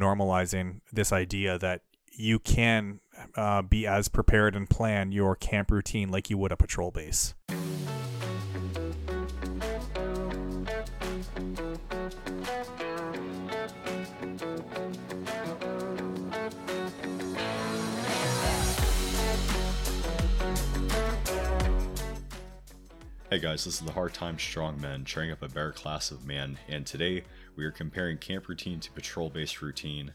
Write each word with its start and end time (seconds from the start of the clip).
normalizing 0.00 0.80
this 0.92 1.12
idea 1.12 1.58
that 1.58 1.82
you 2.12 2.38
can 2.38 3.00
uh, 3.36 3.62
be 3.62 3.86
as 3.86 4.08
prepared 4.08 4.56
and 4.56 4.68
plan 4.68 5.12
your 5.12 5.36
camp 5.36 5.70
routine 5.70 6.10
like 6.10 6.30
you 6.30 6.38
would 6.38 6.52
a 6.52 6.56
patrol 6.56 6.90
base. 6.90 7.34
Hey 23.30 23.38
guys, 23.38 23.64
this 23.64 23.74
is 23.74 23.86
the 23.86 23.92
Hard 23.92 24.12
Times 24.12 24.42
Strong 24.42 24.80
Men, 24.80 25.04
training 25.04 25.30
up 25.30 25.40
a 25.40 25.46
better 25.48 25.70
class 25.70 26.10
of 26.10 26.26
man, 26.26 26.58
and 26.66 26.84
today 26.84 27.22
we 27.54 27.64
are 27.64 27.70
comparing 27.70 28.18
camp 28.18 28.48
routine 28.48 28.80
to 28.80 28.90
patrol 28.90 29.30
based 29.30 29.62
routine. 29.62 30.14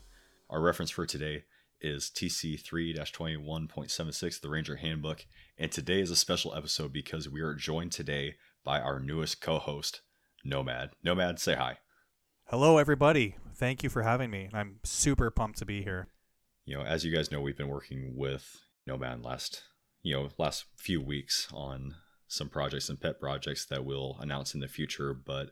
Our 0.50 0.60
reference 0.60 0.92
for 0.92 1.06
today 1.06 1.46
is 1.80 2.12
TC 2.14 2.60
3 2.60 2.94
21.76, 2.94 4.42
the 4.42 4.50
Ranger 4.50 4.76
Handbook, 4.76 5.26
and 5.58 5.72
today 5.72 6.02
is 6.02 6.12
a 6.12 6.16
special 6.18 6.54
episode 6.54 6.92
because 6.92 7.30
we 7.30 7.40
are 7.40 7.54
joined 7.54 7.94
today 7.94 8.36
by 8.66 8.82
our 8.82 9.00
newest 9.00 9.40
co 9.40 9.60
host, 9.60 10.02
Nomad. 10.44 10.90
Nomad, 11.02 11.40
say 11.40 11.56
hi. 11.56 11.78
Hello, 12.48 12.78
everybody. 12.78 13.38
Thank 13.56 13.82
you 13.82 13.90
for 13.90 14.04
having 14.04 14.30
me. 14.30 14.50
I'm 14.52 14.82
super 14.84 15.32
pumped 15.32 15.60
to 15.60 15.66
be 15.66 15.84
here. 15.84 16.10
You 16.66 16.80
know, 16.80 16.84
as 16.84 17.06
you 17.06 17.16
guys 17.16 17.32
know, 17.32 17.40
we've 17.40 17.56
been 17.56 17.70
working 17.70 18.12
with 18.18 18.60
Nomad 18.86 19.24
last, 19.24 19.64
you 20.04 20.14
know, 20.14 20.30
last 20.38 20.66
few 20.76 21.02
weeks 21.02 21.48
on 21.54 21.96
some 22.36 22.50
projects 22.50 22.90
and 22.90 23.00
pet 23.00 23.20
projects 23.20 23.66
that 23.66 23.86
we'll 23.86 24.18
announce 24.20 24.54
in 24.54 24.60
the 24.60 24.68
future. 24.68 25.14
But 25.14 25.52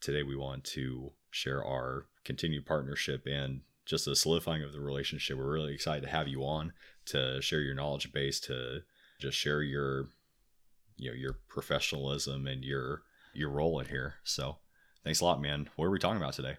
today 0.00 0.22
we 0.22 0.36
want 0.36 0.64
to 0.64 1.12
share 1.30 1.64
our 1.64 2.06
continued 2.24 2.66
partnership 2.66 3.26
and 3.26 3.60
just 3.86 4.06
a 4.06 4.16
solidifying 4.16 4.62
of 4.62 4.72
the 4.72 4.80
relationship. 4.80 5.36
We're 5.36 5.52
really 5.52 5.74
excited 5.74 6.02
to 6.04 6.10
have 6.10 6.28
you 6.28 6.42
on 6.44 6.72
to 7.06 7.40
share 7.42 7.60
your 7.60 7.74
knowledge 7.74 8.12
base, 8.12 8.40
to 8.40 8.82
just 9.20 9.38
share 9.38 9.62
your 9.62 10.08
you 10.96 11.10
know 11.10 11.16
your 11.16 11.38
professionalism 11.48 12.46
and 12.46 12.64
your 12.64 13.02
your 13.32 13.50
role 13.50 13.80
in 13.80 13.86
here. 13.86 14.14
So 14.24 14.58
thanks 15.02 15.20
a 15.20 15.24
lot, 15.24 15.40
man. 15.40 15.68
What 15.76 15.86
are 15.86 15.90
we 15.90 15.98
talking 15.98 16.20
about 16.20 16.34
today? 16.34 16.56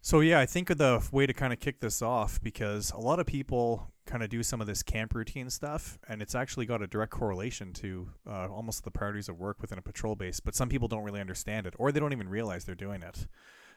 So 0.00 0.20
yeah, 0.20 0.38
I 0.40 0.46
think 0.46 0.68
the 0.68 1.06
way 1.12 1.26
to 1.26 1.32
kind 1.32 1.52
of 1.52 1.60
kick 1.60 1.80
this 1.80 2.02
off 2.02 2.40
because 2.42 2.92
a 2.92 2.98
lot 2.98 3.18
of 3.18 3.26
people 3.26 3.92
kind 4.06 4.22
of 4.22 4.30
do 4.30 4.42
some 4.42 4.60
of 4.60 4.66
this 4.66 4.82
camp 4.82 5.14
routine 5.14 5.50
stuff, 5.50 5.98
and 6.08 6.22
it's 6.22 6.34
actually 6.34 6.66
got 6.66 6.82
a 6.82 6.86
direct 6.86 7.12
correlation 7.12 7.72
to 7.74 8.08
uh, 8.26 8.48
almost 8.48 8.84
the 8.84 8.90
priorities 8.90 9.28
of 9.28 9.38
work 9.38 9.60
within 9.60 9.78
a 9.78 9.82
patrol 9.82 10.14
base. 10.14 10.40
But 10.40 10.54
some 10.54 10.68
people 10.68 10.88
don't 10.88 11.04
really 11.04 11.20
understand 11.20 11.66
it, 11.66 11.74
or 11.78 11.92
they 11.92 12.00
don't 12.00 12.12
even 12.12 12.28
realize 12.28 12.64
they're 12.64 12.74
doing 12.74 13.02
it. 13.02 13.26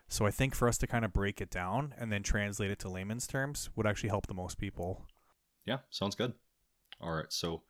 So 0.08 0.25
I 0.25 0.31
think 0.31 0.55
for 0.55 0.67
us 0.67 0.77
to 0.80 0.88
kind 0.88 1.05
of 1.05 1.14
break 1.14 1.42
it 1.42 1.49
down 1.49 1.94
and 1.97 2.11
then 2.11 2.23
translate 2.23 2.72
it 2.72 2.80
to 2.80 2.89
layman's 2.89 3.27
terms 3.27 3.69
would 3.75 3.88
actually 3.88 4.09
help 4.09 4.27
the 4.27 4.33
most 4.33 4.58
people. 4.58 5.05
Yeah, 5.66 5.80
sounds 5.89 6.16
good. 6.16 6.33
All 6.99 7.14
right, 7.14 7.31
so 7.31 7.64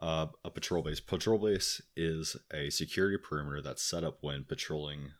uh, 0.00 0.26
a 0.44 0.50
patrol 0.50 0.82
base. 0.82 1.00
Patrol 1.00 1.38
base 1.38 1.82
is 1.96 2.36
a 2.52 2.70
security 2.70 3.18
perimeter 3.18 3.60
that's 3.62 3.82
set 3.82 4.04
up 4.04 4.18
when 4.20 4.44
patrolling 4.44 5.10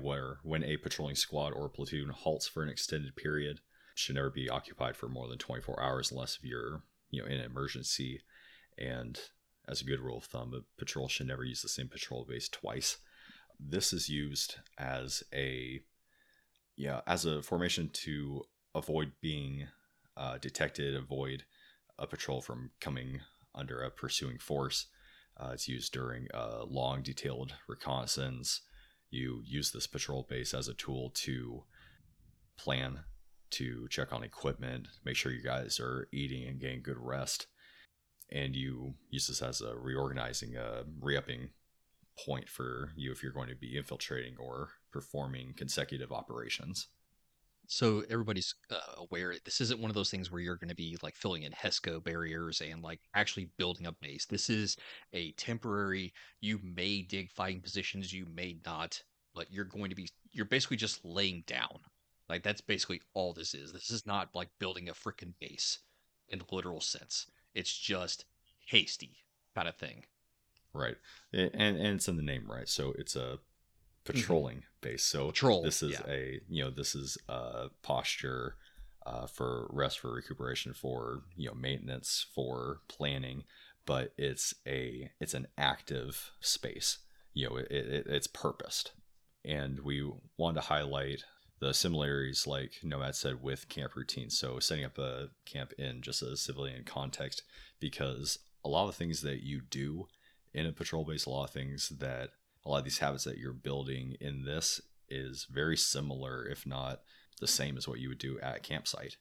where 0.00 0.38
when 0.42 0.62
a 0.64 0.76
patrolling 0.76 1.16
squad 1.16 1.52
or 1.52 1.68
platoon 1.68 2.10
halts 2.10 2.46
for 2.46 2.62
an 2.62 2.68
extended 2.68 3.16
period 3.16 3.60
should 3.94 4.14
never 4.14 4.30
be 4.30 4.48
occupied 4.48 4.96
for 4.96 5.08
more 5.08 5.28
than 5.28 5.38
24 5.38 5.82
hours 5.82 6.10
unless 6.10 6.38
you're 6.42 6.82
you 7.10 7.20
know 7.20 7.26
in 7.26 7.40
an 7.40 7.50
emergency. 7.50 8.20
And 8.78 9.18
as 9.68 9.80
a 9.80 9.84
good 9.84 10.00
rule 10.00 10.18
of 10.18 10.24
thumb 10.24 10.54
a 10.54 10.60
patrol 10.78 11.08
should 11.08 11.26
never 11.26 11.44
use 11.44 11.62
the 11.62 11.68
same 11.68 11.88
patrol 11.88 12.24
base 12.24 12.48
twice. 12.48 12.98
This 13.58 13.92
is 13.92 14.08
used 14.08 14.56
as 14.78 15.22
a 15.32 15.80
yeah 16.76 17.00
as 17.06 17.24
a 17.24 17.42
formation 17.42 17.90
to 17.92 18.42
avoid 18.74 19.12
being 19.20 19.68
uh, 20.16 20.38
detected 20.38 20.94
avoid 20.94 21.44
a 21.98 22.06
patrol 22.06 22.40
from 22.40 22.70
coming 22.80 23.20
under 23.54 23.82
a 23.82 23.90
pursuing 23.90 24.38
force. 24.38 24.86
Uh, 25.38 25.50
it's 25.52 25.68
used 25.68 25.92
during 25.92 26.26
a 26.32 26.64
long 26.64 27.02
detailed 27.02 27.54
reconnaissance 27.68 28.60
you 29.12 29.42
use 29.44 29.70
this 29.70 29.86
patrol 29.86 30.26
base 30.28 30.54
as 30.54 30.68
a 30.68 30.74
tool 30.74 31.10
to 31.14 31.64
plan, 32.56 33.00
to 33.50 33.86
check 33.88 34.12
on 34.12 34.22
equipment, 34.22 34.88
make 35.04 35.16
sure 35.16 35.32
you 35.32 35.42
guys 35.42 35.78
are 35.78 36.08
eating 36.12 36.46
and 36.48 36.60
getting 36.60 36.82
good 36.82 36.98
rest. 36.98 37.46
And 38.30 38.56
you 38.56 38.94
use 39.10 39.26
this 39.26 39.42
as 39.42 39.60
a 39.60 39.76
reorganizing, 39.76 40.56
uh, 40.56 40.84
re 41.00 41.16
upping 41.16 41.50
point 42.18 42.48
for 42.48 42.92
you 42.96 43.12
if 43.12 43.22
you're 43.22 43.32
going 43.32 43.48
to 43.48 43.54
be 43.54 43.76
infiltrating 43.76 44.36
or 44.38 44.70
performing 44.90 45.54
consecutive 45.56 46.12
operations 46.12 46.88
so 47.72 48.04
everybody's 48.10 48.54
uh, 48.70 48.76
aware 48.98 49.34
this 49.46 49.62
isn't 49.62 49.80
one 49.80 49.90
of 49.90 49.94
those 49.94 50.10
things 50.10 50.30
where 50.30 50.42
you're 50.42 50.56
going 50.56 50.68
to 50.68 50.74
be 50.74 50.98
like 51.02 51.16
filling 51.16 51.44
in 51.44 51.52
HESCO 51.52 52.04
barriers 52.04 52.60
and 52.60 52.82
like 52.82 53.00
actually 53.14 53.48
building 53.56 53.86
a 53.86 53.92
base. 53.92 54.26
This 54.26 54.50
is 54.50 54.76
a 55.14 55.32
temporary. 55.32 56.12
You 56.42 56.60
may 56.62 57.00
dig 57.00 57.30
fighting 57.30 57.62
positions, 57.62 58.12
you 58.12 58.26
may 58.34 58.58
not, 58.66 59.02
but 59.34 59.50
you're 59.50 59.64
going 59.64 59.88
to 59.88 59.96
be. 59.96 60.10
You're 60.32 60.44
basically 60.44 60.76
just 60.76 61.02
laying 61.02 61.44
down. 61.46 61.78
Like 62.28 62.42
that's 62.42 62.60
basically 62.60 63.00
all 63.14 63.32
this 63.32 63.54
is. 63.54 63.72
This 63.72 63.90
is 63.90 64.06
not 64.06 64.34
like 64.34 64.50
building 64.58 64.90
a 64.90 64.92
freaking 64.92 65.32
base 65.40 65.78
in 66.28 66.40
the 66.40 66.54
literal 66.54 66.82
sense. 66.82 67.26
It's 67.54 67.74
just 67.74 68.26
hasty 68.66 69.16
kind 69.54 69.66
of 69.66 69.76
thing. 69.76 70.04
Right, 70.74 70.96
and 71.32 71.54
and 71.54 71.96
it's 71.96 72.08
in 72.08 72.16
the 72.16 72.22
name, 72.22 72.50
right? 72.50 72.68
So 72.68 72.92
it's 72.98 73.16
a. 73.16 73.38
patrolling 74.04 74.58
mm-hmm. 74.58 74.88
base. 74.88 75.04
So 75.04 75.28
Patrol, 75.28 75.62
this 75.62 75.82
is 75.82 75.92
yeah. 75.92 76.12
a 76.12 76.40
you 76.48 76.64
know 76.64 76.70
this 76.70 76.94
is 76.94 77.18
a 77.28 77.68
posture 77.82 78.56
uh, 79.04 79.26
for 79.26 79.68
rest, 79.70 79.98
for 79.98 80.12
recuperation, 80.12 80.72
for 80.74 81.22
you 81.36 81.48
know 81.48 81.54
maintenance, 81.54 82.26
for 82.34 82.80
planning. 82.88 83.44
But 83.84 84.12
it's 84.16 84.54
a 84.66 85.10
it's 85.20 85.34
an 85.34 85.48
active 85.58 86.32
space. 86.40 86.98
You 87.34 87.48
know 87.48 87.56
it, 87.56 87.70
it, 87.70 88.06
it's 88.06 88.26
purposed, 88.26 88.92
and 89.44 89.80
we 89.80 90.08
wanted 90.36 90.60
to 90.60 90.66
highlight 90.66 91.24
the 91.60 91.72
similarities, 91.72 92.46
like 92.46 92.72
Nomad 92.82 93.14
said, 93.14 93.40
with 93.40 93.68
camp 93.68 93.94
routines. 93.94 94.36
So 94.36 94.58
setting 94.58 94.84
up 94.84 94.98
a 94.98 95.28
camp 95.46 95.72
in 95.78 96.02
just 96.02 96.20
a 96.20 96.36
civilian 96.36 96.82
context, 96.84 97.42
because 97.78 98.38
a 98.64 98.68
lot 98.68 98.88
of 98.88 98.96
things 98.96 99.22
that 99.22 99.42
you 99.42 99.60
do 99.70 100.06
in 100.52 100.66
a 100.66 100.72
patrol 100.72 101.04
base, 101.04 101.26
a 101.26 101.30
lot 101.30 101.44
of 101.44 101.50
things 101.50 101.90
that 102.00 102.30
a 102.64 102.70
lot 102.70 102.78
of 102.78 102.84
these 102.84 102.98
habits 102.98 103.24
that 103.24 103.38
you're 103.38 103.52
building 103.52 104.16
in 104.20 104.44
this 104.44 104.80
is 105.08 105.46
very 105.50 105.76
similar, 105.76 106.46
if 106.46 106.66
not 106.66 107.00
the 107.40 107.46
same 107.46 107.76
as 107.76 107.88
what 107.88 107.98
you 107.98 108.08
would 108.08 108.18
do 108.18 108.38
at 108.40 108.62
campsite. 108.62 109.16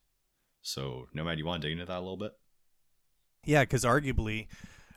So, 0.62 1.08
Nomad, 1.14 1.40
you 1.40 1.46
want 1.46 1.62
to 1.62 1.68
dig 1.68 1.74
into 1.74 1.86
that 1.86 1.98
a 1.98 2.02
little 2.02 2.18
bit? 2.18 2.34
Yeah, 3.46 3.64
because 3.64 3.84
arguably, 3.84 4.48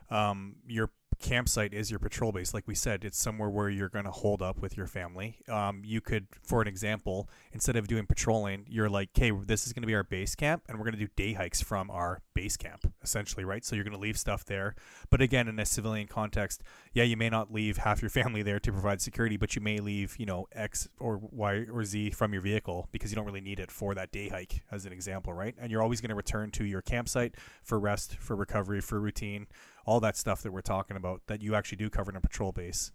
um, 0.09 0.57
your 0.67 0.91
campsite 1.19 1.73
is 1.73 1.89
your 1.89 1.99
patrol 1.99 2.31
base. 2.31 2.53
Like 2.53 2.67
we 2.67 2.75
said, 2.75 3.03
it's 3.03 3.17
somewhere 3.17 3.49
where 3.49 3.69
you're 3.69 3.89
going 3.89 4.05
to 4.05 4.11
hold 4.11 4.41
up 4.41 4.61
with 4.61 4.77
your 4.77 4.87
family. 4.87 5.39
Um, 5.49 5.81
you 5.83 6.01
could, 6.01 6.27
for 6.43 6.61
an 6.61 6.67
example, 6.67 7.29
instead 7.51 7.75
of 7.75 7.87
doing 7.87 8.05
patrolling, 8.05 8.65
you're 8.69 8.89
like, 8.89 9.09
okay, 9.17 9.31
this 9.31 9.65
is 9.67 9.73
going 9.73 9.81
to 9.81 9.87
be 9.87 9.95
our 9.95 10.03
base 10.03 10.35
camp, 10.35 10.63
and 10.67 10.77
we're 10.77 10.85
going 10.85 10.97
to 10.97 10.99
do 10.99 11.09
day 11.15 11.33
hikes 11.33 11.61
from 11.61 11.89
our 11.91 12.21
base 12.33 12.57
camp, 12.57 12.91
essentially, 13.03 13.45
right? 13.45 13.63
So 13.65 13.75
you're 13.75 13.83
going 13.83 13.95
to 13.95 13.99
leave 13.99 14.17
stuff 14.17 14.45
there. 14.45 14.75
But 15.09 15.21
again, 15.21 15.47
in 15.47 15.59
a 15.59 15.65
civilian 15.65 16.07
context, 16.07 16.63
yeah, 16.93 17.03
you 17.03 17.17
may 17.17 17.29
not 17.29 17.51
leave 17.51 17.77
half 17.77 18.01
your 18.01 18.09
family 18.09 18.43
there 18.43 18.59
to 18.59 18.71
provide 18.71 19.01
security, 19.01 19.37
but 19.37 19.55
you 19.55 19.61
may 19.61 19.79
leave, 19.79 20.15
you 20.17 20.25
know, 20.25 20.47
X 20.53 20.87
or 20.99 21.19
Y 21.21 21.65
or 21.71 21.83
Z 21.83 22.11
from 22.11 22.33
your 22.33 22.41
vehicle 22.41 22.89
because 22.91 23.11
you 23.11 23.15
don't 23.15 23.25
really 23.25 23.41
need 23.41 23.59
it 23.59 23.71
for 23.71 23.95
that 23.95 24.11
day 24.11 24.29
hike, 24.29 24.61
as 24.71 24.85
an 24.85 24.93
example, 24.93 25.33
right? 25.33 25.55
And 25.59 25.71
you're 25.71 25.81
always 25.81 26.01
going 26.01 26.09
to 26.09 26.15
return 26.15 26.51
to 26.51 26.65
your 26.65 26.81
campsite 26.81 27.35
for 27.63 27.79
rest, 27.79 28.17
for 28.17 28.35
recovery, 28.35 28.81
for 28.81 28.99
routine 28.99 29.47
all 29.85 29.99
that 29.99 30.17
stuff 30.17 30.41
that 30.41 30.51
we're 30.51 30.61
talking 30.61 30.97
about 30.97 31.21
that 31.27 31.41
you 31.41 31.55
actually 31.55 31.77
do 31.77 31.89
cover 31.89 32.11
in 32.11 32.17
a 32.17 32.21
patrol 32.21 32.51
base. 32.51 32.91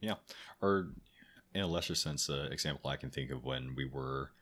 Yeah, 0.00 0.14
or 0.60 0.88
in 1.54 1.60
a 1.60 1.66
lesser 1.66 1.94
sense, 1.94 2.28
uh, 2.28 2.48
example 2.50 2.90
I 2.90 2.96
can 2.96 3.10
think 3.10 3.30
of 3.30 3.44
when 3.44 3.74
we 3.76 3.84
were 3.84 4.32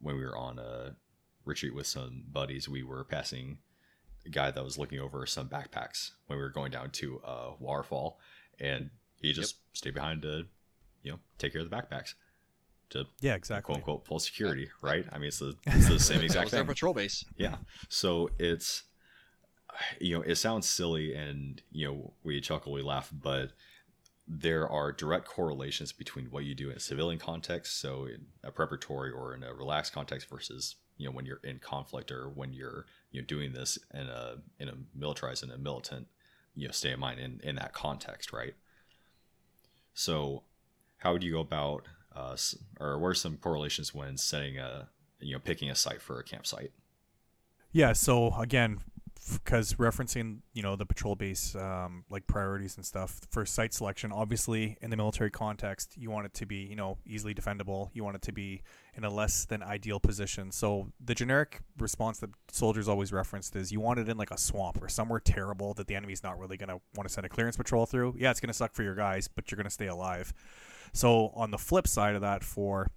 when 0.00 0.16
we 0.16 0.24
were 0.24 0.36
on 0.36 0.58
a 0.58 0.96
retreat 1.44 1.74
with 1.74 1.86
some 1.86 2.24
buddies, 2.30 2.68
we 2.68 2.82
were 2.82 3.04
passing 3.04 3.58
a 4.26 4.28
guy 4.28 4.50
that 4.50 4.64
was 4.64 4.78
looking 4.78 4.98
over 4.98 5.26
some 5.26 5.48
backpacks 5.48 6.12
when 6.26 6.38
we 6.38 6.42
were 6.42 6.50
going 6.50 6.70
down 6.70 6.90
to 6.90 7.20
a 7.24 7.52
waterfall, 7.58 8.18
and 8.58 8.90
he 9.20 9.32
just 9.32 9.54
yep. 9.54 9.76
stayed 9.76 9.94
behind 9.94 10.22
to, 10.22 10.44
you 11.02 11.12
know, 11.12 11.18
take 11.38 11.52
care 11.52 11.62
of 11.62 11.70
the 11.70 11.76
backpacks. 11.76 12.14
To 12.90 13.06
yeah, 13.20 13.34
exactly. 13.34 13.64
Quote 13.64 13.76
unquote 13.78 14.06
full 14.06 14.18
security, 14.18 14.68
right? 14.82 15.04
I 15.12 15.18
mean, 15.18 15.28
it's 15.28 15.38
the, 15.38 15.54
it's 15.66 15.88
the 15.88 15.98
same 15.98 16.20
exact 16.20 16.50
thing. 16.50 16.66
patrol 16.66 16.94
base. 16.94 17.24
Yeah, 17.36 17.56
so 17.88 18.30
it's 18.38 18.84
you 20.00 20.16
know, 20.16 20.22
it 20.22 20.36
sounds 20.36 20.68
silly 20.68 21.14
and, 21.14 21.62
you 21.72 21.86
know, 21.86 22.12
we 22.22 22.40
chuckle, 22.40 22.72
we 22.72 22.82
laugh, 22.82 23.10
but 23.12 23.52
there 24.26 24.68
are 24.68 24.92
direct 24.92 25.26
correlations 25.26 25.92
between 25.92 26.26
what 26.26 26.44
you 26.44 26.54
do 26.54 26.70
in 26.70 26.76
a 26.76 26.80
civilian 26.80 27.18
context, 27.18 27.80
so 27.80 28.06
in 28.06 28.26
a 28.42 28.50
preparatory 28.50 29.10
or 29.10 29.34
in 29.34 29.42
a 29.42 29.52
relaxed 29.52 29.92
context 29.92 30.28
versus, 30.28 30.76
you 30.96 31.06
know, 31.06 31.12
when 31.12 31.26
you're 31.26 31.40
in 31.44 31.58
conflict 31.58 32.10
or 32.10 32.28
when 32.28 32.52
you're, 32.52 32.86
you 33.10 33.20
know, 33.20 33.26
doing 33.26 33.52
this 33.52 33.78
in 33.92 34.06
a, 34.08 34.36
in 34.58 34.68
a 34.68 34.74
militarized 34.94 35.42
and 35.42 35.52
a 35.52 35.58
militant, 35.58 36.06
you 36.54 36.66
know, 36.66 36.72
state 36.72 36.94
of 36.94 36.98
mind 36.98 37.20
in, 37.20 37.40
in 37.42 37.56
that 37.56 37.72
context, 37.72 38.32
right? 38.32 38.54
So 39.92 40.42
how 40.98 41.12
would 41.12 41.22
you 41.22 41.32
go 41.32 41.40
about, 41.40 41.86
uh, 42.14 42.36
or 42.80 42.98
what 42.98 43.08
are 43.08 43.14
some 43.14 43.36
correlations 43.36 43.94
when 43.94 44.16
setting 44.16 44.58
a, 44.58 44.88
you 45.24 45.32
know 45.32 45.38
picking 45.38 45.70
a 45.70 45.74
site 45.74 46.02
for 46.02 46.18
a 46.20 46.24
campsite. 46.24 46.72
Yeah. 47.72 47.92
So 47.92 48.34
again, 48.38 48.78
because 49.32 49.74
referencing 49.74 50.38
you 50.52 50.62
know 50.62 50.76
the 50.76 50.84
patrol 50.84 51.14
base 51.14 51.54
um, 51.56 52.04
like 52.10 52.26
priorities 52.26 52.76
and 52.76 52.84
stuff 52.84 53.20
for 53.30 53.46
site 53.46 53.72
selection 53.72 54.12
obviously 54.12 54.76
in 54.82 54.90
the 54.90 54.96
military 54.96 55.30
context 55.30 55.94
you 55.96 56.10
want 56.10 56.26
it 56.26 56.34
to 56.34 56.46
be 56.46 56.56
you 56.56 56.76
know 56.76 56.98
easily 57.06 57.34
defendable. 57.34 57.90
You 57.92 58.04
want 58.04 58.16
it 58.16 58.22
to 58.22 58.32
be 58.32 58.62
in 58.96 59.04
a 59.04 59.10
less 59.10 59.44
than 59.44 59.62
ideal 59.62 60.00
position. 60.00 60.50
So 60.52 60.92
the 61.04 61.14
generic 61.14 61.60
response 61.78 62.18
that 62.20 62.30
soldiers 62.50 62.88
always 62.88 63.12
referenced 63.12 63.56
is 63.56 63.72
you 63.72 63.80
want 63.80 63.98
it 63.98 64.08
in 64.08 64.16
like 64.16 64.30
a 64.30 64.38
swamp 64.38 64.82
or 64.82 64.88
somewhere 64.88 65.20
terrible 65.20 65.74
that 65.74 65.86
the 65.86 65.94
enemy's 65.94 66.22
not 66.22 66.38
really 66.38 66.56
going 66.56 66.68
to 66.68 66.80
want 66.94 67.08
to 67.08 67.12
send 67.12 67.24
a 67.26 67.28
clearance 67.28 67.56
patrol 67.56 67.86
through. 67.86 68.14
Yeah 68.18 68.30
it's 68.30 68.40
going 68.40 68.48
to 68.48 68.54
suck 68.54 68.74
for 68.74 68.82
your 68.82 68.94
guys 68.94 69.28
but 69.28 69.50
you're 69.50 69.56
going 69.56 69.64
to 69.64 69.70
stay 69.70 69.88
alive. 69.88 70.32
So 70.92 71.32
on 71.34 71.50
the 71.50 71.58
flip 71.58 71.88
side 71.88 72.14
of 72.14 72.20
that 72.20 72.44
for 72.44 72.90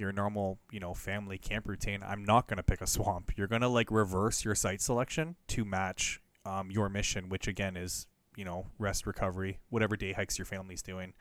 your 0.00 0.12
normal, 0.12 0.58
you 0.72 0.80
know, 0.80 0.94
family 0.94 1.38
camp 1.38 1.68
routine, 1.68 2.02
I'm 2.02 2.24
not 2.24 2.48
going 2.48 2.56
to 2.56 2.62
pick 2.62 2.80
a 2.80 2.86
swamp. 2.86 3.32
You're 3.36 3.46
going 3.46 3.60
to 3.60 3.68
like 3.68 3.90
reverse 3.90 4.44
your 4.44 4.54
site 4.54 4.80
selection 4.80 5.36
to 5.48 5.64
match 5.64 6.20
um, 6.44 6.70
your 6.70 6.88
mission, 6.88 7.28
which 7.28 7.46
again 7.46 7.76
is, 7.76 8.06
you 8.36 8.44
know, 8.44 8.66
rest, 8.78 9.06
recovery, 9.06 9.58
whatever 9.68 9.96
day 9.96 10.12
hikes 10.12 10.38
your 10.38 10.46
family's 10.46 10.82
doing. 10.82 11.12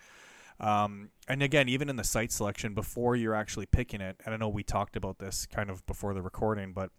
Um, 0.60 1.10
and 1.28 1.44
again, 1.44 1.70
even 1.70 1.90
in 1.90 1.96
the 1.96 2.04
site 2.04 2.32
selection, 2.32 2.74
before 2.74 3.16
you're 3.16 3.36
actually 3.36 3.66
picking 3.66 4.02
it, 4.02 4.20
and 4.26 4.34
I 4.34 4.38
know 4.38 4.50
we 4.50 4.64
talked 4.64 4.96
about 4.96 5.20
this 5.20 5.46
kind 5.46 5.70
of 5.70 5.86
before 5.86 6.14
the 6.14 6.22
recording, 6.22 6.74
but 6.74 6.90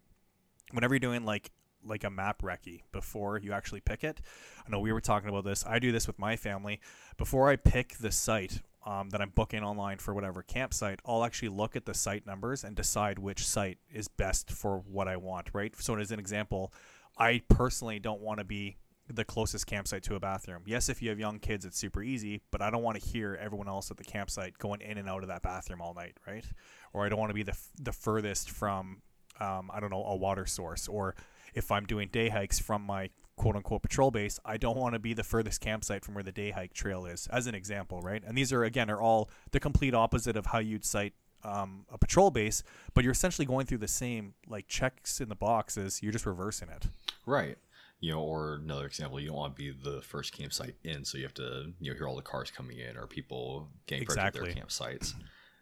whenever 0.73 0.95
you're 0.95 1.01
doing 1.01 1.25
like 1.25 1.51
like 1.85 2.05
a 2.05 2.11
map 2.11 2.43
recce 2.43 2.83
before 2.93 3.39
you 3.39 3.53
actually 3.53 3.81
pick 3.81 4.05
it. 4.05 4.21
I 4.67 4.71
know 4.71 4.81
we 4.81 4.93
were 4.93 5.01
talking 5.01 5.29
about 5.29 5.45
this. 5.45 5.65
I 5.67 5.79
do 5.79 5.93
this 5.93 6.07
with 6.07 6.19
my 6.19 6.37
family. 6.37 6.81
Before 7.17 7.49
I 7.49 7.57
pick 7.57 7.97
the 7.97 8.13
site, 8.13 8.61
um, 8.87 9.11
that 9.11 9.21
I'm 9.21 9.31
booking 9.31 9.63
online 9.63 9.99
for 9.99 10.15
whatever 10.15 10.43
campsite, 10.43 11.01
I'll 11.05 11.25
actually 11.25 11.49
look 11.49 11.77
at 11.77 11.85
the 11.85 11.95
site 11.95 12.27
numbers 12.27 12.65
and 12.65 12.75
decide 12.75 13.19
which 13.19 13.47
site 13.47 13.79
is 13.93 14.09
best 14.09 14.51
for 14.51 14.79
what 14.79 15.09
I 15.09 15.17
want, 15.17 15.51
right? 15.53 15.75
So, 15.79 15.97
as 15.97 16.11
an 16.11 16.19
example, 16.19 16.73
I 17.19 17.43
personally 17.49 17.99
don't 17.99 18.21
want 18.21 18.39
to 18.39 18.45
be 18.45 18.77
the 19.13 19.25
closest 19.25 19.67
campsite 19.67 20.03
to 20.05 20.15
a 20.15 20.21
bathroom. 20.21 20.63
Yes, 20.67 20.89
if 20.89 21.03
you 21.03 21.11
have 21.11 21.19
young 21.19 21.39
kids, 21.39 21.65
it's 21.65 21.79
super 21.79 22.03
easy, 22.03 22.41
but 22.51 22.63
I 22.63 22.71
don't 22.71 22.83
want 22.83 23.01
to 23.01 23.07
hear 23.07 23.39
everyone 23.41 23.69
else 23.69 23.91
at 23.91 23.97
the 23.97 24.05
campsite 24.05 24.57
going 24.59 24.81
in 24.81 24.99
and 24.99 25.09
out 25.09 25.23
of 25.23 25.29
that 25.29 25.43
bathroom 25.43 25.81
all 25.81 25.95
night, 25.95 26.17
right? 26.27 26.45
Or 26.93 27.05
I 27.05 27.09
don't 27.09 27.19
want 27.19 27.31
to 27.31 27.35
be 27.35 27.43
the, 27.43 27.57
the 27.81 27.93
furthest 27.93 28.51
from, 28.51 29.03
um, 29.41 29.71
I 29.73 29.81
don't 29.81 29.91
know, 29.91 30.05
a 30.05 30.17
water 30.17 30.47
source. 30.47 30.87
Or 30.87 31.15
if 31.55 31.71
I'm 31.73 31.87
doing 31.87 32.09
day 32.09 32.29
hikes 32.29 32.59
from 32.59 32.83
my 32.83 33.11
quote 33.41 33.57
unquote 33.57 33.81
patrol 33.81 34.11
base, 34.11 34.39
I 34.45 34.59
don't 34.59 34.77
want 34.77 34.93
to 34.93 34.99
be 34.99 35.15
the 35.15 35.25
furthest 35.25 35.63
campsite 35.63 36.05
from 36.05 36.13
where 36.13 36.23
the 36.23 36.31
day 36.31 36.51
hike 36.51 36.75
trail 36.75 37.07
is, 37.07 37.27
as 37.33 37.47
an 37.47 37.55
example, 37.55 38.03
right? 38.03 38.23
And 38.23 38.37
these 38.37 38.53
are 38.53 38.65
again 38.65 38.91
are 38.91 39.01
all 39.01 39.31
the 39.53 39.59
complete 39.59 39.95
opposite 39.95 40.37
of 40.37 40.45
how 40.45 40.59
you'd 40.59 40.85
site 40.85 41.15
um, 41.43 41.87
a 41.91 41.97
patrol 41.97 42.31
base, 42.31 42.63
but 42.93 43.03
you're 43.03 43.15
essentially 43.15 43.47
going 43.47 43.65
through 43.65 43.79
the 43.79 43.89
same 43.89 44.35
like 44.47 44.69
checks 44.69 45.23
in 45.23 45.31
the 45.31 45.35
boxes. 45.35 46.03
You're 46.03 46.13
just 46.13 46.27
reversing 46.27 46.69
it. 46.69 46.89
Right. 47.25 47.57
You 48.01 48.13
know, 48.13 48.21
or 48.21 48.57
another 48.57 48.85
example, 48.85 49.19
you 49.19 49.29
don't 49.29 49.37
want 49.37 49.57
to 49.57 49.63
be 49.63 49.71
the 49.71 50.03
first 50.03 50.35
campsite 50.35 50.75
in, 50.85 51.07
so 51.07 51.17
you 51.17 51.25
have 51.25 51.35
to 51.35 51.73
you 51.81 51.93
know 51.93 51.97
hear 51.97 52.07
all 52.07 52.17
the 52.17 52.23
cars 52.23 52.51
coming 52.51 52.79
in 52.79 52.99
or 52.99 53.07
people 53.07 53.71
getting 53.87 54.03
exactly. 54.03 54.53
their 54.53 54.63
campsites. 54.63 55.15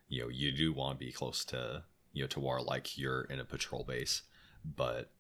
You 0.08 0.22
know, 0.22 0.28
you 0.30 0.50
do 0.50 0.72
want 0.72 0.98
to 0.98 1.06
be 1.06 1.12
close 1.12 1.44
to 1.46 1.84
you 2.12 2.24
know 2.24 2.28
to 2.28 2.40
where 2.40 2.60
like 2.60 2.98
you're 2.98 3.22
in 3.22 3.38
a 3.38 3.44
patrol 3.44 3.84
base, 3.84 4.22
but 4.64 5.12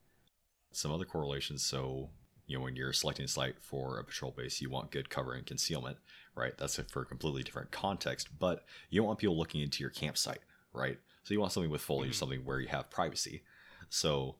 some 0.72 0.90
other 0.90 1.04
correlations. 1.04 1.64
So 1.64 2.10
you 2.48 2.56
know 2.56 2.64
when 2.64 2.74
you're 2.74 2.92
selecting 2.92 3.26
a 3.26 3.28
site 3.28 3.54
for 3.60 3.98
a 3.98 4.04
patrol 4.04 4.32
base 4.36 4.60
you 4.60 4.68
want 4.68 4.90
good 4.90 5.08
cover 5.08 5.34
and 5.34 5.46
concealment 5.46 5.98
right? 6.34 6.56
That's 6.56 6.76
for 6.88 7.02
a 7.02 7.06
completely 7.06 7.42
different 7.42 7.70
context 7.70 8.28
but 8.38 8.64
you 8.90 9.00
don't 9.00 9.06
want 9.06 9.20
people 9.20 9.36
looking 9.36 9.60
into 9.60 9.84
your 9.84 9.90
campsite 9.90 10.40
right? 10.72 10.98
So 11.22 11.34
you 11.34 11.40
want 11.40 11.52
something 11.52 11.70
with 11.70 11.82
foliage 11.82 12.10
mm-hmm. 12.10 12.18
something 12.18 12.44
where 12.44 12.60
you 12.60 12.68
have 12.68 12.90
privacy. 12.90 13.42
So 13.90 14.36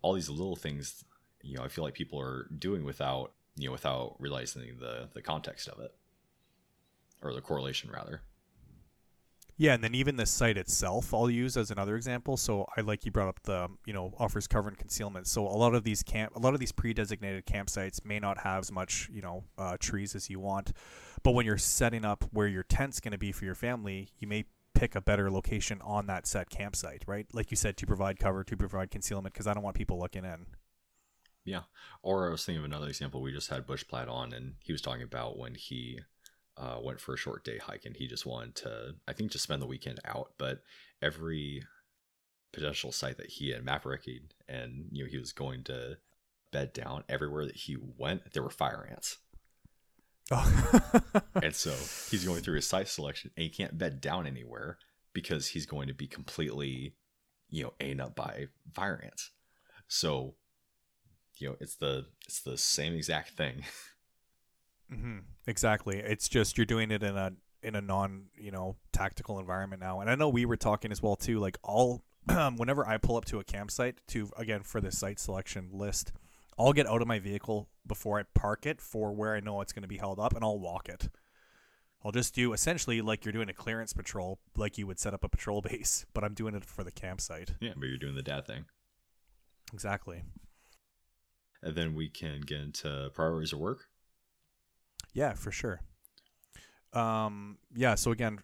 all 0.00 0.14
these 0.14 0.30
little 0.30 0.56
things 0.56 1.04
you 1.42 1.56
know 1.56 1.62
i 1.62 1.68
feel 1.68 1.84
like 1.84 1.94
people 1.94 2.20
are 2.20 2.46
doing 2.58 2.84
without 2.84 3.32
you 3.56 3.66
know 3.66 3.72
without 3.72 4.16
realizing 4.18 4.62
the 4.80 5.08
the 5.12 5.22
context 5.22 5.68
of 5.68 5.80
it. 5.80 5.92
Or 7.22 7.34
the 7.34 7.42
correlation 7.42 7.90
rather 7.90 8.22
yeah, 9.60 9.74
and 9.74 9.84
then 9.84 9.94
even 9.94 10.16
the 10.16 10.24
site 10.24 10.56
itself, 10.56 11.12
I'll 11.12 11.28
use 11.28 11.54
as 11.58 11.70
another 11.70 11.94
example. 11.94 12.38
So 12.38 12.64
I 12.78 12.80
like 12.80 13.04
you 13.04 13.12
brought 13.12 13.28
up 13.28 13.42
the 13.42 13.68
you 13.84 13.92
know 13.92 14.14
offers 14.18 14.46
cover 14.46 14.68
and 14.68 14.78
concealment. 14.78 15.26
So 15.26 15.46
a 15.46 15.52
lot 15.52 15.74
of 15.74 15.84
these 15.84 16.02
camp, 16.02 16.34
a 16.34 16.38
lot 16.38 16.54
of 16.54 16.60
these 16.60 16.72
pre-designated 16.72 17.44
campsites 17.44 18.02
may 18.02 18.18
not 18.18 18.38
have 18.38 18.60
as 18.60 18.72
much 18.72 19.10
you 19.12 19.20
know 19.20 19.44
uh, 19.58 19.76
trees 19.78 20.14
as 20.14 20.30
you 20.30 20.40
want, 20.40 20.72
but 21.22 21.32
when 21.32 21.44
you're 21.44 21.58
setting 21.58 22.06
up 22.06 22.24
where 22.32 22.48
your 22.48 22.62
tent's 22.62 23.00
going 23.00 23.12
to 23.12 23.18
be 23.18 23.32
for 23.32 23.44
your 23.44 23.54
family, 23.54 24.08
you 24.18 24.26
may 24.26 24.46
pick 24.72 24.94
a 24.94 25.02
better 25.02 25.30
location 25.30 25.78
on 25.84 26.06
that 26.06 26.26
set 26.26 26.48
campsite, 26.48 27.04
right? 27.06 27.26
Like 27.34 27.50
you 27.50 27.56
said, 27.58 27.76
to 27.76 27.86
provide 27.86 28.18
cover, 28.18 28.42
to 28.42 28.56
provide 28.56 28.90
concealment, 28.90 29.34
because 29.34 29.46
I 29.46 29.52
don't 29.52 29.62
want 29.62 29.76
people 29.76 29.98
looking 29.98 30.24
in. 30.24 30.46
Yeah. 31.44 31.64
Or 32.02 32.28
I 32.28 32.30
was 32.30 32.46
thinking 32.46 32.60
of 32.60 32.64
another 32.64 32.88
example. 32.88 33.20
We 33.20 33.30
just 33.30 33.50
had 33.50 33.66
Bush 33.66 33.84
Platt 33.86 34.08
on, 34.08 34.32
and 34.32 34.54
he 34.60 34.72
was 34.72 34.80
talking 34.80 35.02
about 35.02 35.36
when 35.36 35.54
he 35.54 36.00
uh, 36.60 36.78
went 36.82 37.00
for 37.00 37.14
a 37.14 37.18
short 37.18 37.44
day 37.44 37.58
hike 37.58 37.86
and 37.86 37.96
he 37.96 38.06
just 38.06 38.26
wanted 38.26 38.54
to, 38.54 38.94
I 39.08 39.14
think, 39.14 39.32
just 39.32 39.44
spend 39.44 39.62
the 39.62 39.66
weekend 39.66 39.98
out. 40.04 40.32
But 40.38 40.62
every 41.00 41.64
potential 42.52 42.92
site 42.92 43.16
that 43.16 43.30
he 43.30 43.50
had 43.50 43.64
map 43.64 43.86
and 44.48 44.86
you 44.90 45.04
know 45.04 45.10
he 45.10 45.18
was 45.18 45.32
going 45.32 45.62
to 45.64 45.96
bed 46.52 46.72
down 46.72 47.04
everywhere 47.08 47.46
that 47.46 47.56
he 47.56 47.76
went, 47.96 48.32
there 48.32 48.42
were 48.42 48.50
fire 48.50 48.86
ants. 48.90 49.18
Oh. 50.30 50.80
and 51.42 51.54
so 51.54 51.70
he's 52.10 52.24
going 52.24 52.42
through 52.42 52.56
his 52.56 52.66
site 52.66 52.88
selection 52.88 53.30
and 53.36 53.44
he 53.44 53.50
can't 53.50 53.78
bed 53.78 54.00
down 54.00 54.26
anywhere 54.26 54.78
because 55.12 55.48
he's 55.48 55.66
going 55.66 55.88
to 55.88 55.94
be 55.94 56.06
completely, 56.06 56.94
you 57.48 57.64
know, 57.64 57.72
ate 57.80 58.00
up 58.00 58.14
by 58.14 58.46
fire 58.74 59.00
ants. 59.02 59.30
So, 59.88 60.34
you 61.38 61.48
know, 61.48 61.56
it's 61.60 61.76
the 61.76 62.06
it's 62.26 62.42
the 62.42 62.58
same 62.58 62.94
exact 62.94 63.30
thing. 63.30 63.64
Mm-hmm. 64.92 65.18
Exactly. 65.46 65.98
It's 65.98 66.28
just 66.28 66.58
you're 66.58 66.66
doing 66.66 66.90
it 66.90 67.02
in 67.02 67.16
a 67.16 67.32
in 67.62 67.74
a 67.74 67.80
non 67.80 68.26
you 68.36 68.50
know 68.50 68.76
tactical 68.92 69.38
environment 69.38 69.80
now. 69.80 70.00
And 70.00 70.10
I 70.10 70.14
know 70.14 70.28
we 70.28 70.46
were 70.46 70.56
talking 70.56 70.92
as 70.92 71.02
well 71.02 71.16
too. 71.16 71.38
Like 71.38 71.58
all 71.62 72.02
whenever 72.56 72.86
I 72.86 72.98
pull 72.98 73.16
up 73.16 73.24
to 73.26 73.38
a 73.40 73.44
campsite 73.44 74.00
to 74.08 74.30
again 74.36 74.62
for 74.62 74.80
the 74.80 74.92
site 74.92 75.18
selection 75.18 75.70
list, 75.72 76.12
I'll 76.58 76.72
get 76.72 76.86
out 76.86 77.02
of 77.02 77.08
my 77.08 77.18
vehicle 77.18 77.68
before 77.86 78.18
I 78.18 78.24
park 78.34 78.66
it 78.66 78.80
for 78.80 79.12
where 79.12 79.34
I 79.34 79.40
know 79.40 79.60
it's 79.60 79.72
going 79.72 79.82
to 79.82 79.88
be 79.88 79.98
held 79.98 80.18
up, 80.18 80.34
and 80.34 80.44
I'll 80.44 80.58
walk 80.58 80.88
it. 80.88 81.08
I'll 82.04 82.12
just 82.12 82.34
do 82.34 82.52
essentially 82.52 83.02
like 83.02 83.24
you're 83.24 83.32
doing 83.32 83.48
a 83.48 83.54
clearance 83.54 83.92
patrol, 83.92 84.38
like 84.56 84.78
you 84.78 84.86
would 84.86 84.98
set 84.98 85.14
up 85.14 85.24
a 85.24 85.28
patrol 85.28 85.60
base, 85.62 86.06
but 86.14 86.24
I'm 86.24 86.34
doing 86.34 86.54
it 86.54 86.64
for 86.64 86.84
the 86.84 86.92
campsite. 86.92 87.54
Yeah, 87.60 87.72
but 87.76 87.88
you're 87.88 87.98
doing 87.98 88.14
the 88.14 88.22
dad 88.22 88.46
thing. 88.46 88.64
Exactly. 89.72 90.22
And 91.62 91.76
then 91.76 91.94
we 91.94 92.08
can 92.08 92.40
get 92.40 92.60
into 92.60 93.10
priorities 93.14 93.52
of 93.52 93.58
work. 93.58 93.86
Yeah, 95.12 95.34
for 95.34 95.50
sure. 95.50 95.80
Um, 96.92 97.58
yeah. 97.74 97.94
So 97.94 98.10
again, 98.10 98.38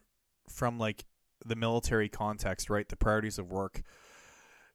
from 0.49 0.79
like 0.79 1.05
the 1.45 1.57
military 1.57 2.09
context, 2.09 2.71
right? 2.71 2.89
The 2.89 2.97
priorities 2.97 3.39
of 3.39 3.51
work. 3.51 3.83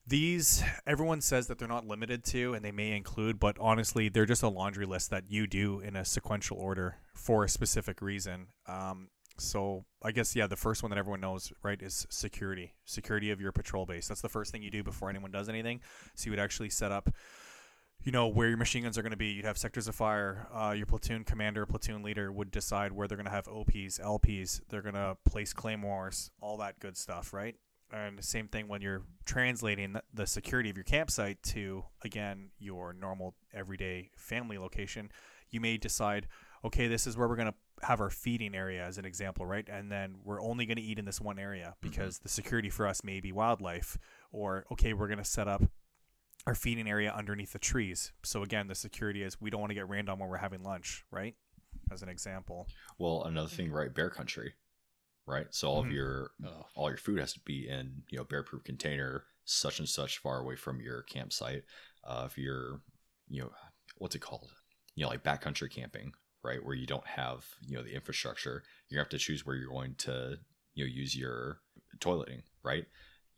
These 0.08 0.64
everyone 0.88 1.22
says 1.22 1.48
that 1.48 1.60
they're 1.60 1.68
not 1.68 1.86
limited 1.86 2.24
to, 2.26 2.54
and 2.54 2.66
they 2.66 2.72
may 2.72 2.96
include, 2.96 3.40
but 3.40 3.58
honestly, 3.60 4.10
they're 4.10 4.26
just 4.26 4.44
a 4.44 4.50
laundry 4.50 4.86
list 4.86 5.10
that 5.12 5.30
you 5.30 5.48
do 5.48 5.80
in 5.80 5.96
a 5.96 6.04
sequential 6.04 6.58
order 6.58 6.98
for 7.14 7.44
a 7.44 7.50
specific 7.50 8.02
reason. 8.02 8.48
Um, 8.68 9.10
so 9.38 9.86
I 10.04 10.12
guess 10.12 10.36
yeah, 10.36 10.48
the 10.48 10.56
first 10.56 10.84
one 10.84 10.90
that 10.90 10.98
everyone 10.98 11.22
knows, 11.22 11.54
right, 11.64 11.82
is 11.82 12.06
security. 12.10 12.74
Security 12.86 13.32
of 13.32 13.40
your 13.40 13.52
patrol 13.52 13.86
base. 13.86 14.08
That's 14.08 14.22
the 14.22 14.30
first 14.30 14.52
thing 14.52 14.64
you 14.64 14.72
do 14.72 14.84
before 14.84 15.10
anyone 15.10 15.32
does 15.32 15.50
anything. 15.50 15.82
So 16.16 16.26
you 16.26 16.32
would 16.32 16.40
actually 16.40 16.70
set 16.70 16.92
up 16.92 17.10
you 18.04 18.12
know 18.12 18.28
where 18.28 18.48
your 18.48 18.58
machine 18.58 18.84
guns 18.84 18.98
are 18.98 19.02
going 19.02 19.12
to 19.12 19.18
be. 19.18 19.28
You'd 19.28 19.46
have 19.46 19.58
sectors 19.58 19.88
of 19.88 19.96
fire. 19.96 20.48
Uh, 20.54 20.74
your 20.76 20.86
platoon 20.86 21.24
commander, 21.24 21.66
platoon 21.66 22.02
leader 22.02 22.32
would 22.32 22.52
decide 22.52 22.92
where 22.92 23.08
they're 23.08 23.18
going 23.18 23.26
to 23.26 23.32
have 23.32 23.48
OPs, 23.48 24.00
LPs. 24.00 24.62
They're 24.70 24.82
going 24.82 24.96
to 24.96 25.18
place 25.30 25.54
claymores, 25.54 26.32
all 26.42 26.58
that 26.58 26.80
good 26.80 26.98
stuff, 26.98 27.34
right? 27.34 27.56
And 27.92 28.18
the 28.18 28.24
same 28.24 28.48
thing 28.48 28.68
when 28.68 28.82
you're 28.82 29.04
translating 29.26 29.98
the 30.14 30.26
security 30.26 30.70
of 30.70 30.78
your 30.78 30.86
campsite 30.86 31.44
to 31.44 31.84
again 32.04 32.50
your 32.58 32.94
normal 32.94 33.36
everyday 33.54 34.10
family 34.16 34.58
location. 34.58 35.12
You 35.50 35.60
may 35.60 35.78
decide, 35.78 36.28
okay, 36.64 36.88
this 36.88 37.06
is 37.06 37.18
where 37.18 37.28
we're 37.28 37.36
going 37.36 37.50
to 37.50 37.86
have 37.86 38.00
our 38.00 38.10
feeding 38.10 38.56
area 38.56 38.86
as 38.86 38.98
an 38.98 39.06
example, 39.06 39.46
right? 39.46 39.68
And 39.68 39.92
then 39.92 40.16
we're 40.24 40.42
only 40.42 40.66
going 40.66 40.78
to 40.78 40.84
eat 40.84 41.00
in 41.00 41.06
this 41.06 41.20
one 41.20 41.38
area 41.38 41.76
mm-hmm. 41.76 41.90
because 41.90 42.16
mm-hmm. 42.16 42.24
the 42.24 42.30
security 42.30 42.70
for 42.70 42.88
us 42.88 43.04
may 43.04 43.20
be 43.20 43.32
wildlife, 43.32 43.98
or 44.32 44.66
okay, 44.72 44.94
we're 44.94 45.08
going 45.08 45.18
to 45.18 45.26
set 45.26 45.48
up 45.48 45.62
our 46.48 46.56
feeding 46.56 46.90
area 46.90 47.14
underneath 47.16 47.54
the 47.54 47.60
trees. 47.60 48.12
So 48.24 48.44
again, 48.44 48.68
the 48.68 48.76
security 48.76 49.24
is 49.24 49.40
we 49.40 49.50
don't 49.50 49.62
want 49.62 49.72
to 49.72 49.76
get 49.76 49.90
rained 49.90 50.10
on 50.10 50.20
when 50.20 50.30
we're 50.30 50.38
having 50.38 50.64
lunch, 50.64 51.06
right? 51.12 51.36
As 51.92 52.02
an 52.02 52.10
example. 52.10 52.68
Well, 52.98 53.24
another 53.24 53.50
thing, 53.50 53.72
right? 53.72 53.94
Bear 53.94 54.10
country, 54.10 54.54
right? 55.28 55.48
So 55.52 55.70
all 55.70 55.82
mm-hmm. 55.82 55.90
of 55.90 55.96
your 55.96 56.32
oh. 56.46 56.66
all 56.76 56.90
your 56.90 56.98
food 56.98 57.20
has 57.20 57.34
to 57.34 57.40
be 57.42 57.68
in 57.70 58.04
you 58.10 58.18
know 58.18 58.24
bear 58.24 58.44
proof 58.44 58.64
container, 58.64 59.26
such 59.46 59.80
and 59.80 59.88
such 59.88 60.20
far 60.20 60.40
away 60.40 60.56
from 60.56 60.82
your 60.82 61.04
campsite. 61.04 61.64
Uh, 62.04 62.28
if 62.30 62.38
you're 62.38 62.82
you 63.30 63.42
know 63.42 63.52
what's 63.98 64.16
it 64.16 64.22
called? 64.22 64.52
You 64.96 65.04
know, 65.04 65.10
like 65.10 65.24
backcountry 65.24 65.72
camping, 65.72 66.14
right? 66.44 66.64
Where 66.64 66.76
you 66.76 66.88
don't 66.88 67.08
have 67.08 67.46
you 67.66 67.78
know 67.78 67.84
the 67.84 67.94
infrastructure, 67.94 68.64
you 68.90 68.98
have 68.98 69.10
to 69.10 69.18
choose 69.18 69.46
where 69.46 69.56
you're 69.56 69.70
going 69.70 69.96
to 70.00 70.38
you 70.74 70.86
know 70.86 70.90
use 70.90 71.16
your 71.16 71.60
toileting, 72.00 72.42
right? 72.64 72.86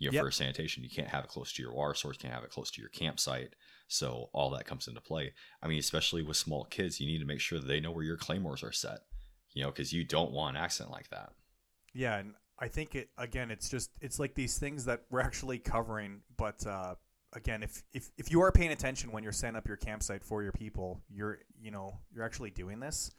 You 0.03 0.11
know, 0.11 0.15
Yep. 0.15 0.25
for 0.25 0.31
sanitation. 0.31 0.83
You 0.83 0.89
can't 0.89 1.07
have 1.07 1.23
it 1.23 1.29
close 1.29 1.51
to 1.53 1.61
your 1.61 1.73
water 1.73 1.93
source, 1.93 2.17
can't 2.17 2.33
have 2.33 2.43
it 2.43 2.49
close 2.51 2.71
to 2.71 2.81
your 2.81 2.89
campsite. 2.89 3.55
So 3.87 4.29
all 4.33 4.49
that 4.51 4.65
comes 4.65 4.87
into 4.87 5.01
play. 5.01 5.33
I 5.61 5.67
mean, 5.67 5.79
especially 5.79 6.23
with 6.23 6.37
small 6.37 6.65
kids, 6.65 6.99
you 6.99 7.07
need 7.07 7.19
to 7.19 7.25
make 7.25 7.39
sure 7.39 7.59
that 7.59 7.67
they 7.67 7.79
know 7.79 7.91
where 7.91 8.03
your 8.03 8.17
claymores 8.17 8.63
are 8.63 8.71
set. 8.71 8.99
You 9.53 9.63
know, 9.63 9.69
because 9.69 9.93
you 9.93 10.03
don't 10.03 10.31
want 10.31 10.57
an 10.57 10.63
accident 10.63 10.91
like 10.91 11.09
that. 11.09 11.31
Yeah, 11.93 12.17
and 12.17 12.33
I 12.59 12.67
think 12.69 12.95
it 12.95 13.09
again. 13.17 13.51
It's 13.51 13.69
just 13.69 13.91
it's 14.01 14.19
like 14.19 14.33
these 14.33 14.57
things 14.57 14.85
that 14.85 15.03
we're 15.11 15.21
actually 15.21 15.59
covering, 15.59 16.21
but 16.37 16.65
uh, 16.65 16.95
again, 17.33 17.61
if 17.61 17.83
if 17.93 18.09
if 18.17 18.31
you 18.31 18.41
are 18.41 18.51
paying 18.51 18.71
attention 18.71 19.11
when 19.11 19.21
you're 19.23 19.31
setting 19.31 19.55
up 19.55 19.67
your 19.67 19.77
campsite 19.77 20.23
for 20.23 20.41
your 20.41 20.53
people, 20.53 21.03
you're 21.09 21.39
you 21.61 21.69
know 21.69 21.99
you're 22.11 22.25
actually 22.25 22.49
doing 22.49 22.79
this. 22.79 23.11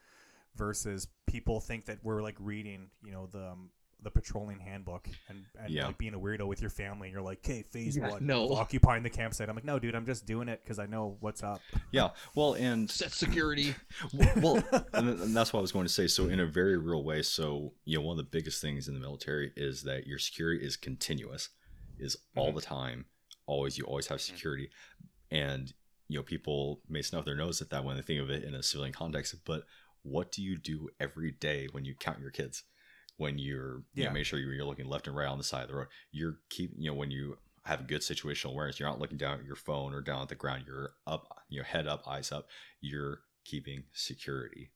Versus 0.56 1.08
people 1.26 1.58
think 1.58 1.86
that 1.86 1.98
we're 2.04 2.22
like 2.22 2.36
reading, 2.38 2.90
you 3.02 3.10
know, 3.10 3.26
the 3.26 3.48
um, 3.50 3.70
the 4.04 4.10
patrolling 4.10 4.60
handbook 4.60 5.08
and, 5.28 5.44
and 5.58 5.70
Yeah. 5.70 5.86
like 5.86 5.98
being 5.98 6.14
a 6.14 6.18
weirdo 6.18 6.46
with 6.46 6.60
your 6.60 6.70
family. 6.70 7.08
And 7.08 7.12
you're 7.12 7.22
like, 7.22 7.38
okay, 7.38 7.62
phase 7.62 7.96
Yeah, 7.96 8.10
one, 8.10 8.26
no. 8.26 8.52
occupying 8.52 9.02
the 9.02 9.10
campsite. 9.10 9.48
I'm 9.48 9.56
like, 9.56 9.64
no, 9.64 9.78
dude, 9.78 9.94
I'm 9.94 10.06
just 10.06 10.26
doing 10.26 10.48
it 10.48 10.60
because 10.62 10.78
I 10.78 10.86
know 10.86 11.16
what's 11.20 11.42
up. 11.42 11.60
Yeah. 11.90 12.10
Well, 12.34 12.54
and 12.54 12.88
Set 12.90 13.12
security. 13.12 13.74
well, 14.36 14.62
and, 14.92 15.34
that's 15.34 15.52
what 15.52 15.58
I 15.58 15.62
was 15.62 15.72
going 15.72 15.86
to 15.86 15.92
say. 15.92 16.06
So, 16.06 16.28
in 16.28 16.40
a 16.40 16.46
very 16.46 16.76
real 16.76 17.02
way, 17.02 17.22
so 17.22 17.72
you 17.84 17.98
know, 17.98 18.04
one 18.04 18.18
of 18.18 18.24
the 18.24 18.30
biggest 18.30 18.60
things 18.60 18.88
in 18.88 18.94
the 18.94 19.00
military 19.00 19.52
is 19.56 19.82
that 19.84 20.06
your 20.06 20.18
security 20.18 20.64
is 20.64 20.76
continuous, 20.76 21.48
is 21.98 22.16
all 22.36 22.48
mm-hmm. 22.48 22.56
the 22.56 22.62
time, 22.62 23.06
always. 23.46 23.78
You 23.78 23.84
always 23.84 24.06
have 24.08 24.18
mm-hmm. 24.18 24.34
security, 24.34 24.70
and 25.30 25.72
you 26.08 26.18
know, 26.18 26.22
people 26.22 26.80
may 26.88 27.02
snuff 27.02 27.24
their 27.24 27.34
nose 27.34 27.62
at 27.62 27.70
that 27.70 27.84
when 27.84 27.96
they 27.96 28.02
think 28.02 28.20
of 28.20 28.30
it 28.30 28.44
in 28.44 28.54
a 28.54 28.62
civilian 28.62 28.92
context. 28.92 29.34
But 29.44 29.64
what 30.02 30.30
do 30.30 30.42
you 30.42 30.56
do 30.56 30.90
every 31.00 31.32
day 31.32 31.68
when 31.72 31.84
you 31.84 31.94
count 31.94 32.20
your 32.20 32.30
kids? 32.30 32.62
When 33.16 33.38
you're, 33.38 33.78
you 33.92 34.02
Yeah. 34.02 34.06
know, 34.08 34.14
make 34.14 34.26
sure 34.26 34.38
you're 34.40 34.64
looking 34.64 34.86
left 34.86 35.06
and 35.06 35.14
right 35.16 35.28
on 35.28 35.38
the 35.38 35.44
side 35.44 35.62
of 35.62 35.68
the 35.68 35.74
road. 35.76 35.88
You're 36.10 36.40
keep, 36.48 36.72
you 36.76 36.90
know, 36.90 36.94
when 36.96 37.10
you 37.12 37.38
have 37.64 37.86
good 37.86 38.00
situational 38.00 38.50
awareness, 38.50 38.78
you're 38.80 38.88
not 38.88 38.98
looking 38.98 39.16
down 39.18 39.38
at 39.38 39.44
your 39.46 39.56
phone 39.56 39.94
or 39.94 40.00
down 40.00 40.22
at 40.22 40.28
the 40.28 40.34
ground. 40.34 40.64
You're 40.66 40.94
up, 41.06 41.44
you 41.48 41.60
know, 41.60 41.64
head 41.64 41.86
up, 41.86 42.06
eyes 42.08 42.32
up. 42.32 42.48
You're 42.80 43.20
keeping 43.44 43.84
security. 43.92 44.72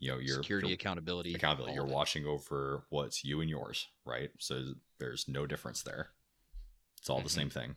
You 0.00 0.10
know, 0.10 0.18
you're 0.18 0.42
security, 0.42 0.68
you're- 0.68 0.74
accountability. 0.74 1.34
accountability. 1.34 1.74
You're 1.74 1.84
watching 1.86 2.26
over 2.26 2.86
what's 2.90 3.22
you 3.24 3.40
and 3.40 3.48
yours, 3.48 3.86
right? 4.04 4.30
So 4.38 4.74
there's 4.98 5.28
no 5.28 5.46
difference 5.46 5.82
there. 5.82 6.10
It's 6.98 7.08
all 7.08 7.20
the 7.20 7.28
Mhm. 7.28 7.30
same 7.30 7.50
thing. 7.50 7.76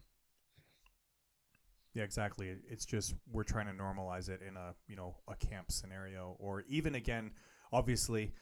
Yeah, 1.94 2.04
exactly. 2.04 2.50
It's 2.68 2.86
just 2.86 3.14
we're 3.28 3.44
trying 3.44 3.68
to 3.68 3.74
normalize 3.74 4.28
it 4.28 4.42
in 4.42 4.58
a 4.58 4.74
you 4.88 4.96
know 4.96 5.22
a 5.28 5.36
camp 5.36 5.72
scenario, 5.72 6.36
or 6.40 6.62
even 6.62 6.96
again, 6.96 7.36
obviously, 7.72 8.34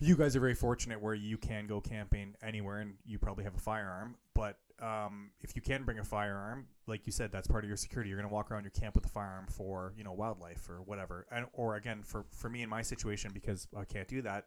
you 0.00 0.16
guys 0.16 0.36
are 0.36 0.40
very 0.40 0.54
fortunate 0.54 1.00
where 1.00 1.14
you 1.14 1.36
can 1.36 1.66
go 1.66 1.80
camping 1.80 2.34
anywhere, 2.42 2.78
and 2.78 2.94
you 3.04 3.18
probably 3.18 3.44
have 3.44 3.54
a 3.54 3.60
firearm. 3.60 4.16
But 4.34 4.58
um, 4.80 5.30
if 5.40 5.56
you 5.56 5.62
can 5.62 5.84
bring 5.84 5.98
a 5.98 6.04
firearm, 6.04 6.66
like 6.86 7.06
you 7.06 7.12
said, 7.12 7.32
that's 7.32 7.48
part 7.48 7.64
of 7.64 7.68
your 7.68 7.76
security. 7.76 8.10
You're 8.10 8.18
going 8.18 8.28
to 8.28 8.34
walk 8.34 8.50
around 8.50 8.62
your 8.62 8.70
camp 8.70 8.94
with 8.94 9.06
a 9.06 9.08
firearm 9.08 9.46
for 9.48 9.92
you 9.96 10.04
know 10.04 10.12
wildlife 10.12 10.68
or 10.68 10.82
whatever, 10.82 11.26
and 11.30 11.46
or 11.52 11.76
again 11.76 12.02
for 12.02 12.24
for 12.30 12.48
me 12.48 12.62
in 12.62 12.68
my 12.68 12.82
situation 12.82 13.32
because 13.34 13.66
I 13.76 13.84
can't 13.84 14.08
do 14.08 14.22
that. 14.22 14.46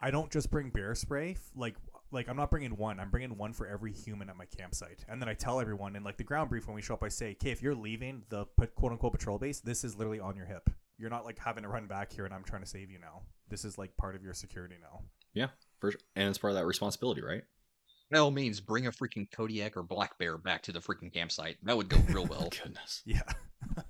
I 0.00 0.10
don't 0.10 0.30
just 0.30 0.50
bring 0.50 0.70
bear 0.70 0.94
spray. 0.94 1.36
Like 1.56 1.76
like 2.12 2.28
I'm 2.28 2.36
not 2.36 2.50
bringing 2.50 2.76
one. 2.76 3.00
I'm 3.00 3.10
bringing 3.10 3.36
one 3.36 3.52
for 3.52 3.66
every 3.66 3.92
human 3.92 4.30
at 4.30 4.36
my 4.36 4.46
campsite. 4.46 5.04
And 5.08 5.20
then 5.20 5.28
I 5.28 5.34
tell 5.34 5.60
everyone 5.60 5.96
in 5.96 6.04
like 6.04 6.16
the 6.16 6.24
ground 6.24 6.50
brief 6.50 6.66
when 6.66 6.76
we 6.76 6.82
show 6.82 6.94
up, 6.94 7.02
I 7.02 7.08
say, 7.08 7.32
"Okay, 7.32 7.50
if 7.50 7.62
you're 7.62 7.74
leaving 7.74 8.22
the 8.28 8.46
quote 8.76 8.92
unquote 8.92 9.12
patrol 9.12 9.38
base, 9.38 9.60
this 9.60 9.82
is 9.82 9.96
literally 9.96 10.20
on 10.20 10.36
your 10.36 10.46
hip. 10.46 10.70
You're 10.98 11.10
not 11.10 11.24
like 11.24 11.38
having 11.38 11.62
to 11.64 11.68
run 11.68 11.86
back 11.86 12.12
here, 12.12 12.24
and 12.24 12.34
I'm 12.34 12.44
trying 12.44 12.62
to 12.62 12.68
save 12.68 12.90
you 12.90 12.98
now. 12.98 13.22
This 13.48 13.64
is 13.64 13.78
like 13.78 13.96
part 13.96 14.14
of 14.14 14.22
your 14.22 14.34
security 14.34 14.76
now." 14.80 15.00
Yeah, 15.32 15.48
for 15.80 15.90
sure. 15.90 16.00
and 16.14 16.28
it's 16.28 16.38
part 16.38 16.52
of 16.52 16.56
that 16.56 16.66
responsibility, 16.66 17.22
right? 17.22 17.42
By 18.10 18.18
all 18.18 18.30
means, 18.30 18.60
bring 18.60 18.86
a 18.86 18.92
freaking 18.92 19.30
Kodiak 19.30 19.76
or 19.76 19.82
Black 19.82 20.18
Bear 20.18 20.38
back 20.38 20.62
to 20.62 20.72
the 20.72 20.78
freaking 20.80 21.12
campsite. 21.12 21.56
That 21.64 21.76
would 21.76 21.88
go 21.88 21.98
real 22.08 22.26
well. 22.30 22.48
Goodness. 22.50 23.02
Yeah. 23.04 23.22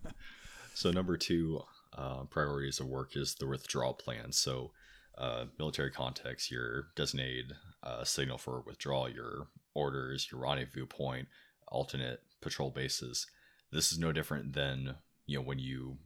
So 0.74 0.90
number 0.90 1.16
two 1.16 1.62
uh, 1.96 2.24
priorities 2.24 2.80
of 2.80 2.86
work 2.88 3.16
is 3.16 3.36
the 3.36 3.46
withdrawal 3.46 3.94
plan. 3.94 4.32
So 4.32 4.72
uh, 5.16 5.44
military 5.58 5.90
context, 5.92 6.50
your 6.50 6.88
designated 6.96 7.52
uh, 7.84 8.02
signal 8.02 8.38
for 8.38 8.60
withdrawal, 8.66 9.08
your 9.08 9.46
orders, 9.74 10.28
your 10.30 10.40
rendezvous 10.40 10.86
point, 10.86 11.28
alternate 11.68 12.22
patrol 12.40 12.70
bases. 12.70 13.26
This 13.70 13.92
is 13.92 13.98
no 13.98 14.10
different 14.12 14.52
than 14.52 14.96
you 15.26 15.38
know 15.38 15.44
when 15.44 15.60
you 15.60 15.98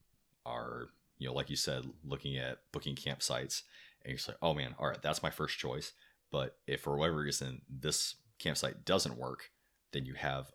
are 0.49 0.89
you 1.19 1.27
know 1.27 1.35
like 1.35 1.51
you 1.51 1.57
said 1.57 1.85
looking 2.05 2.37
at 2.37 2.59
booking 2.73 2.95
campsites 2.95 3.63
and 4.03 4.11
you're 4.11 4.17
just 4.17 4.29
like 4.29 4.39
oh 4.43 4.55
man 4.55 4.75
all 4.79 4.89
right 4.89 5.03
that's 5.03 5.23
my 5.23 5.31
first 5.31 5.59
choice 5.59 5.93
but 6.31 6.57
if 6.67 6.81
for 6.83 6.97
whatever 6.97 7.19
reason 7.19 7.61
this 7.69 8.17
campsite 8.39 8.85
doesn't 8.85 9.19
work 9.19 9.51
then 9.93 10.05
you 10.05 10.15
have 10.15 10.53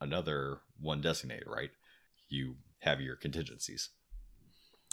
another 0.00 0.60
one 0.80 1.00
designated 1.00 1.46
right 1.46 1.70
you 2.28 2.56
have 2.80 3.00
your 3.00 3.16
contingencies 3.16 3.90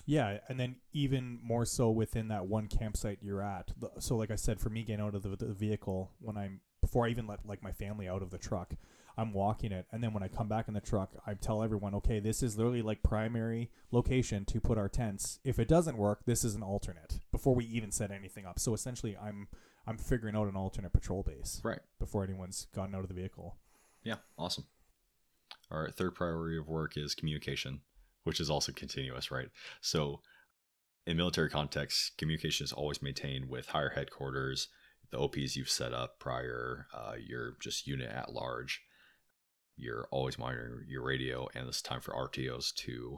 Yeah, 0.05 0.39
and 0.47 0.59
then 0.59 0.77
even 0.91 1.37
more 1.43 1.65
so 1.65 1.91
within 1.91 2.29
that 2.29 2.47
one 2.47 2.67
campsite 2.67 3.19
you're 3.21 3.43
at. 3.43 3.69
So, 3.99 4.15
like 4.15 4.31
I 4.31 4.35
said, 4.35 4.59
for 4.59 4.69
me 4.69 4.83
getting 4.83 5.05
out 5.05 5.13
of 5.13 5.21
the, 5.21 5.35
the 5.35 5.53
vehicle 5.53 6.13
when 6.19 6.35
I'm 6.35 6.61
before 6.81 7.05
I 7.05 7.09
even 7.09 7.27
let 7.27 7.45
like 7.45 7.61
my 7.61 7.71
family 7.71 8.07
out 8.07 8.23
of 8.23 8.31
the 8.31 8.39
truck, 8.39 8.73
I'm 9.19 9.33
walking 9.33 9.73
it, 9.73 9.85
and 9.91 10.01
then 10.01 10.13
when 10.13 10.23
I 10.23 10.29
come 10.29 10.47
back 10.47 10.69
in 10.69 10.73
the 10.73 10.79
truck, 10.79 11.11
I 11.27 11.33
tell 11.33 11.61
everyone, 11.61 11.93
okay, 11.95 12.21
this 12.21 12.41
is 12.41 12.55
literally 12.55 12.81
like 12.81 13.03
primary 13.03 13.69
location 13.91 14.45
to 14.45 14.61
put 14.61 14.77
our 14.77 14.87
tents. 14.87 15.41
If 15.43 15.59
it 15.59 15.67
doesn't 15.67 15.97
work, 15.97 16.21
this 16.25 16.45
is 16.45 16.55
an 16.55 16.63
alternate 16.63 17.19
before 17.29 17.53
we 17.53 17.65
even 17.65 17.91
set 17.91 18.11
anything 18.11 18.45
up. 18.45 18.59
So 18.59 18.73
essentially, 18.73 19.17
I'm 19.17 19.49
I'm 19.85 19.97
figuring 19.97 20.37
out 20.37 20.47
an 20.47 20.55
alternate 20.55 20.93
patrol 20.93 21.23
base 21.23 21.59
right 21.65 21.81
before 21.99 22.23
anyone's 22.23 22.67
gotten 22.73 22.95
out 22.95 23.01
of 23.01 23.09
the 23.09 23.13
vehicle. 23.13 23.57
Yeah, 24.05 24.15
awesome. 24.37 24.67
All 25.69 25.81
right, 25.81 25.93
third 25.93 26.15
priority 26.15 26.57
of 26.57 26.69
work 26.69 26.95
is 26.95 27.13
communication, 27.13 27.81
which 28.23 28.39
is 28.39 28.49
also 28.49 28.71
continuous, 28.71 29.31
right? 29.31 29.49
So, 29.81 30.21
in 31.05 31.17
military 31.17 31.49
context, 31.49 32.13
communication 32.17 32.63
is 32.63 32.71
always 32.71 33.01
maintained 33.01 33.49
with 33.49 33.67
higher 33.67 33.89
headquarters, 33.89 34.69
the 35.11 35.19
OPs 35.19 35.57
you've 35.57 35.69
set 35.69 35.93
up 35.93 36.19
prior, 36.19 36.87
uh, 36.93 37.15
your 37.19 37.57
just 37.59 37.85
unit 37.85 38.09
at 38.09 38.31
large. 38.31 38.81
You're 39.79 40.07
always 40.11 40.37
monitoring 40.37 40.85
your 40.87 41.03
radio, 41.03 41.47
and 41.55 41.67
it's 41.67 41.81
time 41.81 42.01
for 42.01 42.13
RTOs 42.13 42.73
to 42.75 43.17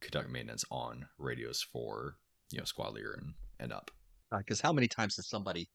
conduct 0.00 0.30
maintenance 0.30 0.64
on 0.70 1.06
radios 1.18 1.62
for 1.62 2.16
you 2.50 2.58
know 2.58 2.64
squad 2.64 2.94
leader 2.94 3.12
and, 3.12 3.34
and 3.60 3.72
up. 3.72 3.90
Because 4.36 4.60
how 4.60 4.72
many 4.72 4.88
times 4.88 5.16
has 5.16 5.28
somebody, 5.28 5.68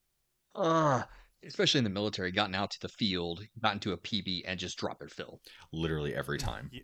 uh, 0.55 1.03
especially 1.45 1.79
in 1.79 1.83
the 1.83 1.89
military, 1.89 2.31
gotten 2.31 2.55
out 2.55 2.71
to 2.71 2.79
the 2.81 2.89
field, 2.89 3.41
gotten 3.61 3.79
to 3.81 3.93
a 3.93 3.97
PB, 3.97 4.41
and 4.47 4.59
just 4.59 4.77
dropped 4.77 4.99
their 4.99 5.07
fill? 5.07 5.39
Literally 5.71 6.15
every 6.15 6.39
time. 6.39 6.69
Yeah, 6.73 6.81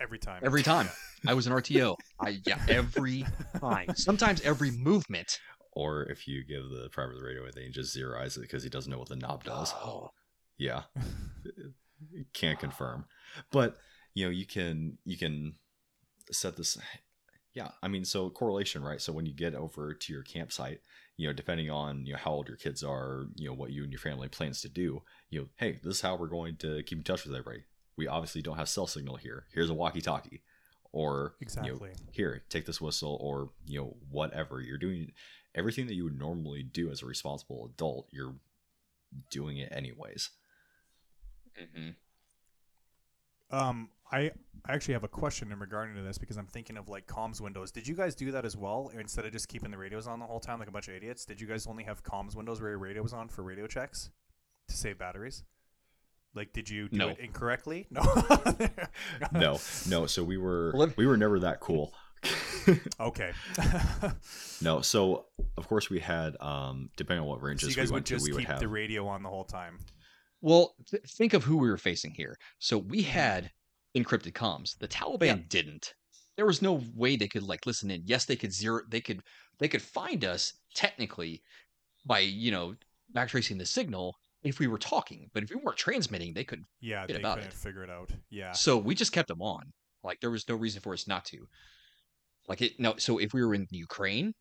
every 0.00 0.18
time. 0.18 0.42
Every 0.44 0.62
time. 0.64 0.88
I 1.26 1.34
was 1.34 1.46
an 1.46 1.52
RTO. 1.52 1.96
I 2.20 2.40
yeah, 2.46 2.60
every 2.68 3.24
time. 3.60 3.94
Sometimes 3.94 4.40
every 4.40 4.72
movement. 4.72 5.38
Or 5.72 6.02
if 6.06 6.26
you 6.26 6.42
give 6.42 6.68
the 6.70 6.88
private 6.90 7.16
the 7.16 7.24
radio, 7.24 7.44
then 7.54 7.64
he 7.64 7.70
just 7.70 7.96
zeroize 7.96 8.36
it 8.36 8.40
because 8.40 8.64
he 8.64 8.68
doesn't 8.68 8.90
know 8.90 8.98
what 8.98 9.08
the 9.08 9.14
knob 9.14 9.44
does. 9.44 9.72
Oh, 9.74 10.10
Yeah. 10.56 10.82
Can't 12.32 12.58
confirm. 12.58 13.06
But 13.50 13.76
you 14.14 14.24
know, 14.24 14.30
you 14.30 14.46
can 14.46 14.98
you 15.04 15.16
can 15.16 15.54
set 16.30 16.56
this 16.56 16.78
yeah, 17.54 17.70
I 17.82 17.88
mean 17.88 18.04
so 18.04 18.30
correlation, 18.30 18.82
right? 18.82 19.00
So 19.00 19.12
when 19.12 19.26
you 19.26 19.32
get 19.32 19.54
over 19.54 19.92
to 19.94 20.12
your 20.12 20.22
campsite, 20.22 20.80
you 21.16 21.26
know, 21.26 21.32
depending 21.32 21.70
on 21.70 22.06
you 22.06 22.12
know 22.12 22.18
how 22.18 22.32
old 22.32 22.48
your 22.48 22.56
kids 22.56 22.82
are, 22.82 23.26
you 23.34 23.48
know, 23.48 23.54
what 23.54 23.70
you 23.70 23.82
and 23.82 23.92
your 23.92 23.98
family 23.98 24.28
plans 24.28 24.60
to 24.62 24.68
do, 24.68 25.02
you 25.30 25.40
know, 25.40 25.46
hey, 25.56 25.80
this 25.82 25.96
is 25.96 26.00
how 26.00 26.16
we're 26.16 26.28
going 26.28 26.56
to 26.58 26.82
keep 26.84 26.98
in 26.98 27.04
touch 27.04 27.24
with 27.24 27.34
everybody. 27.34 27.64
We 27.96 28.06
obviously 28.06 28.42
don't 28.42 28.58
have 28.58 28.68
cell 28.68 28.86
signal 28.86 29.16
here. 29.16 29.46
Here's 29.52 29.70
a 29.70 29.74
walkie 29.74 30.00
talkie. 30.00 30.42
Or 30.92 31.34
you 31.40 31.46
know, 31.56 31.74
Exactly. 31.74 31.90
here, 32.12 32.42
take 32.48 32.64
this 32.64 32.80
whistle 32.80 33.18
or 33.20 33.50
you 33.66 33.80
know, 33.80 33.96
whatever. 34.10 34.60
You're 34.60 34.78
doing 34.78 35.12
everything 35.54 35.86
that 35.88 35.94
you 35.94 36.04
would 36.04 36.18
normally 36.18 36.62
do 36.62 36.90
as 36.90 37.02
a 37.02 37.06
responsible 37.06 37.70
adult, 37.74 38.08
you're 38.10 38.36
doing 39.30 39.58
it 39.58 39.72
anyways. 39.72 40.30
Mhm. 41.60 41.94
Um, 43.50 43.90
I 44.12 44.30
I 44.66 44.74
actually 44.74 44.94
have 44.94 45.04
a 45.04 45.08
question 45.08 45.50
in 45.52 45.58
regarding 45.58 45.94
to 45.96 46.02
this 46.02 46.18
because 46.18 46.36
I'm 46.36 46.46
thinking 46.46 46.76
of 46.76 46.88
like 46.88 47.06
comms 47.06 47.40
windows. 47.40 47.70
Did 47.70 47.86
you 47.88 47.94
guys 47.94 48.14
do 48.14 48.30
that 48.32 48.44
as 48.44 48.56
well, 48.56 48.90
or 48.94 49.00
instead 49.00 49.24
of 49.24 49.32
just 49.32 49.48
keeping 49.48 49.70
the 49.70 49.78
radios 49.78 50.06
on 50.06 50.18
the 50.18 50.26
whole 50.26 50.40
time 50.40 50.58
like 50.58 50.68
a 50.68 50.72
bunch 50.72 50.88
of 50.88 50.94
idiots? 50.94 51.24
Did 51.24 51.40
you 51.40 51.46
guys 51.46 51.66
only 51.66 51.84
have 51.84 52.02
comms 52.02 52.34
windows 52.36 52.60
where 52.60 52.70
your 52.70 52.78
radio 52.78 53.02
was 53.02 53.12
on 53.14 53.28
for 53.28 53.42
radio 53.42 53.66
checks 53.66 54.10
to 54.68 54.76
save 54.76 54.98
batteries? 54.98 55.44
Like, 56.34 56.52
did 56.52 56.68
you 56.68 56.88
do 56.90 56.96
No. 56.98 57.08
it 57.08 57.18
incorrectly? 57.20 57.86
No. 57.90 58.02
no, 59.32 59.58
no. 59.88 60.06
So 60.06 60.22
we 60.22 60.36
were 60.36 60.74
we 60.96 61.06
were 61.06 61.16
never 61.16 61.38
that 61.40 61.60
cool. 61.60 61.94
Okay. 63.00 63.32
no, 64.60 64.82
so 64.82 65.24
of 65.56 65.66
course 65.68 65.88
we 65.88 66.00
had 66.00 66.36
um 66.42 66.90
depending 66.98 67.22
on 67.22 67.28
what 67.28 67.40
so 67.40 67.46
ranges 67.46 67.68
you 67.70 67.74
guys 67.74 67.88
we 67.88 67.92
would 67.92 67.94
went 67.94 68.06
to, 68.06 68.14
just 68.16 68.26
we 68.26 68.32
would 68.32 68.40
keep 68.40 68.48
have 68.48 68.60
the 68.60 68.68
radio 68.68 69.06
on 69.06 69.22
the 69.22 69.28
whole 69.30 69.44
time. 69.44 69.78
Well, 70.40 70.74
th- 70.88 71.02
think 71.04 71.34
of 71.34 71.44
who 71.44 71.56
we 71.58 71.68
were 71.68 71.76
facing 71.78 72.12
here. 72.12 72.36
So 72.58 72.78
we 72.78 72.98
Mm-hmm. 73.02 73.10
had 73.10 73.50
encrypted 73.96 74.32
comms. 74.32 74.78
The 74.78 74.88
Taliban 74.88 75.48
didn't. 75.48 75.94
There 76.36 76.46
was 76.46 76.62
no 76.62 76.80
way 76.94 77.16
they 77.16 77.26
could 77.28 77.42
like 77.42 77.66
listen 77.66 77.90
in. 77.90 78.02
Yes, 78.04 78.24
they 78.24 78.36
could 78.36 78.52
zero. 78.52 78.82
They 78.88 79.00
could 79.00 79.22
they 79.58 79.66
could 79.68 79.82
find 79.82 80.24
us 80.24 80.52
technically 80.74 81.42
by 82.06 82.20
you 82.20 82.50
know 82.52 82.74
backtracing 83.14 83.58
the 83.58 83.66
signal, 83.66 84.14
if 84.44 84.60
we 84.60 84.68
were 84.68 84.78
talking, 84.78 85.28
but 85.34 85.42
if 85.42 85.50
we 85.50 85.56
weren't 85.56 85.78
transmitting, 85.78 86.32
they 86.34 86.44
couldn't. 86.44 86.68
Yeah, 86.80 87.06
they 87.06 87.14
about 87.14 87.38
couldn't 87.38 87.52
it. 87.52 87.56
figure 87.56 87.82
it 87.82 87.90
out. 87.90 88.10
Yeah. 88.30 88.52
So 88.52 88.76
we 88.78 88.94
just 88.94 89.10
kept 89.12 89.28
them 89.28 89.42
on. 89.42 89.72
Like 90.04 90.20
there 90.20 90.30
was 90.30 90.48
no 90.48 90.54
reason 90.54 90.80
for 90.80 90.92
us 90.92 91.08
not 91.08 91.24
to. 91.26 91.38
Like 92.46 92.62
it 92.62 92.78
no. 92.78 92.94
So 92.98 93.18
if 93.18 93.32
we 93.34 93.44
were 93.44 93.54
in 93.54 93.66
Ukraine 93.70 94.32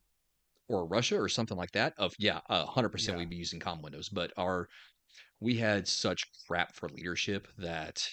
or 0.68 0.86
Russia 0.86 1.20
or 1.20 1.30
something 1.30 1.58
like 1.58 1.72
that, 1.72 1.94
of 1.98 2.13
yeah, 2.20 2.42
a 2.48 2.66
hundred 2.66 2.89
percent 2.89 3.16
Yeah. 3.18 3.20
we'd 3.22 3.30
be 3.32 3.38
using 3.38 3.60
com 3.60 3.82
windows. 3.82 4.08
But 4.10 4.32
our 4.38 4.68
we 5.39 5.56
had 5.56 5.88
such 5.88 6.25
crap 6.48 6.75
for 6.75 6.89
leadership 6.89 7.48
that 7.58 8.08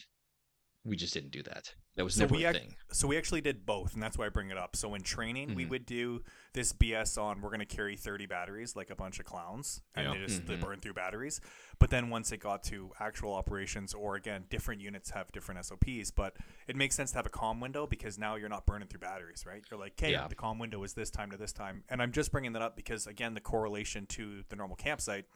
we 0.85 0.97
just 0.97 1.15
didn't 1.15 1.31
do 1.31 1.43
that. 1.45 1.75
That 1.97 2.05
was 2.05 2.15
So 2.17 2.23
never 2.23 2.35
we 2.35 2.45
a 2.45 2.51
ac- 2.51 2.59
thing. 2.59 2.77
So 2.93 3.07
we 3.09 3.17
actually 3.17 3.41
did 3.41 3.65
both, 3.65 3.95
and 3.95 4.03
that's 4.03 4.19
why 4.19 4.27
I 4.27 4.29
bring 4.29 4.51
it 4.51 4.59
up. 4.59 4.75
So 4.77 4.95
in 4.95 5.03
training, 5.03 5.55
we 5.55 5.65
Mhm. 5.65 5.69
would 5.71 5.87
do 5.87 6.25
this 6.53 6.73
BS 6.73 7.17
on 7.17 7.41
we're 7.41 7.51
going 7.51 7.61
to 7.61 7.65
carry 7.67 7.97
30 7.97 8.27
batteries 8.27 8.75
like 8.77 8.91
a 8.91 8.97
bunch 8.97 9.21
of 9.21 9.25
clowns, 9.25 9.81
and 9.95 10.07
Yeah. 10.09 10.13
they 10.13 10.27
just 10.27 10.47
they 10.47 10.57
Mhm. 10.57 10.61
burn 10.61 10.81
through 10.81 10.95
batteries. 10.95 11.41
But 11.79 11.91
then 11.91 12.11
once 12.11 12.33
it 12.33 12.39
got 12.39 12.65
to 12.65 12.93
actual 12.99 13.33
operations, 13.33 13.95
or 13.95 14.17
again, 14.17 14.47
different 14.51 14.83
units 14.83 15.11
have 15.11 15.31
different 15.33 15.61
SOPs, 15.61 16.11
but 16.11 16.37
it 16.67 16.75
makes 16.77 16.97
sense 16.97 17.13
to 17.13 17.17
have 17.19 17.27
a 17.27 17.31
com 17.31 17.61
window 17.61 17.87
because 17.87 18.19
now 18.19 18.35
you're 18.35 18.49
not 18.51 18.67
burning 18.67 18.89
through 18.89 19.01
batteries, 19.01 19.47
right? 19.47 19.65
You're 19.71 19.79
like, 19.81 19.93
okay, 19.93 20.11
Yeah. 20.13 20.27
the 20.29 20.35
com 20.35 20.59
window 20.59 20.83
is 20.83 20.95
this 20.95 21.11
time 21.11 21.31
to 21.31 21.37
this 21.37 21.53
time, 21.53 21.85
and 21.89 22.03
I'm 22.03 22.13
just 22.13 22.31
bringing 22.33 22.53
that 22.55 22.63
up 22.63 22.77
because 22.77 23.07
again, 23.07 23.33
the 23.35 23.41
correlation 23.41 24.05
to 24.09 24.43
the 24.49 24.57
normal 24.57 24.77
campsite. 24.77 25.27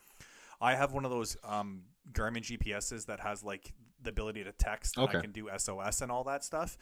I 0.61 0.75
have 0.75 0.93
one 0.93 1.05
of 1.05 1.11
those 1.11 1.37
um, 1.45 1.83
Garmin 2.13 2.43
GPSs 2.43 3.07
that 3.07 3.21
has 3.21 3.43
like 3.45 3.73
the 4.03 4.11
ability 4.11 4.45
to 4.45 4.53
text. 4.53 4.97
And 4.97 5.09
Okay. 5.09 5.19
I 5.19 5.21
can 5.21 5.33
do 5.33 5.49
SOS 5.57 6.01
and 6.01 6.11
all 6.11 6.25
that 6.25 6.45
stuff. 6.45 6.77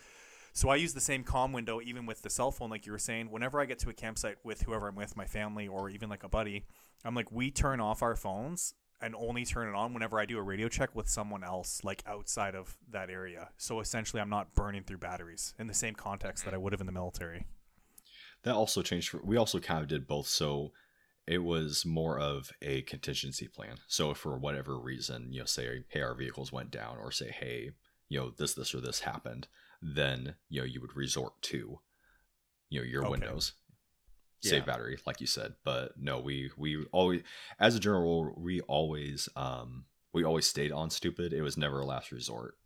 So 0.52 0.70
I 0.70 0.76
use 0.76 0.94
the 0.94 1.00
same 1.00 1.22
com 1.22 1.52
window 1.52 1.80
even 1.82 2.06
with 2.06 2.22
the 2.22 2.30
cell 2.30 2.50
phone, 2.50 2.70
like 2.70 2.86
you 2.86 2.92
were 2.92 2.98
saying. 2.98 3.30
Whenever 3.30 3.60
I 3.60 3.66
get 3.66 3.78
to 3.80 3.90
a 3.90 3.92
campsite 3.92 4.36
with 4.42 4.62
whoever 4.62 4.88
I'm 4.88 4.94
with, 4.94 5.16
my 5.16 5.26
family 5.26 5.68
or 5.68 5.90
even 5.90 6.08
like 6.08 6.24
a 6.24 6.28
buddy, 6.28 6.64
I'm 7.04 7.14
like, 7.14 7.30
we 7.30 7.50
turn 7.50 7.80
off 7.80 8.02
our 8.02 8.16
phones 8.16 8.72
and 9.02 9.14
only 9.14 9.44
turn 9.44 9.68
it 9.68 9.74
on 9.74 9.92
whenever 9.92 10.18
I 10.18 10.24
do 10.24 10.38
a 10.38 10.42
radio 10.42 10.68
check 10.68 10.94
with 10.96 11.10
someone 11.10 11.44
else, 11.44 11.82
like 11.84 12.02
outside 12.06 12.54
of 12.54 12.78
that 12.90 13.10
area. 13.10 13.50
So 13.58 13.80
essentially, 13.80 14.22
I'm 14.22 14.30
not 14.30 14.54
burning 14.54 14.84
through 14.84 14.96
batteries 14.98 15.52
in 15.58 15.66
the 15.66 15.74
same 15.74 15.94
context 15.94 16.46
that 16.46 16.54
I 16.54 16.56
would 16.56 16.72
have 16.72 16.80
in 16.80 16.86
the 16.86 16.92
military. 16.92 17.44
that 18.44 18.54
also 18.54 18.80
changed 18.80 19.10
for, 19.10 19.20
we 19.22 19.36
also 19.36 19.58
kind 19.60 19.82
of 19.82 19.88
did 19.88 20.06
both 20.06 20.26
so 20.26 20.72
it 21.26 21.38
was 21.38 21.84
more 21.84 22.18
of 22.18 22.50
a 22.62 22.82
contingency 22.82 23.48
plan 23.48 23.76
so 23.86 24.10
if 24.10 24.18
for 24.18 24.36
whatever 24.38 24.78
reason 24.78 25.32
you 25.32 25.40
know 25.40 25.46
say 25.46 25.84
hey 25.88 26.00
our 26.00 26.14
vehicles 26.14 26.52
went 26.52 26.70
down 26.70 26.96
or 26.98 27.10
say 27.10 27.30
hey 27.30 27.70
you 28.08 28.18
know 28.18 28.30
this 28.30 28.54
this 28.54 28.74
or 28.74 28.80
this 28.80 29.00
happened 29.00 29.48
then 29.82 30.34
you 30.48 30.60
know 30.60 30.66
you 30.66 30.80
would 30.80 30.96
resort 30.96 31.40
to 31.42 31.80
you 32.70 32.80
know 32.80 32.86
your 32.86 33.04
Okay. 33.04 33.10
windows 33.10 33.52
save 34.42 34.64
battery 34.66 34.98
like 35.06 35.20
you 35.20 35.26
said 35.26 35.54
but 35.64 35.92
no 35.98 36.20
we 36.20 36.50
we 36.56 36.84
always 36.92 37.22
as 37.58 37.74
a 37.74 37.80
general 37.80 38.24
rule 38.24 38.34
we 38.38 38.60
always 38.62 39.28
um 39.36 39.86
we 40.12 40.24
always 40.24 40.46
stayed 40.46 40.72
on 40.72 40.90
stupid 40.90 41.32
it 41.32 41.42
was 41.42 41.56
never 41.56 41.80
a 41.80 41.86
last 41.86 42.12
resort 42.12 42.56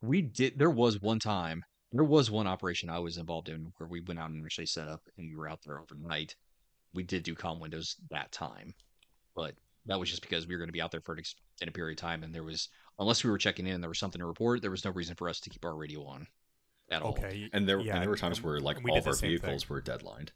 We 0.00 0.22
did. 0.22 0.58
There 0.58 0.70
was 0.70 1.00
one 1.00 1.20
time. 1.20 1.64
There 1.92 2.04
was 2.04 2.30
one 2.30 2.46
operation 2.48 2.90
I 2.90 2.98
was 2.98 3.16
involved 3.16 3.48
in 3.48 3.72
where 3.76 3.88
we 3.88 4.00
went 4.00 4.18
out 4.20 4.30
and 4.30 4.44
actually 4.44 4.66
set 4.66 4.88
up, 4.88 5.08
and 5.16 5.28
we 5.28 5.36
were 5.36 5.48
out 5.48 5.62
there 5.62 5.78
overnight. 5.80 6.34
We 6.94 7.02
did 7.02 7.22
do 7.22 7.34
com 7.34 7.60
windows 7.60 7.96
that 8.10 8.32
time, 8.32 8.74
but 9.34 9.54
that 9.86 9.98
was 9.98 10.10
just 10.10 10.22
because 10.22 10.46
we 10.46 10.54
were 10.54 10.58
going 10.58 10.68
to 10.68 10.72
be 10.72 10.80
out 10.80 10.90
there 10.90 11.00
for 11.00 11.12
an 11.12 11.18
extended 11.18 11.74
period 11.74 11.98
of 11.98 12.00
time, 12.00 12.22
and 12.22 12.34
there 12.34 12.44
was 12.44 12.68
unless 12.98 13.24
we 13.24 13.30
were 13.30 13.38
checking 13.38 13.66
in, 13.66 13.74
and 13.74 13.82
there 13.82 13.88
was 13.88 13.98
something 13.98 14.20
to 14.20 14.26
report. 14.26 14.62
There 14.62 14.70
was 14.70 14.84
no 14.84 14.90
reason 14.90 15.14
for 15.14 15.28
us 15.28 15.40
to 15.40 15.50
keep 15.50 15.64
our 15.64 15.76
radio 15.76 16.04
on 16.04 16.26
at 16.90 17.02
all. 17.02 17.10
Okay. 17.10 17.48
And 17.52 17.68
there, 17.68 17.80
yeah, 17.80 17.94
and 17.94 18.02
there 18.02 18.10
were 18.10 18.16
times 18.16 18.42
where 18.42 18.60
like 18.60 18.82
we 18.82 18.90
all 18.90 18.98
of 18.98 19.06
our 19.06 19.12
same 19.12 19.30
thing. 19.30 19.40
vehicles 19.40 19.68
were 19.68 19.80
deadlined. 19.80 20.32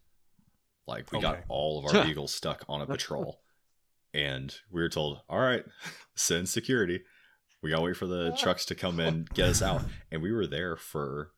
Like 0.87 1.13
we 1.13 1.21
got 1.21 1.41
all 1.49 1.79
of 1.79 1.95
our 1.95 2.05
vehicles 2.05 2.35
stuck 2.35 2.65
on 2.69 2.81
a 2.81 2.87
patrol, 2.87 3.41
and 4.13 4.55
we 4.71 4.83
were 4.83 4.89
told, 4.89 5.21
"All 5.29 5.39
right, 5.39 5.65
send 6.15 6.49
security. 6.49 7.03
We 7.63 7.71
gotta 7.71 7.83
wait 7.83 7.97
for 7.97 8.07
the 8.07 8.33
ah. 8.33 8.37
trucks 8.37 8.65
to 8.67 8.75
come 8.75 8.99
in, 9.01 9.27
get 9.35 9.49
us 9.49 9.63
out." 9.63 9.83
And 10.11 10.23
we 10.23 10.33
were 10.33 10.47
there 10.47 10.77
for 10.77 11.33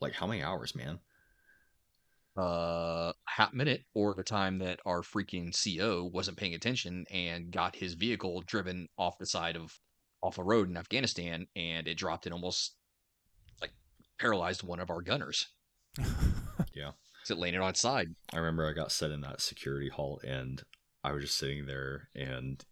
like 0.00 0.14
how 0.14 0.26
many 0.26 0.42
hours, 0.42 0.74
man? 0.74 1.00
Uh 2.40 3.12
half 3.26 3.52
minute 3.52 3.84
or 3.94 4.14
the 4.14 4.22
time 4.22 4.58
that 4.58 4.80
our 4.84 5.02
freaking 5.02 5.52
CO 5.52 6.04
wasn't 6.12 6.36
paying 6.36 6.54
attention 6.54 7.04
and 7.10 7.50
got 7.50 7.76
his 7.76 7.94
vehicle 7.94 8.42
driven 8.46 8.88
off 8.98 9.18
the 9.18 9.26
side 9.26 9.56
of 9.56 9.78
off 10.22 10.38
a 10.38 10.44
road 10.44 10.68
in 10.68 10.76
Afghanistan 10.76 11.46
and 11.56 11.88
it 11.88 11.96
dropped 11.96 12.26
and 12.26 12.32
almost 12.32 12.74
like 13.60 13.72
paralyzed 14.18 14.62
one 14.62 14.80
of 14.80 14.90
our 14.90 15.02
gunners. 15.02 15.48
Yeah. 16.74 16.90
It 17.28 17.38
landed 17.38 17.62
on 17.62 17.70
its 17.70 17.80
side. 17.80 18.14
I 18.32 18.38
remember 18.38 18.68
I 18.68 18.72
got 18.72 18.92
set 18.92 19.10
in 19.10 19.22
that 19.22 19.40
security 19.40 19.88
halt 19.88 20.22
and 20.24 20.62
I 21.02 21.12
was 21.12 21.22
just 21.22 21.38
sitting 21.38 21.66
there, 21.66 22.08
and 22.14 22.62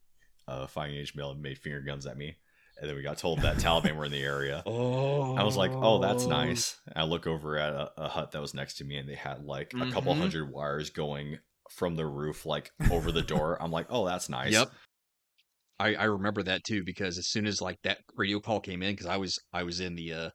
uh, 0.46 0.66
fighting 0.66 0.96
age 0.96 1.14
male 1.14 1.34
made 1.34 1.58
finger 1.58 1.80
guns 1.80 2.06
at 2.06 2.16
me, 2.18 2.36
and 2.80 2.88
then 2.88 2.96
we 2.96 3.02
got 3.02 3.18
told 3.18 3.40
that 3.42 3.56
Taliban 3.56 3.96
were 3.96 4.04
in 4.04 4.12
the 4.12 4.22
area. 4.22 4.62
Oh 4.66 5.34
I 5.36 5.42
was 5.44 5.56
like, 5.56 5.72
"Oh, 5.74 6.00
that's 6.00 6.26
nice." 6.26 6.76
I 6.94 7.04
look 7.04 7.26
over 7.26 7.56
at 7.58 7.72
a, 7.72 7.90
a 7.96 8.08
hut 8.08 8.32
that 8.32 8.40
was 8.40 8.54
next 8.54 8.74
to 8.78 8.84
me, 8.84 8.96
and 8.96 9.08
they 9.08 9.14
had 9.14 9.44
like 9.44 9.72
a 9.74 9.90
couple 9.90 10.14
Mhm. 10.14 10.18
hundred 10.20 10.52
wires 10.52 10.90
going 10.90 11.38
from 11.70 11.96
the 11.96 12.06
roof, 12.06 12.46
like 12.46 12.70
over 12.90 13.12
the 13.12 13.22
door. 13.22 13.60
I'm 13.62 13.70
like, 13.70 13.86
"Oh, 13.90 14.06
that's 14.06 14.28
nice." 14.28 14.52
Yep. 14.52 14.70
I, 15.80 15.94
I 15.94 16.04
remember 16.04 16.42
that 16.42 16.64
too 16.64 16.82
because 16.84 17.18
as 17.18 17.28
soon 17.28 17.46
as 17.46 17.60
like 17.62 17.78
that 17.84 17.98
radio 18.16 18.40
call 18.40 18.60
came 18.60 18.82
in, 18.82 18.92
because 18.92 19.06
I 19.06 19.16
was 19.16 19.38
I 19.52 19.62
was 19.62 19.80
in 19.80 19.94
the 19.94 20.12
uh 20.12 20.30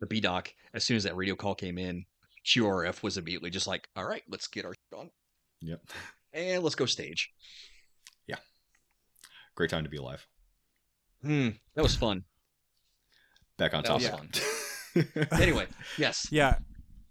the 0.00 0.06
B 0.06 0.20
doc. 0.20 0.52
As 0.74 0.84
soon 0.84 0.96
as 0.96 1.04
that 1.04 1.16
radio 1.16 1.34
call 1.36 1.54
came 1.54 1.76
in, 1.78 2.04
QRF 2.46 3.02
was 3.02 3.16
immediately 3.18 3.50
just 3.50 3.66
like, 3.66 3.86
all 3.96 4.04
right, 4.06 4.22
let's 4.28 4.46
get 4.48 4.64
our 4.64 4.72
shit 4.72 4.98
on 4.98 5.10
Yep. 5.62 5.80
and 6.32 6.62
let's 6.62 6.74
go 6.74 6.86
stage. 6.86 7.30
Yeah. 8.26 8.36
Great 9.56 9.70
time 9.70 9.84
to 9.84 9.90
be 9.90 9.96
alive. 9.96 10.26
Hmm, 11.26 11.48
that 11.74 11.82
was 11.82 11.96
fun. 11.96 12.24
Back 13.58 13.74
on 13.74 13.82
That 13.84 13.94
was 13.94 14.08
topic. 14.08 14.42
Anyway, 15.32 15.66
yes. 15.98 16.26
yeah. 16.30 16.58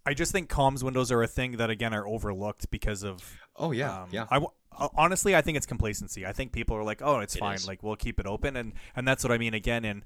I 0.08 0.14
just 0.14 0.32
think 0.32 0.50
comms 0.50 0.82
windows 0.84 1.12
are 1.12 1.22
a 1.22 1.28
thing 1.28 1.58
that 1.58 1.70
again 1.70 1.94
are 1.94 2.08
overlooked 2.08 2.70
because 2.72 3.04
of 3.04 3.38
oh 3.56 3.72
yeah, 3.72 4.04
Um, 4.04 4.10
yeah. 4.12 4.26
I 4.30 4.36
w- 4.36 4.52
uh, 4.78 4.90
honestly, 4.96 5.36
I 5.36 5.42
think 5.42 5.56
it's 5.58 5.66
complacency. 5.66 6.26
I 6.26 6.32
think 6.34 6.52
people 6.52 6.76
are 6.78 6.84
like, 6.84 7.02
"Oh, 7.02 7.20
it's 7.20 7.36
It 7.36 7.40
fine. 7.40 7.56
is. 7.56 7.68
Like 7.68 7.82
we'll 7.84 7.96
keep 7.96 8.20
it 8.20 8.26
open," 8.28 8.56
and 8.58 8.74
and 8.96 9.08
that's 9.08 9.24
what 9.24 9.32
I 9.32 9.38
mean. 9.38 9.54
Again, 9.54 9.86
in 9.86 10.04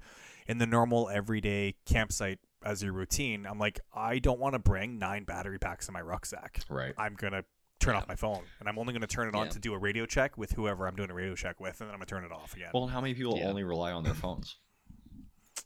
in 0.47 0.57
the 0.57 0.67
normal 0.67 1.09
everyday 1.09 1.75
campsite 1.85 2.39
as 2.63 2.83
your 2.83 2.93
routine, 2.93 3.45
I'm 3.45 3.59
like, 3.59 3.79
I 3.93 4.19
don't 4.19 4.39
want 4.39 4.53
to 4.53 4.59
bring 4.59 4.99
nine 4.99 5.23
battery 5.23 5.57
packs 5.59 5.87
in 5.87 5.93
my 5.93 6.01
rucksack. 6.01 6.59
Right. 6.69 6.93
I'm 6.97 7.15
gonna 7.15 7.43
turn 7.79 7.93
Yeah. 7.93 7.99
off 8.01 8.07
my 8.07 8.15
phone, 8.15 8.43
and 8.59 8.67
I'm 8.69 8.77
only 8.77 8.93
gonna 8.93 9.07
turn 9.07 9.27
it 9.27 9.35
on 9.35 9.45
Yeah. 9.45 9.51
to 9.51 9.59
do 9.59 9.73
a 9.73 9.77
radio 9.77 10.05
check 10.05 10.37
with 10.37 10.51
whoever 10.51 10.87
I'm 10.87 10.95
doing 10.95 11.09
a 11.09 11.13
radio 11.13 11.35
check 11.35 11.59
with, 11.59 11.79
and 11.81 11.87
then 11.89 11.93
I'm 11.93 11.99
gonna 11.99 12.05
turn 12.07 12.23
it 12.25 12.31
off 12.31 12.53
again. 12.55 12.69
Well, 12.73 12.87
how 12.87 13.01
many 13.01 13.13
people 13.13 13.37
Yeah. 13.37 13.47
only 13.47 13.63
rely 13.63 13.91
on 13.91 14.03
their 14.03 14.13
phones? 14.13 14.57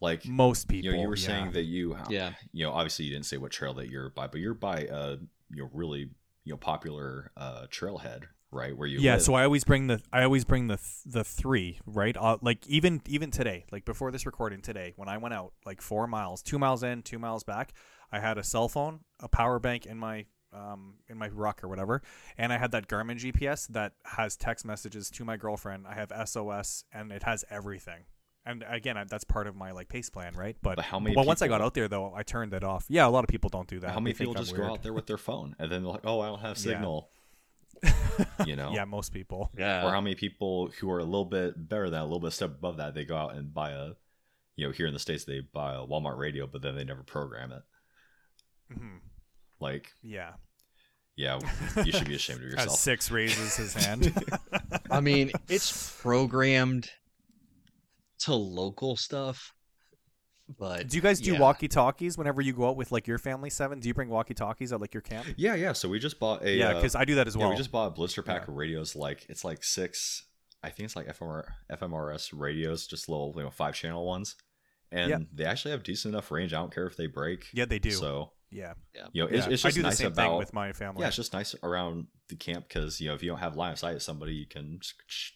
Like 0.02 0.26
Most 0.26 0.68
people, 0.68 0.86
you 0.92 0.96
know, 0.98 1.02
you 1.04 1.08
were 1.08 1.16
yeah. 1.16 1.28
saying 1.28 1.52
that 1.54 1.64
you 1.64 1.96
Yeah. 2.10 2.34
you 2.52 2.66
know, 2.66 2.72
obviously 2.74 3.06
you 3.06 3.12
didn't 3.12 3.26
say 3.26 3.38
what 3.38 3.52
trail 3.52 3.74
that 3.76 3.90
you're 3.90 4.10
by, 4.10 4.28
but 4.28 4.40
you're 4.42 4.54
by 4.54 4.82
a 4.92 5.18
you 5.50 5.64
know 5.64 5.70
really 5.74 6.10
you 6.46 6.54
know 6.54 6.58
popular 6.58 7.32
uh 7.38 7.68
trailhead, 7.68 8.24
right? 8.52 8.76
Where 8.76 8.88
you 8.88 9.00
yeah 9.00 9.14
live. 9.14 9.22
so 9.22 9.34
i 9.36 9.44
always 9.44 9.64
bring 9.64 9.88
the 9.88 10.02
i 10.12 10.24
always 10.24 10.46
bring 10.46 10.68
the 10.68 10.80
the 11.06 11.24
three 11.24 11.80
right 11.86 12.18
uh, 12.18 12.38
like 12.42 12.66
even 12.68 13.02
even 13.08 13.32
today 13.32 13.66
like 13.72 13.86
before 13.86 14.12
this 14.12 14.26
recording 14.26 14.62
today 14.62 14.94
when 14.96 15.08
i 15.08 15.18
went 15.18 15.34
out 15.34 15.54
like 15.66 15.82
four 15.82 16.06
miles 16.08 16.42
two 16.44 16.60
miles 16.60 16.84
in 16.84 17.02
two 17.02 17.18
miles 17.20 17.44
back 17.44 17.74
i 18.12 18.20
had 18.20 18.38
a 18.38 18.44
cell 18.44 18.68
phone 18.68 19.00
a 19.22 19.28
power 19.28 19.58
bank 19.60 19.86
in 19.86 19.98
my 19.98 20.26
um 20.54 20.96
in 21.08 21.18
my 21.18 21.30
ruck 21.30 21.64
or 21.64 21.68
whatever 21.68 22.02
and 22.38 22.54
i 22.54 22.58
had 22.58 22.72
that 22.72 22.88
garmin 22.88 23.18
gps 23.18 23.68
that 23.68 23.94
has 24.06 24.36
text 24.36 24.66
messages 24.66 25.10
to 25.10 25.26
my 25.26 25.38
girlfriend 25.38 25.86
i 25.88 25.94
have 25.94 26.12
sos 26.28 26.84
and 26.94 27.12
it 27.12 27.24
has 27.24 27.44
everything 27.50 28.04
and 28.46 28.64
again 28.68 28.98
I, 28.98 29.06
that's 29.06 29.24
part 29.24 29.48
of 29.48 29.56
my 29.56 29.72
like 29.72 29.90
pace 29.90 30.10
plan 30.10 30.34
right 30.36 30.56
but, 30.62 30.76
But 30.76 30.86
how 30.86 31.00
many 31.00 31.16
well 31.16 31.26
once 31.26 31.42
i 31.42 31.48
got 31.48 31.62
out 31.62 31.74
there 31.74 31.88
though 31.88 32.14
i 32.16 32.24
turned 32.24 32.54
it 32.54 32.64
off 32.64 32.86
yeah 32.90 33.08
a 33.08 33.10
lot 33.10 33.24
of 33.24 33.30
people 33.30 33.50
don't 33.50 33.68
do 33.68 33.80
that 33.80 33.92
how 33.92 34.00
many 34.00 34.14
people 34.14 34.34
I'm 34.36 34.44
just 34.44 34.56
go 34.56 34.66
out 34.66 34.84
there 34.84 34.94
with 34.94 35.08
their 35.08 35.18
phone 35.18 35.56
and 35.60 35.72
then 35.72 35.84
they're 35.84 35.92
like, 35.92 36.06
"Oh, 36.06 36.20
I 36.20 36.28
don't 36.28 36.40
have 36.40 36.58
Yeah. 36.58 36.74
signal," 36.74 37.10
you 38.46 38.56
know? 38.56 38.72
yeah 38.74 38.86
most 38.86 39.12
people 39.14 39.52
Yeah. 39.58 39.86
Or 39.86 39.92
how 39.92 40.02
many 40.02 40.16
people 40.16 40.70
who 40.80 40.90
are 40.92 41.00
a 41.00 41.04
little 41.04 41.26
bit 41.26 41.68
better 41.70 41.90
than 41.90 42.00
a 42.02 42.04
little 42.06 42.20
bit 42.20 42.32
step 42.34 42.52
above 42.52 42.78
that, 42.78 42.94
they 42.94 43.06
go 43.06 43.16
out 43.18 43.36
and 43.36 43.54
buy 43.54 43.72
a, 43.72 43.92
you 44.56 44.66
know, 44.68 44.72
here 44.72 44.88
in 44.88 44.94
the 44.94 45.00
states 45.00 45.26
they 45.26 45.40
buy 45.42 45.74
a 45.76 45.80
Walmart 45.86 46.18
radio, 46.18 46.48
but 46.48 46.62
then 46.62 46.76
they 46.76 46.84
never 46.84 47.04
program 47.04 47.52
it. 47.52 47.64
Mhm. 48.74 49.00
Like, 49.64 49.92
yeah 50.04 50.34
yeah, 51.16 51.40
you 51.86 51.92
should 51.92 52.08
be 52.08 52.16
ashamed 52.16 52.40
of 52.42 52.46
As 52.48 52.52
yourself. 52.54 52.80
six 52.80 53.12
raises 53.12 53.56
his 53.56 53.74
hand. 53.76 54.12
I 54.92 55.00
mean, 55.00 55.32
it's 55.48 56.00
programmed 56.02 56.90
to 58.22 58.34
local 58.34 58.96
stuff, 58.96 59.54
but 60.58 60.88
do 60.88 60.98
you 60.98 61.02
guys 61.04 61.20
do 61.22 61.34
yeah. 61.34 61.40
walkie 61.40 61.68
talkies 61.68 62.18
whenever 62.18 62.42
you 62.42 62.52
go 62.54 62.68
out 62.68 62.78
with 62.78 62.92
like 62.92 63.06
your 63.08 63.18
family 63.20 63.50
seven? 63.52 63.80
Do 63.80 63.88
you 63.88 63.94
bring 63.94 64.10
walkie 64.10 64.34
talkies 64.34 64.74
at 64.74 64.82
like 64.82 64.94
your 64.94 65.02
camp? 65.02 65.28
Yeah, 65.38 65.56
yeah. 65.56 65.74
So 65.74 65.88
we 65.88 66.00
just 66.00 66.20
bought 66.20 66.44
a 66.44 66.52
Yeah, 66.52 66.70
uh, 66.70 66.74
because 66.76 66.96
I 66.96 67.06
do 67.06 67.16
that 67.16 67.28
as 67.28 67.36
Yeah, 67.36 67.42
well. 67.42 67.52
we 67.52 67.58
just 67.58 67.72
bought 67.72 67.88
a 67.88 67.92
blister 67.92 68.24
pack 68.24 68.44
Yeah. 68.46 68.52
of 68.52 68.58
radios. 68.58 68.96
Like 68.96 69.26
it's 69.30 69.44
like 69.44 69.64
six. 69.64 70.26
I 70.64 70.70
think 70.70 70.86
it's 70.86 70.96
like 70.96 71.08
FMR, 71.08 71.44
FMRS 71.72 72.32
radios, 72.34 72.88
just 72.88 73.08
little 73.08 73.34
you 73.36 73.44
know 73.44 73.52
five 73.52 73.76
channel 73.76 74.06
ones, 74.06 74.36
and 74.92 75.10
Yeah. 75.12 75.18
they 75.32 75.46
actually 75.46 75.72
have 75.72 75.84
decent 75.84 76.14
enough 76.14 76.32
range. 76.32 76.54
I 76.54 76.58
don't 76.58 76.74
care 76.74 76.88
if 76.88 76.98
they 76.98 77.08
break. 77.08 77.46
yeah, 77.54 77.66
they 77.66 77.80
do. 77.80 77.92
So 77.92 78.32
yeah, 78.54 78.74
you 79.12 79.24
know, 79.24 79.28
it's, 79.30 79.48
yeah. 79.48 79.54
it's 79.54 79.66
I 79.66 79.68
just 79.70 79.76
do 79.76 79.82
the 79.82 79.88
nice 79.90 79.98
same 79.98 80.08
about 80.08 80.30
thing 80.30 80.38
with 80.38 80.54
my 80.54 80.72
family. 80.74 81.02
yeah, 81.02 81.08
it's 81.08 81.16
just 81.16 81.34
nice 81.34 81.56
around 81.64 82.08
the 82.30 82.36
camp 82.36 82.68
because 82.68 83.00
you 83.02 83.08
know 83.10 83.16
if 83.16 83.24
you 83.24 83.30
don't 83.30 83.40
have 83.40 83.56
line 83.56 83.72
of 83.74 83.80
sight 83.80 83.96
of 83.96 84.02
somebody, 84.04 84.34
you 84.34 84.46
can 84.48 84.80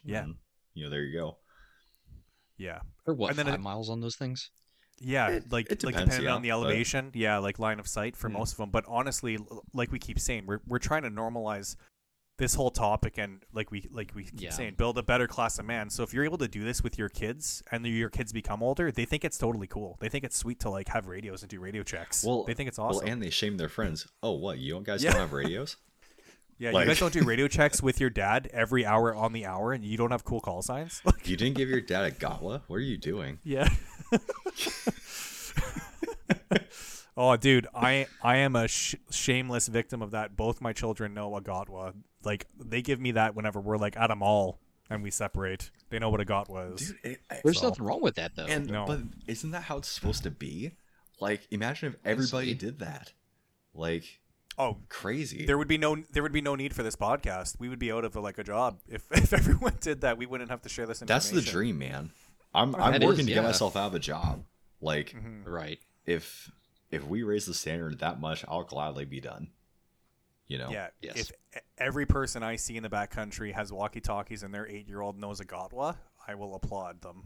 Yeah. 0.03 0.23
and, 0.23 0.35
you 0.73 0.83
know 0.83 0.89
there 0.89 1.01
you 1.03 1.17
go. 1.19 1.37
Yeah. 2.57 2.79
Or 3.05 3.13
what? 3.13 3.29
And 3.29 3.37
then 3.39 3.45
five 3.47 3.55
it- 3.55 3.61
miles 3.61 3.89
on 3.89 4.01
those 4.01 4.15
things? 4.15 4.49
Yeah, 4.99 5.27
It- 5.29 5.51
like 5.51 5.71
it 5.71 5.83
like 5.83 5.93
depends, 5.93 6.15
depending 6.15 6.23
yeah, 6.29 6.35
on 6.35 6.41
the 6.41 6.49
but- 6.49 6.53
elevation, 6.53 7.11
yeah, 7.13 7.37
like 7.37 7.59
line 7.59 7.79
of 7.79 7.87
sight 7.87 8.15
for 8.15 8.29
Mhm. 8.29 8.33
most 8.33 8.53
of 8.53 8.57
them. 8.57 8.71
But 8.71 8.83
honestly, 8.87 9.37
like 9.73 9.91
we 9.91 9.99
keep 9.99 10.19
saying, 10.19 10.45
we're 10.47 10.61
we're 10.65 10.79
trying 10.79 11.03
to 11.03 11.11
normalize 11.11 11.75
this 12.37 12.53
whole 12.53 12.69
topic 12.69 13.17
and 13.17 13.43
like 13.51 13.71
we 13.71 13.87
like 13.91 14.11
we 14.13 14.23
keep 14.23 14.41
Yeah. 14.41 14.51
saying, 14.51 14.75
build 14.77 14.97
a 14.97 15.03
better 15.03 15.27
class 15.27 15.57
of 15.57 15.65
man. 15.65 15.89
So 15.89 16.03
if 16.03 16.13
you're 16.13 16.23
able 16.23 16.37
to 16.37 16.47
do 16.47 16.63
this 16.63 16.83
with 16.83 16.97
your 16.97 17.09
kids 17.09 17.63
and 17.71 17.85
your 17.85 18.09
kids 18.09 18.31
become 18.31 18.61
older, 18.61 18.91
they 18.91 19.05
think 19.05 19.25
it's 19.25 19.37
totally 19.37 19.67
cool. 19.67 19.97
They 19.99 20.09
think 20.09 20.23
it's 20.23 20.37
sweet 20.37 20.59
to 20.61 20.69
like 20.69 20.87
have 20.89 21.07
radios 21.07 21.41
and 21.41 21.49
do 21.49 21.59
radio 21.59 21.81
checks. 21.83 22.23
Well, 22.23 22.43
they 22.43 22.53
think 22.53 22.67
it's 22.69 22.77
awesome. 22.77 23.03
Well, 23.05 23.11
and 23.11 23.21
they 23.23 23.31
shame 23.31 23.57
their 23.57 23.69
friends. 23.69 24.07
Oh, 24.21 24.33
what? 24.33 24.59
You 24.59 24.79
guys 24.81 25.03
Yeah. 25.03 25.11
don't 25.13 25.21
have 25.21 25.33
radios? 25.33 25.77
yeah, 26.59 26.71
like- 26.71 26.85
you 26.85 26.91
guys 26.91 26.99
don't 26.99 27.13
do 27.13 27.23
radio 27.23 27.47
checks 27.47 27.81
with 27.81 27.99
your 27.99 28.11
dad 28.11 28.49
every 28.53 28.85
hour 28.85 29.15
on 29.15 29.33
the 29.33 29.45
hour, 29.45 29.73
and 29.73 29.83
you 29.83 29.97
don't 29.97 30.11
have 30.11 30.23
cool 30.23 30.39
call 30.39 30.61
signs. 30.61 31.01
like... 31.05 31.27
you 31.27 31.37
didn't 31.37 31.57
give 31.57 31.69
your 31.69 31.81
dad 31.81 32.05
a 32.05 32.11
GOTWA? 32.11 32.61
What 32.67 32.75
are 32.75 32.79
you 32.79 32.97
doing? 32.97 33.39
Yeah. 33.43 33.67
oh, 37.17 37.35
dude, 37.35 37.67
I 37.73 38.05
I 38.21 38.37
am 38.37 38.55
a 38.55 38.67
sh- 38.67 38.95
shameless 39.09 39.67
victim 39.67 40.01
of 40.01 40.11
that. 40.11 40.35
Both 40.37 40.61
my 40.61 40.73
children 40.73 41.13
know 41.13 41.35
a 41.35 41.41
GOTWA. 41.41 41.93
Like 42.27 42.45
they 42.59 42.81
give 42.81 42.99
me 42.99 43.11
that 43.13 43.33
whenever 43.35 43.59
we're 43.59 43.77
like 43.77 43.95
at 43.97 44.11
a 44.11 44.15
mall 44.15 44.59
and 44.89 45.01
we 45.01 45.09
separate. 45.11 45.71
They 45.89 45.97
know 45.99 46.09
what 46.09 46.21
a 46.21 46.25
GOTWA. 46.25 46.75
Dude, 46.77 46.97
it, 47.03 47.21
I- 47.31 47.41
There's 47.43 47.59
So- 47.59 47.69
nothing 47.69 47.85
wrong 47.85 48.01
with 48.01 48.15
that 48.15 48.35
though. 48.35 48.45
and 48.45 48.67
No. 48.69 48.85
but 48.85 48.99
isn't 49.25 49.51
that 49.51 49.63
how 49.63 49.77
it's 49.77 49.87
supposed 49.89 50.23
to 50.23 50.31
be? 50.31 50.73
Like, 51.19 51.47
imagine 51.51 51.93
if 51.93 51.99
everybody 52.05 52.53
did 52.53 52.79
that. 52.79 53.13
Like, 53.73 54.19
Oh, 54.59 54.77
crazy. 54.89 55.45
there 55.45 55.57
would 55.57 55.67
be 55.67 55.77
no 55.77 55.95
there 56.11 56.21
would 56.23 56.31
be 56.33 56.41
no 56.41 56.55
need 56.55 56.73
for 56.75 56.83
this 56.83 56.95
podcast. 56.95 57.59
We 57.59 57.69
would 57.69 57.79
be 57.79 57.91
out 57.91 58.03
of 58.05 58.15
like 58.15 58.37
a 58.37 58.43
job 58.43 58.79
if 58.87 59.03
if 59.11 59.31
everyone 59.33 59.77
did 59.81 60.01
that. 60.01 60.17
We 60.17 60.25
wouldn't 60.25 60.49
have 60.49 60.61
to 60.63 60.69
share 60.69 60.85
this 60.85 61.01
information. 61.01 61.35
That's 61.35 61.45
the 61.45 61.51
dream, 61.51 61.77
man. 61.79 62.11
I'm 62.53 62.75
I'm 62.75 62.93
That 62.93 63.03
working 63.03 63.21
is, 63.21 63.27
to 63.27 63.33
get 63.35 63.43
myself 63.43 63.75
out 63.75 63.87
of 63.87 63.93
a 63.95 63.99
job. 63.99 64.43
Like, 64.81 65.11
Mhm. 65.15 65.45
right. 65.47 65.79
if 66.05 66.51
if 66.91 67.03
we 67.05 67.21
raise 67.23 67.45
the 67.45 67.53
standard 67.53 67.99
that 67.99 68.19
much, 68.19 68.45
I'll 68.47 68.63
gladly 68.63 69.05
be 69.05 69.19
done. 69.19 69.49
You 70.47 70.57
know? 70.59 70.69
Yeah. 70.71 70.87
Yes. 71.01 71.31
If 71.53 71.61
every 71.77 72.05
person 72.05 72.43
I 72.43 72.55
see 72.55 72.77
in 72.77 72.83
the 72.83 72.89
back 72.89 73.11
country 73.11 73.51
has 73.51 73.71
walkie 73.71 73.99
talkies 74.01 74.43
and 74.43 74.53
their 74.53 74.67
eight 74.67 74.87
year 74.87 75.01
old 75.01 75.19
knows 75.19 75.39
a 75.39 75.45
GOTWA, 75.45 75.97
I 76.27 76.35
will 76.35 76.55
applaud 76.55 77.01
them. 77.01 77.23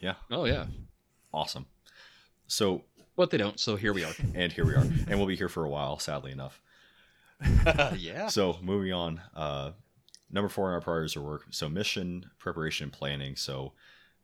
Yeah. 0.00 0.14
Oh 0.30 0.44
yeah. 0.44 0.66
Awesome. 1.32 1.66
So, 2.46 2.84
But 3.16 3.30
they 3.30 3.38
don't, 3.38 3.58
so 3.58 3.74
here 3.76 3.92
we 3.92 4.04
are. 4.04 4.12
and 4.34 4.52
here 4.52 4.64
we 4.66 4.74
are, 4.74 4.82
and 5.08 5.18
we'll 5.18 5.26
be 5.26 5.36
here 5.36 5.48
for 5.48 5.64
a 5.64 5.68
while. 5.68 5.98
Sadly 5.98 6.30
enough. 6.30 6.60
yeah. 7.96 8.28
So 8.28 8.58
moving 8.62 8.92
on, 8.92 9.20
uh, 9.34 9.72
number 10.30 10.48
four 10.48 10.68
in 10.68 10.74
our 10.74 10.80
priorities 10.80 11.16
are 11.16 11.22
work. 11.22 11.46
So 11.50 11.68
mission 11.68 12.30
preparation 12.38 12.84
and 12.84 12.92
planning. 12.92 13.34
So 13.36 13.72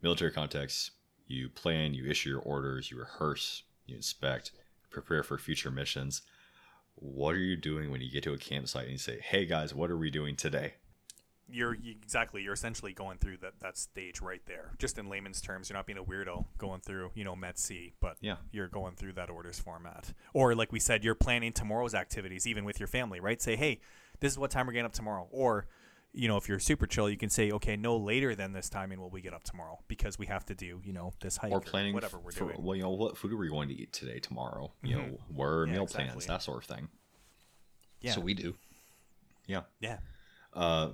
military 0.03 0.31
context, 0.31 0.93
you 1.27 1.49
plan, 1.49 1.95
you 1.95 2.09
issue 2.09 2.31
your 2.31 2.41
orders, 2.41 2.91
you 2.91 2.99
rehearse, 2.99 3.65
you 3.87 3.97
inspect, 3.97 4.53
prepare 4.91 5.23
for 5.23 5.39
future 5.39 5.71
missions. 5.71 6.23
What 7.01 7.35
are 7.35 7.39
you 7.39 7.57
doing 7.57 7.91
when 7.91 8.01
you 8.03 8.11
get 8.11 8.23
to 8.25 8.33
a 8.35 8.39
campsite 8.39 8.85
and 8.85 8.93
you 8.93 8.99
say, 8.99 9.21
"Hey 9.21 9.47
guys, 9.47 9.75
what 9.75 9.91
are 9.91 9.97
we 9.97 10.11
doing 10.11 10.37
today?" 10.37 10.75
You're 11.53 11.75
you, 11.75 11.95
exactly. 12.01 12.43
You're 12.43 12.53
essentially 12.53 12.93
going 12.93 13.19
through 13.19 13.39
that, 13.39 13.59
that 13.59 13.77
stage 13.77 14.21
right 14.21 14.43
there. 14.47 14.71
Just 14.79 14.99
in 14.99 15.09
layman's 15.09 15.41
terms, 15.41 15.69
you're 15.69 15.77
not 15.77 15.85
being 15.87 15.99
a 15.99 16.05
weirdo 16.05 16.45
going 16.59 16.81
through, 16.81 17.11
you 17.15 17.25
know, 17.25 17.35
METT-TC, 17.35 17.95
but 17.99 18.19
Yeah. 18.21 18.37
you're 18.53 18.69
going 18.69 18.95
through 18.95 19.15
that 19.15 19.31
orders 19.31 19.59
format. 19.59 20.13
Or 20.33 20.55
like 20.55 20.71
we 20.71 20.79
said, 20.79 21.03
you're 21.03 21.17
planning 21.17 21.53
tomorrow's 21.53 21.93
activities, 21.93 22.47
even 22.47 22.65
with 22.65 22.79
your 22.79 22.87
family, 22.87 23.19
right? 23.19 23.43
Say, 23.43 23.57
hey, 23.57 23.81
this 24.21 24.31
is 24.33 24.39
what 24.39 24.53
time 24.53 24.69
we're 24.69 24.75
getting 24.75 24.87
up 24.87 24.93
tomorrow. 24.93 25.27
Or, 25.33 25.67
you 26.13 26.27
know, 26.29 26.37
if 26.37 26.49
you're 26.49 26.59
super 26.59 26.87
chill, 26.87 27.09
you 27.09 27.17
can 27.17 27.31
say, 27.31 27.51
okay, 27.53 27.77
no 27.77 27.97
later 27.97 28.35
than 28.35 28.53
this 28.53 28.69
timing 28.69 29.01
will 29.01 29.11
we 29.11 29.21
get 29.21 29.33
up 29.33 29.45
tomorrow 29.45 29.79
because 29.87 30.19
we 30.19 30.27
have 30.27 30.45
to 30.47 30.55
do, 30.55 30.81
you 30.85 30.93
know, 30.93 31.13
this 31.21 31.37
hike 31.37 31.53
Or 31.53 31.61
planning 31.61 31.95
whatever 31.95 32.19
we're 32.19 32.33
for, 32.33 32.47
doing. 32.53 32.63
well, 32.65 32.75
you 32.77 32.83
know, 32.83 32.91
what 32.91 33.17
food 33.17 33.33
are 33.33 33.37
we 33.37 33.49
going 33.49 33.69
to 33.69 33.75
eat 33.75 33.93
today, 33.93 34.19
tomorrow? 34.19 34.73
You 34.83 34.97
Mhm. 34.97 35.11
know, 35.13 35.19
where 35.29 35.59
are 35.61 35.67
Yeah, 35.67 35.73
meal 35.75 35.83
exactly. 35.85 36.13
plans, 36.13 36.27
that 36.27 36.43
sort 36.43 36.65
of 36.65 36.77
thing. 36.77 36.89
Yeah. 38.01 38.15
So 38.15 38.21
we 38.21 38.35
do. 38.35 38.57
Yeah. 39.47 39.63
yeah. 39.79 39.99
Uh, 40.53 40.93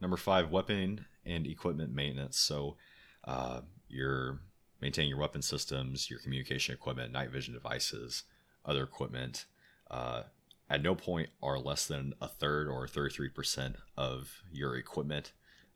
number 0.00 0.16
five, 0.16 0.50
weapon 0.50 1.06
and 1.24 1.46
equipment 1.46 1.92
maintenance. 1.92 2.38
So, 2.38 2.76
uh, 3.24 3.62
you're 3.88 4.40
maintaining 4.80 5.10
your 5.10 5.18
weapon 5.18 5.42
systems, 5.42 6.10
your 6.10 6.18
communication 6.18 6.74
equipment, 6.74 7.12
night 7.12 7.30
vision 7.30 7.54
devices, 7.54 8.24
other 8.64 8.82
equipment. 8.82 9.46
Uh, 9.90 10.24
at 10.68 10.82
no 10.82 10.94
point 10.94 11.28
are 11.42 11.58
less 11.58 11.86
than 11.86 12.14
a 12.20 12.28
third 12.28 12.68
or 12.68 12.86
33% 12.86 13.76
of 13.96 14.42
your 14.52 14.76
equipment 14.76 15.32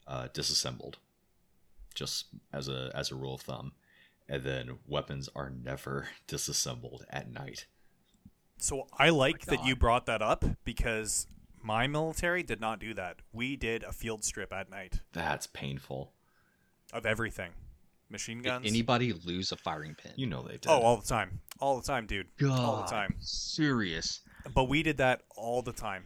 uh, 0.06 0.28
disassembled, 0.32 0.98
just 1.94 2.26
as 2.52 2.68
a 2.68 2.90
as 2.94 3.10
a 3.10 3.14
rule 3.14 3.34
of 3.34 3.42
thumb. 3.42 3.72
And 4.28 4.42
then 4.44 4.78
weapons 4.86 5.28
are 5.34 5.50
never 5.50 6.08
disassembled 6.26 7.04
at 7.10 7.32
night. 7.32 7.66
So 8.58 8.86
I 8.98 9.08
like 9.10 9.46
that 9.46 9.64
you 9.64 9.74
brought 9.74 10.06
that 10.06 10.20
up 10.22 10.44
because 10.64 11.26
my 11.62 11.86
military 11.86 12.42
did 12.42 12.60
not 12.60 12.78
do 12.78 12.92
that. 12.94 13.16
We 13.32 13.56
did 13.56 13.82
a 13.84 13.92
field 13.92 14.24
strip 14.24 14.52
at 14.52 14.70
night 14.70 15.00
That's 15.12 15.46
painful. 15.46 16.12
of 16.92 17.06
everything. 17.06 17.50
Machine 18.10 18.38
Did 18.38 18.46
guns. 18.46 18.66
anybody 18.66 19.12
lose 19.12 19.52
a 19.52 19.56
firing 19.56 19.94
pin? 19.94 20.12
You 20.16 20.26
know 20.26 20.42
they 20.42 20.54
did. 20.54 20.66
oh, 20.66 20.80
all 20.80 20.96
the 20.96 21.06
time. 21.06 21.40
All 21.60 21.80
the 21.80 21.86
time, 21.86 22.06
dude. 22.06 22.26
All 22.50 22.82
the 22.82 22.90
time. 22.90 23.14
Serious. 23.20 24.20
But 24.54 24.64
we 24.64 24.82
did 24.82 24.96
that 24.98 25.22
all 25.36 25.62
the 25.62 25.72
time. 25.72 26.04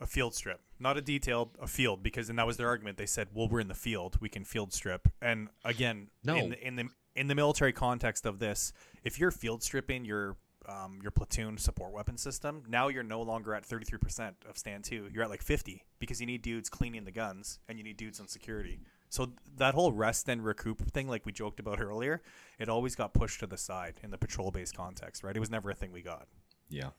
A 0.00 0.06
field 0.06 0.34
strip. 0.34 0.60
Not 0.80 0.96
a 0.96 1.00
detailed, 1.00 1.50
a 1.60 1.66
field, 1.68 2.02
because 2.02 2.28
and 2.28 2.38
that 2.38 2.46
was 2.46 2.56
their 2.56 2.66
argument. 2.68 2.98
They 2.98 3.06
said, 3.06 3.28
Well, 3.32 3.48
we're 3.48 3.60
in 3.60 3.68
the 3.68 3.74
field, 3.74 4.16
we 4.20 4.28
can 4.28 4.44
field 4.44 4.72
strip. 4.72 5.08
And 5.20 5.48
again, 5.64 6.08
No. 6.24 6.34
in 6.36 6.50
the 6.50 6.66
in 6.66 6.76
the 6.76 6.88
in 7.14 7.26
the 7.28 7.34
military 7.34 7.72
context 7.72 8.26
of 8.26 8.38
this, 8.38 8.72
if 9.04 9.18
you're 9.20 9.30
field 9.30 9.62
stripping 9.62 10.04
your 10.04 10.36
um, 10.68 10.98
your 11.02 11.10
platoon 11.10 11.58
support 11.58 11.92
weapon 11.92 12.16
system, 12.16 12.62
now 12.68 12.88
you're 12.88 13.02
no 13.02 13.20
longer 13.22 13.52
at 13.54 13.66
33% 13.68 14.32
of 14.48 14.56
stand 14.56 14.84
to. 14.84 15.08
You're 15.12 15.24
at 15.24 15.30
like 15.30 15.42
50 15.42 15.84
because 15.98 16.20
you 16.20 16.26
need 16.26 16.40
dudes 16.42 16.68
cleaning 16.68 17.04
the 17.04 17.10
guns 17.10 17.58
and 17.68 17.78
you 17.78 17.84
need 17.84 17.96
dudes 17.96 18.20
on 18.20 18.28
security. 18.28 18.78
So 19.08 19.32
that 19.56 19.74
whole 19.74 19.92
rest 19.92 20.28
and 20.28 20.44
recoup 20.44 20.80
thing, 20.92 21.08
like 21.08 21.26
we 21.26 21.32
joked 21.32 21.58
about 21.60 21.80
earlier, 21.80 22.22
it 22.60 22.68
always 22.68 22.94
got 22.94 23.12
pushed 23.12 23.40
to 23.40 23.46
the 23.46 23.58
side 23.58 23.94
in 24.02 24.10
the 24.10 24.18
patrol 24.18 24.50
based 24.52 24.76
context, 24.76 25.22
right? 25.24 25.36
It 25.36 25.40
was 25.40 25.50
never 25.50 25.70
a 25.70 25.74
thing 25.74 25.90
we 25.92 26.00
got. 26.00 26.28
Yeah. 26.70 26.90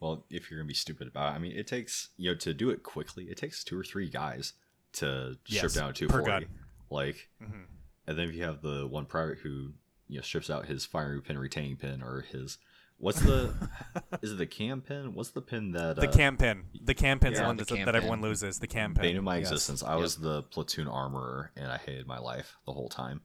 Well, 0.00 0.24
if 0.30 0.50
you're 0.50 0.60
gonna 0.60 0.68
be 0.68 0.74
stupid 0.74 1.08
about 1.08 1.32
it, 1.32 1.36
I 1.36 1.38
mean, 1.38 1.52
it 1.56 1.66
takes 1.66 2.10
you 2.16 2.30
know 2.30 2.36
to 2.38 2.54
do 2.54 2.70
it 2.70 2.82
quickly. 2.82 3.24
It 3.24 3.36
takes 3.36 3.64
two 3.64 3.78
or 3.78 3.84
three 3.84 4.08
guys 4.08 4.52
to 4.94 5.36
strip 5.46 5.72
down 5.72 5.90
a 5.90 5.92
per 5.92 6.22
240. 6.22 6.46
gun. 6.46 6.54
Like, 6.90 7.28
hmm 7.42 7.62
and 8.06 8.16
then 8.18 8.28
if 8.30 8.34
you 8.34 8.42
have 8.44 8.62
the 8.62 8.86
one 8.86 9.04
private 9.04 9.38
who 9.38 9.72
you 10.08 10.16
know 10.16 10.22
strips 10.22 10.48
out 10.50 10.66
his 10.66 10.84
firing 10.86 11.20
pin, 11.20 11.36
retaining 11.38 11.76
pin, 11.76 12.02
or 12.02 12.22
his 12.22 12.58
what's 12.96 13.20
the 13.20 13.52
is 14.22 14.32
it 14.32 14.38
the 14.38 14.46
cam 14.46 14.80
pin? 14.80 15.14
What's 15.14 15.30
the 15.30 15.42
pin 15.42 15.72
that 15.72 15.96
The 15.96 16.08
uh, 16.08 16.12
cam 16.12 16.36
pin. 16.36 16.64
The 16.82 16.94
cam 16.94 17.18
pin's 17.18 17.34
Yeah, 17.34 17.42
the 17.42 17.46
one 17.48 17.56
the 17.56 17.64
that, 17.64 17.74
cam 17.74 17.84
that 17.86 17.94
everyone 17.94 18.22
loses. 18.22 18.58
The 18.60 18.66
cam 18.66 18.94
pin. 18.94 19.02
bane 19.02 19.16
of 19.18 19.24
my 19.24 19.36
Yes. 19.36 19.50
existence? 19.50 19.82
I 19.82 19.96
was 19.96 20.16
the 20.16 20.42
platoon 20.44 20.88
armorer, 20.88 21.50
and 21.56 21.70
I 21.70 21.76
hated 21.76 22.06
my 22.06 22.18
life 22.18 22.56
the 22.66 22.72
whole 22.72 22.88
time 22.88 23.20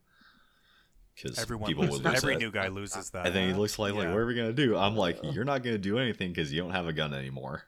because 1.16 1.38
Everyone 1.40 1.68
people 1.68 1.84
loses. 1.86 2.02
would 2.02 2.12
lose 2.12 2.24
Every 2.24 2.36
it. 2.36 2.40
new 2.40 2.52
guy 2.52 2.68
loses 2.70 3.10
that. 3.12 3.26
And 3.28 3.36
then 3.36 3.48
he 3.50 3.54
looks 3.54 3.78
like, 3.80 3.94
like, 3.94 4.08
what 4.08 4.18
are 4.18 4.26
we 4.26 4.36
gonna 4.36 4.54
do? 4.54 4.76
I'm 4.78 4.96
like, 4.96 5.20
you're 5.24 5.44
not 5.46 5.64
gonna 5.64 5.78
do 5.78 6.00
anything 6.00 6.30
because 6.30 6.52
you 6.52 6.62
don't 6.62 6.72
have 6.72 6.88
a 6.88 6.94
gun 6.94 7.14
anymore. 7.14 7.64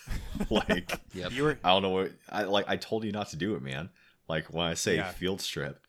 like, 0.50 0.92
Yep. 1.14 1.32
You 1.32 1.42
were 1.44 1.58
I 1.64 1.70
don't 1.70 1.82
know 1.82 1.90
what 1.90 2.12
I 2.28 2.42
like. 2.44 2.66
I 2.68 2.76
told 2.76 3.04
you 3.04 3.12
not 3.12 3.28
to 3.30 3.36
do 3.36 3.54
it, 3.54 3.62
man. 3.62 3.90
Like 4.28 4.46
when 4.52 4.66
I 4.66 4.74
say 4.74 4.96
Yeah. 4.96 5.10
field 5.10 5.40
strip, 5.40 5.80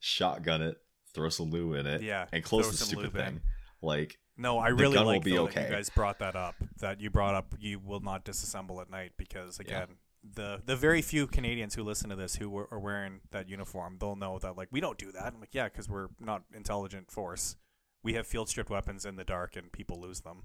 shotgun 0.00 0.62
it, 0.62 0.80
throw 1.14 1.28
some 1.28 1.50
lube 1.50 1.74
in 1.76 1.86
it, 1.86 2.02
Yeah, 2.02 2.26
and 2.32 2.42
close 2.44 2.70
the 2.70 2.76
stupid 2.84 3.04
lube 3.04 3.16
in. 3.16 3.24
thing. 3.24 3.40
Like, 3.82 4.18
no. 4.36 4.58
I 4.58 4.68
really 4.68 4.94
gun 4.94 5.06
will 5.06 5.12
like 5.14 5.24
be 5.24 5.32
that 5.32 5.40
okay. 5.42 5.64
you 5.66 5.70
guys 5.70 5.90
brought 5.90 6.18
that 6.20 6.36
up. 6.36 6.54
That 6.78 7.00
you 7.00 7.10
brought 7.10 7.34
up. 7.34 7.54
You 7.58 7.78
will 7.78 8.00
not 8.00 8.24
disassemble 8.24 8.80
at 8.80 8.90
night 8.90 9.12
because 9.16 9.60
Yeah. 9.66 9.86
Again, 10.38 10.60
the 10.66 10.72
the 10.72 10.76
very 10.76 11.02
few 11.02 11.26
Canadians 11.26 11.74
who 11.74 11.82
listen 11.82 12.10
to 12.10 12.16
this 12.16 12.36
who 12.36 12.48
were, 12.48 12.68
are 12.70 12.78
wearing 12.78 13.20
that 13.30 13.48
uniform, 13.48 13.96
they'll 14.00 14.16
know 14.16 14.38
that 14.38 14.56
like 14.56 14.68
we 14.70 14.80
don't 14.80 14.98
do 14.98 15.12
that. 15.12 15.32
I'm 15.34 15.40
like, 15.40 15.54
yeah, 15.54 15.64
because 15.64 15.88
we're 15.88 16.08
not 16.20 16.42
intelligent 16.54 17.10
force. 17.10 17.56
We 18.02 18.14
have 18.14 18.26
field 18.26 18.48
stripped 18.48 18.70
weapons 18.70 19.04
in 19.04 19.16
the 19.16 19.24
dark, 19.24 19.56
and 19.56 19.70
people 19.72 20.00
lose 20.00 20.20
them. 20.20 20.44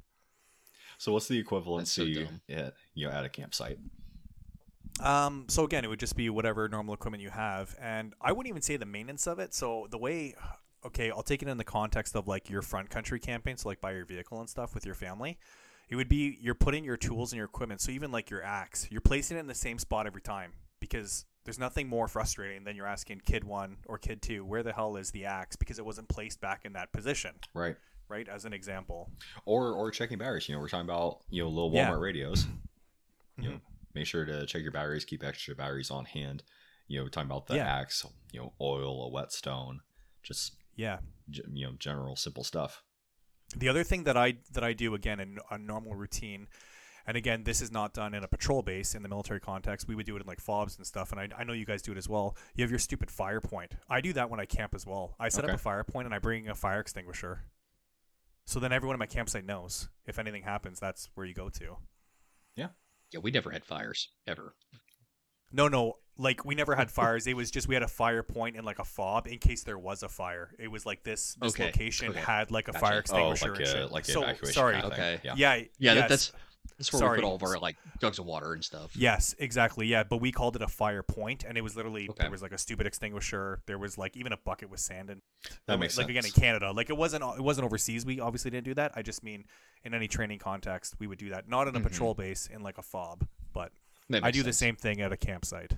so 0.98 1.14
what's 1.14 1.28
the 1.28 1.42
That's 1.42 1.50
so 1.50 1.56
equivalency 2.04 2.28
at 2.50 2.74
you 2.94 3.08
know 3.08 3.14
at 3.14 3.26
a 3.26 3.30
campsite? 3.30 3.80
Um, 5.00 5.46
so 5.50 5.64
again, 5.64 5.84
it 5.84 5.88
would 5.88 6.00
just 6.00 6.16
be 6.16 6.30
whatever 6.30 6.68
normal 6.70 6.94
equipment 6.94 7.24
you 7.24 7.32
have, 7.32 7.76
and 7.80 8.14
I 8.22 8.32
wouldn't 8.32 8.50
even 8.50 8.62
say 8.62 8.78
the 8.78 8.86
maintenance 8.86 9.28
of 9.28 9.40
it. 9.40 9.54
So 9.54 9.88
the 9.90 9.98
way, 9.98 10.36
okay, 10.86 11.10
I'll 11.10 11.24
take 11.24 11.42
it 11.42 11.48
in 11.48 11.58
the 11.58 11.64
context 11.64 12.16
of 12.16 12.28
like 12.28 12.50
your 12.50 12.62
front 12.62 12.90
country 12.90 13.20
camping, 13.20 13.58
so 13.58 13.70
like 13.70 13.82
by 13.82 13.92
your 13.94 14.06
vehicle 14.06 14.40
and 14.40 14.50
stuff 14.50 14.76
with 14.76 14.86
your 14.86 14.96
family. 14.96 15.40
It 15.90 15.96
would 15.96 16.10
be 16.10 16.38
you're 16.42 16.56
putting 16.56 16.84
your 16.84 16.98
tools 16.98 17.32
and 17.32 17.38
your 17.38 17.46
equipment. 17.46 17.82
So 17.82 17.92
even 17.92 18.12
like 18.12 18.30
your 18.30 18.44
axe, 18.44 18.88
you're 18.90 19.02
placing 19.02 19.38
it 19.38 19.42
in 19.42 19.48
the 19.48 19.54
same 19.56 19.78
spot 19.78 20.08
every 20.08 20.22
time 20.22 20.54
because 20.80 21.26
there's 21.46 21.60
nothing 21.60 21.88
more 21.88 22.08
frustrating 22.08 22.64
than 22.64 22.76
you're 22.76 22.88
asking 22.88 23.22
kid 23.26 23.44
one 23.44 23.78
or 23.86 23.98
kid 23.98 24.22
two, 24.22 24.46
where 24.46 24.64
the 24.64 24.74
hell 24.74 24.96
is 24.96 25.12
the 25.12 25.26
axe? 25.26 25.56
Because 25.56 25.78
it 25.80 25.86
wasn't 25.86 26.08
placed 26.08 26.40
back 26.42 26.66
in 26.66 26.74
that 26.74 26.92
position, 26.94 27.32
Right. 27.54 27.76
right? 28.08 28.28
As 28.30 28.46
an 28.46 28.54
example. 28.54 29.12
Or 29.46 29.74
or 29.74 29.92
checking 29.92 30.18
batteries. 30.18 30.48
You 30.48 30.56
know, 30.56 30.62
we're 30.62 30.70
talking 30.70 30.90
about 30.90 31.20
you 31.30 31.44
know 31.44 31.50
little 31.50 31.70
Walmart 31.72 31.74
Yeah. 31.76 32.00
radios. 32.00 32.46
You 33.38 33.50
know, 33.50 33.56
Mhm. 33.58 33.62
make 33.94 34.06
sure 34.08 34.26
to 34.26 34.46
check 34.46 34.62
your 34.62 34.72
batteries. 34.72 35.06
Keep 35.06 35.24
extra 35.24 35.54
batteries 35.56 35.92
on 35.92 36.06
hand. 36.06 36.44
You 36.88 37.02
know, 37.02 37.08
talking 37.10 37.30
about 37.30 37.48
the 37.48 37.56
Yeah. 37.56 37.76
axe. 37.76 38.06
You 38.32 38.40
know, 38.42 38.54
oil, 38.62 39.06
a 39.06 39.10
whetstone, 39.10 39.82
Just 40.22 40.56
Yeah. 40.78 41.00
g- 41.30 41.44
you 41.52 41.68
know, 41.68 41.74
general 41.74 42.16
simple 42.16 42.46
stuff. 42.46 42.82
The 43.56 43.70
other 43.70 43.84
thing 43.84 44.04
that 44.06 44.18
I 44.18 44.36
that 44.54 44.64
I 44.64 44.74
do 44.74 44.94
again 44.96 45.20
in 45.20 45.38
a 45.52 45.58
normal 45.58 45.96
routine, 45.96 46.48
and 47.06 47.16
again 47.18 47.44
this 47.44 47.62
is 47.62 47.72
not 47.72 47.94
done 47.94 48.14
in 48.14 48.24
a 48.24 48.28
patrol 48.28 48.62
base 48.62 48.96
in 48.96 49.04
the 49.04 49.10
military 49.10 49.40
context. 49.40 49.88
We 49.88 49.96
would 49.96 50.06
do 50.06 50.16
it 50.16 50.22
in 50.22 50.28
like 50.28 50.40
fobs 50.40 50.78
and 50.78 50.86
stuff, 50.86 51.12
and 51.12 51.20
I, 51.20 51.30
I 51.38 51.44
know 51.44 51.54
you 51.54 51.66
guys 51.66 51.82
do 51.82 51.92
it 51.92 51.98
as 51.98 52.10
well. 52.10 52.36
You 52.56 52.64
have 52.64 52.70
your 52.72 52.80
stupid 52.80 53.12
fire 53.12 53.42
point. 53.42 53.74
I 53.90 54.02
do 54.02 54.14
that 54.14 54.30
when 54.30 54.40
I 54.40 54.46
camp 54.46 54.74
as 54.74 54.86
well. 54.86 55.16
I 55.20 55.30
set 55.30 55.44
Okay. 55.44 55.54
up 55.54 55.60
a 55.60 55.62
fire 55.62 55.84
point 55.84 56.06
and 56.06 56.14
I 56.16 56.20
bring 56.20 56.48
a 56.50 56.56
fire 56.56 56.80
extinguisher. 56.80 57.44
So 58.46 58.60
then 58.60 58.74
everyone 58.74 58.96
in 58.96 59.00
my 59.00 59.06
campsite 59.06 59.46
knows 59.46 59.88
if 60.06 60.20
anything 60.20 60.44
happens, 60.44 60.80
that's 60.80 61.10
where 61.16 61.26
you 61.26 61.34
go 61.34 61.50
to. 61.50 61.78
Yeah. 62.56 62.68
Yeah, 63.12 63.20
we 63.22 63.32
never 63.32 63.52
had 63.52 63.64
fires 63.64 64.10
ever. 64.28 64.54
No, 65.54 65.68
no, 65.68 65.94
like 66.18 66.44
we 66.44 66.56
never 66.56 66.76
had 66.76 66.92
fires. 66.92 67.26
It 67.28 67.36
was 67.36 67.50
just 67.52 67.68
we 67.68 67.76
had 67.76 67.84
a 67.84 67.88
fire 67.88 68.24
point 68.24 68.58
and 68.58 68.66
like 68.66 68.80
a 68.80 68.84
fob 68.84 69.28
in 69.28 69.38
case 69.38 69.64
there 69.64 69.78
was 69.80 70.04
a 70.04 70.10
fire. 70.10 70.50
It 70.60 70.68
was 70.70 70.86
like 70.86 71.04
this 71.04 71.36
this 71.42 71.54
Okay, 71.54 71.66
location 71.68 72.10
okay. 72.10 72.20
had 72.20 72.52
like 72.52 72.68
a 72.68 72.72
Gotcha. 72.72 72.86
fire 72.86 72.96
Oh, 72.96 73.00
extinguisher 73.00 73.50
like 73.52 73.60
and 73.60 73.68
a 73.68 73.72
shit. 73.72 73.92
like 73.92 74.08
an 74.08 74.14
so, 74.14 74.24
evacuation. 74.24 74.54
sorry. 74.54 74.74
kind 74.74 74.86
of 74.86 74.92
thing. 74.96 75.02
Okay. 75.02 75.22
Yeah. 75.24 75.34
Yeah, 75.38 75.56
Yeah, 75.56 75.66
yes. 75.78 75.96
that, 75.96 76.10
that's 76.10 76.32
that's 76.78 76.92
where 76.94 77.02
we 77.02 77.06
Sorry. 77.08 77.18
put 77.20 77.26
all 77.26 77.36
of 77.36 77.44
our 77.44 77.60
like 77.60 77.76
jugs 78.00 78.20
of 78.20 78.26
water 78.26 78.54
and 78.54 78.64
stuff. 78.64 78.96
Yes, 78.96 79.36
exactly. 79.38 79.86
Yeah, 79.86 80.04
but 80.04 80.18
we 80.18 80.32
called 80.32 80.56
it 80.56 80.62
a 80.62 80.68
fire 80.68 81.04
point, 81.04 81.44
and 81.44 81.58
it 81.58 81.62
was 81.62 81.76
literally 81.76 82.08
Okay. 82.10 82.24
there 82.24 82.32
was 82.32 82.42
like 82.42 82.54
a 82.54 82.58
stupid 82.58 82.88
extinguisher. 82.88 83.62
There 83.68 83.78
was 83.78 83.98
like 83.98 84.16
even 84.18 84.32
a 84.34 84.38
bucket 84.38 84.70
with 84.72 84.80
sand 84.80 85.10
in. 85.10 85.22
That 85.68 85.78
makes 85.80 85.98
like 85.98 86.08
sense. 86.08 86.18
again 86.18 86.26
in 86.26 86.32
Canada, 86.32 86.72
like 86.72 86.90
it 86.90 86.98
wasn't 86.98 87.24
it 87.38 87.42
wasn't 87.44 87.66
overseas. 87.66 88.06
We 88.06 88.20
obviously 88.22 88.50
didn't 88.50 88.66
do 88.66 88.74
that. 88.76 88.94
I 88.96 89.02
just 89.02 89.24
mean 89.24 89.46
in 89.84 89.94
any 89.94 90.08
training 90.08 90.40
context, 90.40 90.96
we 91.00 91.06
would 91.08 91.20
do 91.20 91.30
that. 91.30 91.48
Not 91.50 91.68
in 91.68 91.76
a 91.76 91.80
Mhm. 91.80 91.84
patrol 91.84 92.14
base 92.14 92.48
in 92.48 92.62
like 92.64 92.78
a 92.78 92.82
fob, 92.84 93.28
but 93.54 93.72
That 93.74 93.83
I 94.12 94.32
do 94.32 94.44
the 94.44 94.54
same 94.54 94.76
thing 94.76 95.02
at 95.02 95.12
a 95.12 95.18
campsite. 95.18 95.74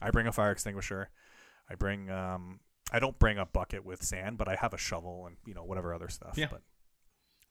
I 0.00 0.10
bring 0.10 0.26
a 0.26 0.32
fire 0.32 0.50
extinguisher. 0.50 1.10
I 1.70 1.74
bring 1.74 2.10
um 2.10 2.60
I 2.92 2.98
don't 2.98 3.18
bring 3.18 3.38
a 3.38 3.46
bucket 3.46 3.84
with 3.84 4.02
sand, 4.02 4.38
but 4.38 4.48
I 4.48 4.54
have 4.54 4.72
a 4.72 4.78
shovel 4.78 5.26
and 5.26 5.36
you 5.46 5.54
know 5.54 5.64
whatever 5.64 5.94
other 5.94 6.08
stuff. 6.08 6.34
Yeah. 6.36 6.48
But 6.50 6.62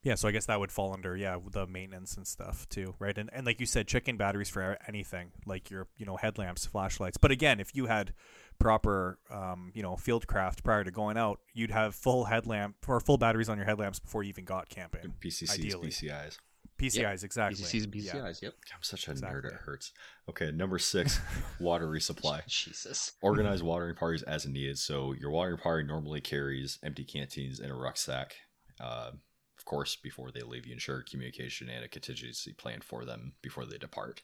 yeah, 0.05 0.13
so 0.13 0.27
I 0.27 0.31
guess 0.31 0.45
that 0.45 0.59
would 0.59 0.71
fall 0.71 0.93
under 0.93 1.17
yeah 1.17 1.37
the 1.51 1.65
maintenance 1.65 2.15
and 2.15 2.27
stuff 2.27 2.69
too, 2.69 2.93
right? 2.99 3.17
And 3.17 3.29
and 3.33 3.45
like 3.45 3.59
you 3.59 3.65
said, 3.65 3.87
chicken 3.87 4.17
batteries 4.17 4.49
for 4.49 4.77
anything 4.87 5.31
like 5.45 5.71
your 5.71 5.87
you 5.97 6.05
know 6.05 6.15
headlamps, 6.15 6.65
flashlights. 6.65 7.17
But 7.17 7.31
again, 7.31 7.59
if 7.59 7.75
you 7.75 7.87
had 7.87 8.13
proper 8.59 9.17
um 9.31 9.71
you 9.73 9.81
know 9.81 9.95
field 9.95 10.27
craft 10.27 10.63
prior 10.63 10.83
to 10.83 10.91
going 10.91 11.17
out, 11.17 11.39
you'd 11.53 11.71
have 11.71 11.95
full 11.95 12.25
headlamp 12.25 12.75
or 12.87 12.99
full 12.99 13.17
batteries 13.17 13.49
on 13.49 13.57
your 13.57 13.65
headlamps 13.65 13.99
before 13.99 14.23
you 14.23 14.29
even 14.29 14.45
got 14.45 14.69
camping. 14.69 15.13
PCCs, 15.19 15.53
Ideally. 15.55 15.87
PCIs. 15.89 16.37
PCIs 16.79 17.23
exactly. 17.23 17.63
PCCs 17.63 17.83
and 17.85 17.95
Yeah. 17.95 18.13
PCIs. 18.13 18.41
Yep. 18.41 18.53
I'm 18.73 18.83
such 18.83 19.07
a 19.07 19.13
nerd. 19.13 19.45
It 19.45 19.53
hurts. 19.53 19.91
Okay, 20.29 20.51
number 20.51 20.77
six, 20.77 21.19
water 21.59 21.87
resupply. 21.87 22.45
Jesus. 22.47 23.13
Organize 23.21 23.63
watering 23.63 23.95
parties 23.95 24.23
as 24.23 24.45
needed. 24.45 24.77
So 24.77 25.13
your 25.13 25.31
watering 25.31 25.57
party 25.57 25.87
normally 25.87 26.21
carries 26.21 26.77
empty 26.83 27.05
canteens 27.05 27.59
in 27.59 27.69
a 27.71 27.75
rucksack. 27.75 28.35
Uh, 28.79 29.11
of 29.57 29.65
course, 29.65 29.95
before 29.95 30.31
they 30.31 30.41
leave, 30.41 30.65
you 30.65 30.73
ensure 30.73 31.01
communication 31.09 31.69
and 31.69 31.85
a 31.85 31.87
contingency 31.87 32.53
plan 32.53 32.81
for 32.81 33.05
them 33.05 33.33
before 33.41 33.65
they 33.65 33.77
depart. 33.77 34.21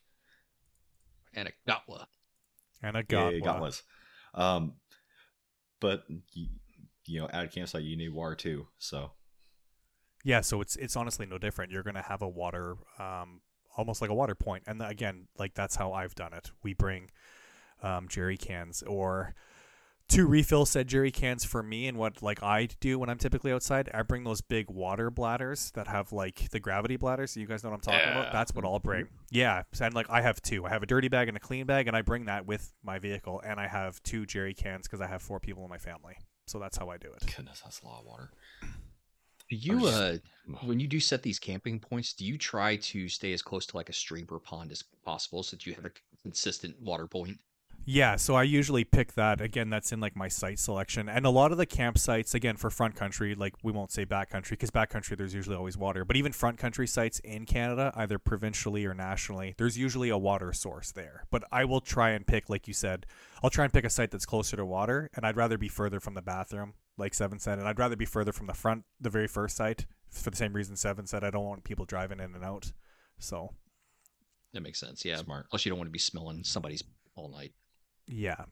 And 1.34 1.48
a 1.48 1.52
GOTWA. 1.70 2.06
And 2.84 2.98
a 2.98 3.00
Yeah, 3.00 3.04
got 3.04 3.34
yeah, 3.34 3.40
GOTWA. 3.40 3.82
Um, 4.34 4.74
but 5.80 6.04
you, 6.34 6.48
you 7.06 7.20
know, 7.22 7.30
at 7.32 7.46
a 7.46 7.48
campsite, 7.48 7.84
you 7.84 7.96
need 7.96 8.14
water 8.14 8.36
too. 8.36 8.68
So 8.78 9.12
Yeah, 10.24 10.42
so 10.42 10.62
it's 10.62 10.76
it's 10.76 10.96
honestly 10.96 11.26
no 11.26 11.38
different. 11.38 11.72
You're 11.72 11.84
gonna 11.84 12.02
have 12.02 12.22
a 12.22 12.30
water, 12.30 12.76
um, 13.00 13.42
almost 13.76 14.02
like 14.02 14.10
a 14.10 14.14
water 14.14 14.36
point. 14.36 14.64
and 14.68 14.82
again, 14.82 15.28
like 15.38 15.54
that's 15.54 15.76
how 15.76 15.94
I've 15.94 16.16
done 16.16 16.34
it. 16.34 16.52
We 16.64 16.74
bring 16.74 17.12
um, 17.82 18.08
jerry 18.08 18.38
cans 18.38 18.84
or 18.84 19.34
two 20.12 20.28
refill 20.28 20.66
said 20.66 20.88
jerry 20.88 21.10
cans 21.10 21.44
for 21.46 21.64
me, 21.64 21.88
and 21.88 21.98
what 21.98 22.22
like 22.22 22.44
I 22.44 22.68
do 22.80 23.00
when 23.00 23.10
I'm 23.10 23.18
typically 23.18 23.52
outside, 23.52 23.90
I 23.94 24.02
bring 24.04 24.24
those 24.24 24.42
big 24.42 24.70
water 24.70 25.10
bladders 25.10 25.72
that 25.72 25.88
have 25.88 26.12
like 26.12 26.50
the 26.52 26.60
gravity 26.60 26.98
bladders. 26.98 27.36
You 27.38 27.48
guys 27.48 27.64
know 27.64 27.70
what 27.70 27.78
I'm 27.78 27.82
talking 27.82 28.12
about? 28.12 28.32
That's 28.32 28.54
what 28.54 28.66
I'll 28.66 28.80
bring. 28.80 29.08
Yeah, 29.32 29.64
and 29.80 29.94
like 29.94 30.10
I 30.10 30.22
have 30.22 30.42
two. 30.42 30.66
I 30.66 30.70
have 30.70 30.84
a 30.84 30.86
dirty 30.86 31.08
bag 31.08 31.30
and 31.30 31.38
a 31.38 31.40
clean 31.40 31.66
bag, 31.66 31.88
and 31.88 31.96
I 31.96 32.02
bring 32.02 32.26
that 32.26 32.46
with 32.46 32.74
my 32.84 33.00
vehicle, 33.00 33.42
and 33.46 33.60
I 33.60 33.68
have 33.68 34.04
two 34.04 34.26
jerry 34.26 34.54
cans 34.54 34.88
because 34.88 35.02
I 35.02 35.08
have 35.08 35.22
four 35.22 35.40
people 35.40 35.64
in 35.64 35.70
my 35.70 35.78
family. 35.78 36.18
So 36.46 36.60
that's 36.60 36.78
how 36.78 36.90
I 36.90 36.98
do 36.98 37.08
it. 37.08 37.34
goodness, 37.36 37.62
that's 37.64 37.82
a 37.82 37.86
lot 37.88 38.02
of 38.02 38.06
water. 38.06 38.32
Do 39.52 39.58
you 39.58 39.86
uh 39.86 40.18
when 40.64 40.80
you 40.80 40.88
do 40.88 41.02
set 41.02 41.24
these 41.24 41.38
camping 41.38 41.78
points, 41.78 42.14
do 42.14 42.26
you 42.26 42.38
try 42.38 42.78
to 42.78 43.10
stay 43.10 43.34
as 43.34 43.42
close 43.42 43.66
to 43.66 43.76
like 43.76 43.90
a 43.90 43.94
stream 43.94 44.26
or 44.32 44.40
pond 44.40 44.72
as 44.72 44.82
possible 45.04 45.44
so 45.44 45.58
that 45.58 45.66
you 45.66 45.74
have 45.74 45.84
a 45.84 45.92
consistent 46.24 46.82
water 46.82 47.06
point? 47.06 47.38
Yeah, 47.84 48.16
so 48.16 48.36
I 48.36 48.44
usually 48.44 48.84
pick 48.84 49.14
that. 49.14 49.42
Again, 49.42 49.70
that's 49.70 49.92
in 49.92 50.00
like 50.00 50.16
my 50.16 50.30
site 50.30 50.60
selection. 50.60 51.10
And 51.10 51.26
a 51.26 51.30
lot 51.30 51.52
of 51.52 51.58
the 51.58 51.66
campsites, 51.66 52.34
again, 52.34 52.56
for 52.56 52.70
front 52.70 52.96
country, 52.96 53.36
like 53.36 53.56
we 53.62 53.74
won't 53.74 53.92
say 53.92 54.06
back 54.06 54.30
country 54.30 54.56
because 54.56 54.70
back 54.70 54.90
country 54.90 55.18
there's 55.18 55.34
usually 55.34 55.58
always 55.58 55.78
water. 55.78 56.06
But 56.06 56.16
even 56.16 56.32
front 56.32 56.58
country 56.58 56.88
sites 56.88 57.20
in 57.20 57.46
Canada, 57.46 57.92
either 57.96 58.20
provincially 58.20 58.86
or 58.86 58.94
nationally, 58.94 59.56
there's 59.58 59.78
usually 59.78 60.10
a 60.10 60.18
water 60.18 60.54
source 60.54 60.92
there. 60.92 61.26
But 61.30 61.44
I 61.52 61.66
will 61.66 61.82
try 61.82 62.12
and 62.12 62.26
pick, 62.26 62.50
like 62.50 62.68
you 62.70 62.74
said, 62.74 63.06
I'll 63.44 63.50
try 63.50 63.66
and 63.66 63.74
pick 63.74 63.84
a 63.84 63.90
site 63.90 64.12
that's 64.12 64.26
closer 64.26 64.56
to 64.56 64.66
water. 64.66 65.10
And 65.16 65.26
I'd 65.26 65.36
rather 65.36 65.58
be 65.58 65.68
further 65.68 66.00
from 66.00 66.14
the 66.14 66.22
bathroom, 66.22 66.76
like 67.02 67.14
Seven 67.14 67.40
said. 67.40 67.60
And 67.60 67.68
I'd 67.68 67.80
rather 67.80 67.98
be 67.98 68.06
further 68.06 68.32
from 68.32 68.48
the 68.48 68.54
front, 68.54 68.86
the 69.02 69.10
very 69.10 69.28
first 69.28 69.58
site, 69.58 69.86
for 70.10 70.30
the 70.30 70.38
same 70.38 70.54
reason 70.54 70.78
Seven 70.78 71.06
said. 71.06 71.24
I 71.24 71.30
don't 71.32 71.44
want 71.46 71.66
people 71.66 71.84
driving 71.86 72.20
in 72.20 72.34
and 72.34 72.44
out. 72.46 72.72
So, 73.20 73.54
That 74.54 74.62
makes 74.62 74.80
sense. 74.80 75.04
Yeah. 75.04 75.18
Smart. 75.18 75.50
Plus, 75.50 75.66
you 75.66 75.70
don't 75.72 75.80
want 75.80 75.90
to 75.90 75.92
be 75.92 76.00
smelling 76.00 76.44
somebody's 76.44 76.84
all 77.16 77.30
night. 77.30 77.52
yeah. 78.08 78.46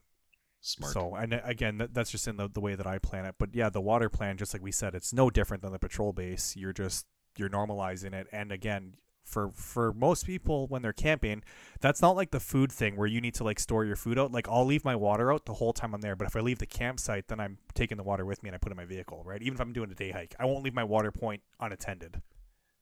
Smart. 0.62 0.92
So, 0.92 1.14
and 1.14 1.32
uh, 1.32 1.40
again, 1.42 1.78
that, 1.78 1.94
that's 1.94 2.10
just 2.10 2.28
in 2.28 2.36
the, 2.36 2.46
the 2.46 2.60
way 2.60 2.74
that 2.74 2.86
I 2.86 2.98
plan 2.98 3.24
it. 3.24 3.36
But 3.38 3.54
yeah, 3.54 3.70
the 3.70 3.80
water 3.80 4.10
plan, 4.10 4.36
just 4.36 4.52
like 4.52 4.62
we 4.62 4.72
said, 4.72 4.94
it's 4.94 5.10
no 5.10 5.30
different 5.30 5.62
than 5.62 5.72
the 5.72 5.78
patrol 5.78 6.12
base. 6.12 6.54
You're 6.54 6.74
just 6.74 7.06
you're 7.38 7.48
normalizing 7.48 8.12
it. 8.12 8.26
And 8.30 8.52
again, 8.52 8.96
for 9.30 9.50
for 9.52 9.92
most 9.92 10.26
people 10.26 10.66
when 10.66 10.82
they're 10.82 10.92
camping, 10.92 11.42
that's 11.80 12.02
not 12.02 12.16
like 12.16 12.30
the 12.30 12.40
food 12.40 12.72
thing 12.72 12.96
where 12.96 13.06
you 13.06 13.20
need 13.20 13.34
to 13.34 13.44
like 13.44 13.58
store 13.58 13.84
your 13.84 13.96
food 13.96 14.18
out. 14.18 14.32
Like 14.32 14.48
I'll 14.48 14.66
leave 14.66 14.84
my 14.84 14.96
water 14.96 15.32
out 15.32 15.46
the 15.46 15.54
whole 15.54 15.72
time 15.72 15.94
I'm 15.94 16.00
there, 16.00 16.16
but 16.16 16.26
if 16.26 16.36
I 16.36 16.40
leave 16.40 16.58
the 16.58 16.66
campsite, 16.66 17.28
then 17.28 17.40
I'm 17.40 17.58
taking 17.74 17.96
the 17.96 18.02
water 18.02 18.26
with 18.26 18.42
me 18.42 18.48
and 18.48 18.54
I 18.54 18.58
put 18.58 18.70
it 18.70 18.74
in 18.74 18.76
my 18.76 18.84
vehicle, 18.84 19.22
right? 19.24 19.40
Even 19.40 19.54
if 19.54 19.60
I'm 19.60 19.72
doing 19.72 19.90
a 19.90 19.94
day 19.94 20.10
hike, 20.10 20.34
I 20.38 20.44
won't 20.46 20.64
leave 20.64 20.74
my 20.74 20.84
water 20.84 21.12
point 21.12 21.42
unattended. 21.60 22.20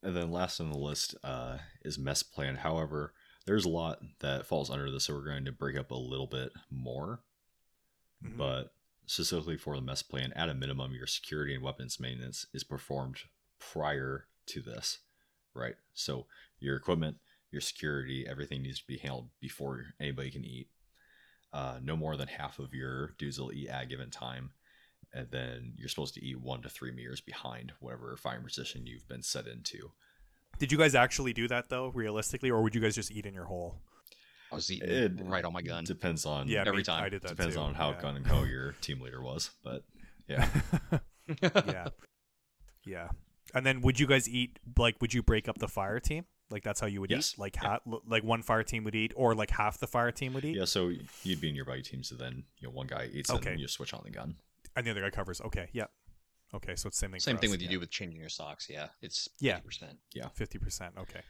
And 0.03 0.17
then 0.17 0.31
last 0.31 0.61
on 0.61 0.71
the 0.71 0.79
list 0.79 1.15
uh, 1.23 1.59
is 1.85 1.99
mess 1.99 2.23
plan. 2.23 2.57
However, 2.57 3.13
there's 3.47 3.65
a 3.65 3.71
lot 3.71 3.99
that 4.21 4.47
falls 4.47 4.71
under 4.71 4.91
this, 4.91 5.05
so 5.05 5.15
we're 5.15 5.25
going 5.25 5.45
to 5.45 5.53
break 5.53 5.77
up 5.77 5.91
a 5.91 5.97
little 5.97 6.27
bit 6.27 6.53
more. 6.71 7.21
Mhm. 8.25 8.37
But 8.37 8.73
specifically 9.07 9.57
for 9.57 9.75
the 9.75 9.83
mess 9.83 10.03
plan, 10.03 10.33
at 10.35 10.49
a 10.49 10.55
minimum, 10.55 10.93
your 10.93 11.07
security 11.07 11.55
and 11.55 11.65
weapons 11.65 11.99
maintenance 11.99 12.47
is 12.53 12.63
performed 12.63 13.23
prior 13.59 14.29
to 14.47 14.61
this, 14.63 14.99
right? 15.55 15.75
So 15.95 16.27
your 16.61 16.77
equipment, 16.77 17.17
your 17.51 17.61
security, 17.61 18.27
everything 18.29 18.63
needs 18.63 18.81
to 18.81 18.87
be 18.87 18.99
handled 18.99 19.29
before 19.41 19.85
anybody 20.01 20.31
can 20.31 20.45
eat. 20.45 20.69
Uh, 21.53 21.79
no 21.83 21.97
more 21.97 22.17
than 22.17 22.29
half 22.29 22.59
of 22.59 22.75
your 22.75 23.13
dudes 23.19 23.39
will 23.41 23.53
eat 23.53 23.69
at 23.69 23.85
a 23.85 23.87
given 23.87 24.11
time. 24.11 24.51
And 25.15 25.29
then 25.31 25.73
you're 25.77 25.89
supposed 25.89 26.13
to 26.15 26.25
eat 26.25 26.39
one 26.41 26.61
to 26.63 26.69
three 26.69 26.91
meters 26.93 27.21
behind 27.23 27.73
whatever 27.81 28.17
firing 28.17 28.45
position 28.45 28.87
you've 28.87 29.09
been 29.09 29.23
set 29.23 29.47
into. 29.47 29.93
Did 30.59 30.71
you 30.73 30.77
guys 30.77 30.95
actually 30.95 31.33
do 31.33 31.49
that 31.49 31.69
though, 31.71 31.89
realistically, 31.95 32.51
or 32.51 32.63
would 32.63 32.75
you 32.75 32.81
guys 32.81 32.95
just 32.95 33.11
eat 33.11 33.25
in 33.25 33.33
your 33.33 33.45
hole? 33.45 33.81
I 34.53 34.55
was 34.57 34.71
eating 34.71 34.89
It 34.89 35.13
right 35.25 35.45
on 35.45 35.53
my 35.53 35.63
gun. 35.63 35.85
Depends 35.85 36.27
on 36.27 36.49
Yeah, 36.49 36.61
every 36.67 36.79
me- 36.79 36.83
time. 36.85 37.05
I 37.05 37.09
did 37.09 37.23
that 37.23 37.29
depends 37.31 37.55
too. 37.55 37.61
on 37.61 37.75
how 37.75 37.91
yeah. 37.93 38.01
gun 38.03 38.17
and 38.17 38.27
co 38.27 38.45
your 38.45 38.73
team 38.81 39.01
leader 39.01 39.23
was, 39.23 39.51
but 39.65 39.85
yeah. 40.29 40.49
yeah. 41.43 41.89
Yeah. 42.85 43.09
And 43.55 43.65
then 43.65 43.81
would 43.81 43.99
you 43.99 44.07
guys 44.07 44.29
eat 44.29 44.59
like 44.77 44.97
would 45.01 45.15
you 45.15 45.23
break 45.23 45.49
up 45.49 45.59
the 45.59 45.69
fire 45.69 46.01
team? 46.01 46.25
Like 46.51 46.63
that's 46.65 46.81
how 46.81 46.87
you 46.87 47.01
would 47.01 47.11
Yes. 47.11 47.35
eat? 47.35 47.39
Like 47.41 47.57
Yeah. 47.57 47.79
ha- 47.87 47.99
like 48.07 48.23
one 48.25 48.43
fire 48.43 48.63
team 48.63 48.85
would 48.85 48.95
eat 48.95 49.13
or 49.17 49.35
like 49.35 49.51
half 49.51 49.79
the 49.79 49.87
fire 49.87 50.11
team 50.13 50.33
would 50.35 50.45
eat 50.45 50.57
Yeah, 50.57 50.65
so 50.65 50.89
you'd 51.23 51.41
be 51.41 51.49
in 51.49 51.55
your 51.55 51.65
buddy 51.65 51.83
team. 51.83 52.03
So 52.03 52.15
then 52.15 52.45
you 52.59 52.69
know 52.69 52.73
one 52.75 52.87
guy 52.87 53.09
eats 53.13 53.31
Okay. 53.31 53.53
and 53.53 53.61
you 53.61 53.69
switch 53.69 53.93
on 53.95 54.03
the 54.05 54.11
gun. 54.11 54.37
and 54.77 54.87
the 54.87 54.91
other 54.93 55.01
guy 55.01 55.11
covers. 55.11 55.41
Okay, 55.41 55.69
yeah. 55.73 55.87
Okay, 56.55 56.77
so 56.77 56.87
it's 56.89 56.97
same 56.97 57.11
thing 57.11 57.21
Same 57.21 57.37
for 57.37 57.41
thing 57.43 57.51
us. 57.51 57.55
with 57.55 57.63
you 57.63 57.69
do 57.69 57.81
with 57.81 57.91
changing 57.91 58.21
your 58.21 58.29
socks. 58.31 58.69
Yeah, 58.71 58.89
it's 59.03 59.29
Yeah. 59.41 59.59
50%. 59.61 59.99
50%. 60.35 60.97
Okay. 60.97 61.21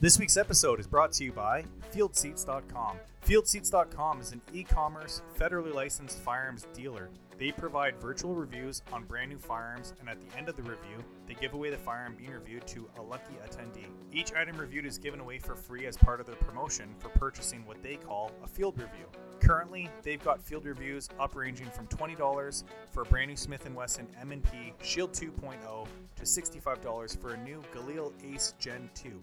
This 0.00 0.18
week's 0.18 0.36
episode 0.36 0.78
is 0.80 0.86
brought 0.86 1.12
to 1.12 1.24
you 1.24 1.32
by 1.32 1.64
FieldSeats.com. 1.94 2.98
FieldSeats.com 3.24 4.20
is 4.20 4.32
an 4.32 4.42
e 4.52 4.62
commerce, 4.64 5.22
federally 5.38 5.72
licensed 5.72 6.18
firearms 6.20 6.66
dealer. 6.74 7.10
They 7.38 7.52
provide 7.52 8.00
virtual 8.00 8.34
reviews 8.34 8.82
on 8.92 9.04
brand 9.04 9.30
new 9.30 9.38
firearms, 9.38 9.92
and 10.00 10.08
at 10.08 10.18
the 10.20 10.38
end 10.38 10.48
of 10.48 10.56
the 10.56 10.62
review, 10.62 11.04
they 11.26 11.34
give 11.34 11.52
away 11.52 11.68
the 11.68 11.76
firearm 11.76 12.14
being 12.16 12.30
reviewed 12.30 12.66
to 12.68 12.88
a 12.98 13.02
lucky 13.02 13.34
attendee. 13.44 13.90
Each 14.10 14.32
item 14.32 14.56
reviewed 14.56 14.86
is 14.86 14.96
given 14.96 15.20
away 15.20 15.38
for 15.38 15.54
free 15.54 15.86
as 15.86 15.98
part 15.98 16.20
of 16.20 16.26
their 16.26 16.36
promotion 16.36 16.94
for 16.98 17.10
purchasing 17.10 17.66
what 17.66 17.82
they 17.82 17.96
call 17.96 18.32
a 18.42 18.46
field 18.46 18.78
review. 18.78 19.04
Currently, 19.40 19.90
they've 20.02 20.22
got 20.24 20.42
field 20.42 20.64
reviews 20.64 21.10
up 21.20 21.34
ranging 21.34 21.70
from 21.70 21.86
$20 21.88 22.64
for 22.90 23.02
a 23.02 23.04
brand 23.04 23.28
new 23.28 23.36
Smith 23.36 23.68
& 23.70 23.74
Wesson 23.74 24.08
M&P 24.18 24.72
Shield 24.82 25.12
2.0 25.12 25.86
to 26.16 26.24
$65 26.24 27.20
for 27.20 27.34
a 27.34 27.36
new 27.38 27.62
Galil 27.74 28.12
Ace 28.24 28.54
Gen 28.58 28.88
2. 28.94 29.20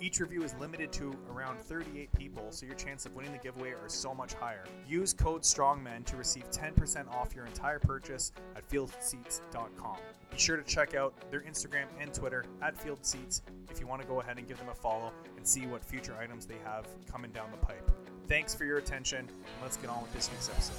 Each 0.00 0.20
review 0.20 0.42
is 0.42 0.54
limited 0.60 0.92
to 0.92 1.14
around 1.30 1.58
38 1.60 2.12
people, 2.12 2.46
so 2.50 2.66
your 2.66 2.74
chance 2.74 3.06
of 3.06 3.14
winning 3.14 3.32
the 3.32 3.38
giveaway 3.38 3.70
are 3.70 3.88
so 3.88 4.14
much 4.14 4.34
higher. 4.34 4.64
Use 4.86 5.12
code 5.12 5.42
STRONGMEN 5.42 6.04
to 6.04 6.16
receive 6.16 6.50
10% 6.50 7.08
off 7.10 7.34
your 7.34 7.46
entire 7.46 7.78
purchase 7.78 8.32
at 8.56 8.68
fieldseats.com. 8.68 9.96
Be 10.30 10.38
sure 10.38 10.56
to 10.56 10.62
check 10.62 10.94
out 10.94 11.14
their 11.30 11.40
Instagram 11.40 11.86
and 12.00 12.12
Twitter 12.12 12.44
at 12.62 12.76
Field 12.76 13.04
Seats 13.04 13.42
if 13.70 13.80
you 13.80 13.86
want 13.86 14.02
to 14.02 14.08
go 14.08 14.20
ahead 14.20 14.38
and 14.38 14.46
give 14.46 14.58
them 14.58 14.68
a 14.68 14.74
follow 14.74 15.12
and 15.36 15.46
see 15.46 15.66
what 15.66 15.84
future 15.84 16.14
items 16.20 16.46
they 16.46 16.58
have 16.64 16.86
coming 17.10 17.30
down 17.30 17.50
the 17.50 17.58
pipe. 17.58 17.90
Thanks 18.28 18.54
for 18.54 18.64
your 18.64 18.78
attention, 18.78 19.20
and 19.20 19.28
let's 19.62 19.76
get 19.76 19.88
on 19.88 20.02
with 20.02 20.12
this 20.12 20.30
week's 20.30 20.48
episode. 20.50 20.76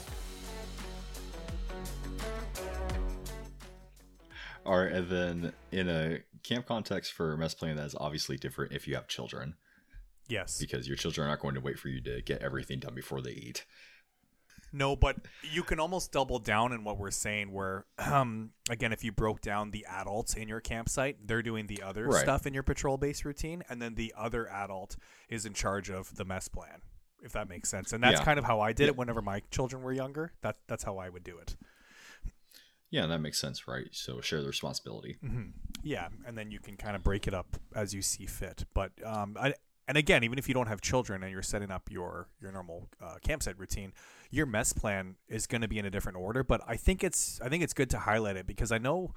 All 4.67 4.80
right, 4.80 4.91
and 4.91 5.10
then 5.10 5.53
in 5.71 5.88
a 5.88 6.19
camp 6.43 6.65
context 6.67 7.13
for 7.13 7.38
mess 7.38 7.53
plan, 7.53 7.77
that 7.77 7.86
is 7.86 7.95
obviously 7.97 8.36
different 8.36 8.73
if 8.73 8.86
you 8.86 8.95
have 8.95 9.08
children, 9.08 9.56
Yes. 10.27 10.60
because 10.60 10.88
your 10.89 10.97
children 10.97 11.30
aren't 11.30 11.41
going 11.41 11.56
to 11.56 11.62
wait 11.62 11.80
for 11.80 11.88
you 11.88 12.01
to 12.01 12.21
get 12.21 12.41
everything 12.41 12.80
done 12.80 12.93
before 12.93 13.21
they 13.21 13.32
eat. 13.32 13.65
No, 14.73 14.97
but 14.97 15.15
you 15.49 15.63
can 15.63 15.80
almost 15.80 16.12
double 16.12 16.39
down 16.39 16.73
in 16.73 16.84
what 16.84 16.97
we're 16.97 17.12
saying. 17.12 17.53
Where, 17.53 17.86
um, 17.97 18.51
again, 18.69 18.91
if 18.91 19.06
you 19.06 19.13
broke 19.13 19.39
down 19.39 19.71
the 19.71 19.86
adults 19.89 20.34
in 20.34 20.49
your 20.49 20.60
campsite, 20.60 21.25
they're 21.25 21.41
doing 21.41 21.67
the 21.67 21.82
other 21.82 22.06
Right. 22.08 22.21
stuff 22.21 22.45
in 22.45 22.53
your 22.53 22.63
patrol 22.63 22.97
base 22.97 23.23
routine, 23.23 23.63
and 23.69 23.82
then 23.82 23.95
the 23.95 24.13
other 24.17 24.49
adult 24.49 24.97
is 25.30 25.45
in 25.45 25.53
charge 25.53 25.89
of 25.89 26.17
the 26.17 26.25
mess 26.25 26.49
plan. 26.49 26.82
If 27.23 27.32
that 27.32 27.47
makes 27.47 27.69
sense, 27.69 27.93
and 27.93 28.03
that's 28.03 28.19
Yeah. 28.19 28.25
kind 28.25 28.38
of 28.38 28.43
how 28.45 28.60
I 28.60 28.73
did 28.73 28.84
Yeah. 28.84 28.89
it 28.89 28.97
whenever 28.97 29.21
my 29.21 29.39
children 29.49 29.82
were 29.82 29.93
younger. 29.93 30.34
That 30.41 30.58
that's 30.67 30.84
how 30.84 30.97
I 30.97 31.08
would 31.08 31.23
do 31.23 31.38
it. 31.38 31.56
Yeah, 32.89 33.06
that 33.08 33.19
makes 33.19 33.39
sense, 33.39 33.67
right? 33.67 33.88
So 33.91 34.21
share 34.21 34.41
the 34.41 34.47
responsibility. 34.47 35.17
hmm 35.21 35.50
Yeah, 35.84 36.08
and 36.26 36.38
then 36.38 36.52
you 36.52 36.60
can 36.60 36.78
kind 36.78 36.95
of 36.95 37.04
break 37.04 37.28
it 37.28 37.34
up 37.34 37.58
as 37.76 37.93
you 37.93 38.02
see 38.02 38.26
fit. 38.26 38.65
But 38.73 38.91
um, 39.06 39.36
I, 39.39 39.54
and 39.88 39.97
again, 39.97 40.23
even 40.23 40.38
if 40.38 40.47
you 40.47 40.54
don't 40.54 40.67
have 40.67 40.82
children 40.82 41.23
and 41.23 41.32
you're 41.32 41.41
setting 41.41 41.71
up 41.71 41.89
your 41.91 42.28
your 42.41 42.52
normal 42.52 42.89
uh, 43.02 43.15
campsite 43.21 43.58
routine, 43.58 43.93
your 44.32 44.45
mess 44.45 44.73
plan 44.73 45.15
is 45.28 45.47
going 45.47 45.62
to 45.62 45.67
be 45.67 45.80
in 45.80 45.86
a 45.86 45.89
different 45.89 46.17
order. 46.17 46.43
But 46.43 46.62
I 46.67 46.76
think 46.76 47.04
it's 47.04 47.39
I 47.41 47.50
think 47.50 47.63
it's 47.63 47.73
good 47.73 47.89
to 47.91 48.00
highlight 48.00 48.38
it 48.38 48.47
because 48.47 48.71
I 48.71 48.78
know 48.78 49.13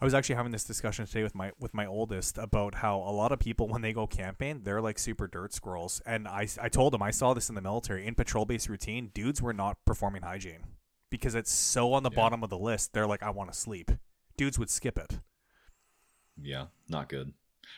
I 0.00 0.04
was 0.04 0.14
actually 0.14 0.34
having 0.34 0.52
this 0.52 0.64
discussion 0.64 1.06
today 1.06 1.22
with 1.22 1.34
my 1.34 1.52
with 1.60 1.72
my 1.72 1.86
oldest 1.86 2.36
about 2.38 2.76
how 2.76 2.98
a 2.98 3.10
lot 3.10 3.32
of 3.32 3.38
people 3.38 3.68
when 3.68 3.82
they 3.82 3.92
go 3.92 4.06
camping 4.06 4.62
they're 4.64 4.82
like 4.82 4.98
super 4.98 5.26
dirt 5.28 5.52
squirrels, 5.52 6.02
and 6.04 6.26
I 6.26 6.48
I 6.60 6.68
told 6.68 6.94
him 6.94 7.02
I 7.02 7.10
saw 7.12 7.32
this 7.34 7.48
in 7.48 7.54
the 7.54 7.62
military 7.62 8.06
in 8.06 8.14
patrol 8.14 8.44
base 8.44 8.68
routine, 8.68 9.10
dudes 9.14 9.40
were 9.40 9.52
not 9.52 9.78
performing 9.84 10.22
hygiene 10.22 10.64
because 11.14 11.36
it's 11.36 11.52
so 11.52 11.92
on 11.92 12.02
the 12.02 12.10
Yeah. 12.10 12.16
bottom 12.16 12.42
of 12.42 12.50
the 12.50 12.58
list. 12.58 12.92
They're 12.92 13.06
like 13.06 13.22
I 13.22 13.30
want 13.30 13.52
to 13.52 13.56
sleep. 13.58 13.92
Dudes 14.36 14.58
would 14.58 14.68
skip 14.70 14.98
it. 14.98 15.20
Yeah, 16.40 16.66
not 16.88 17.08
good. 17.08 17.32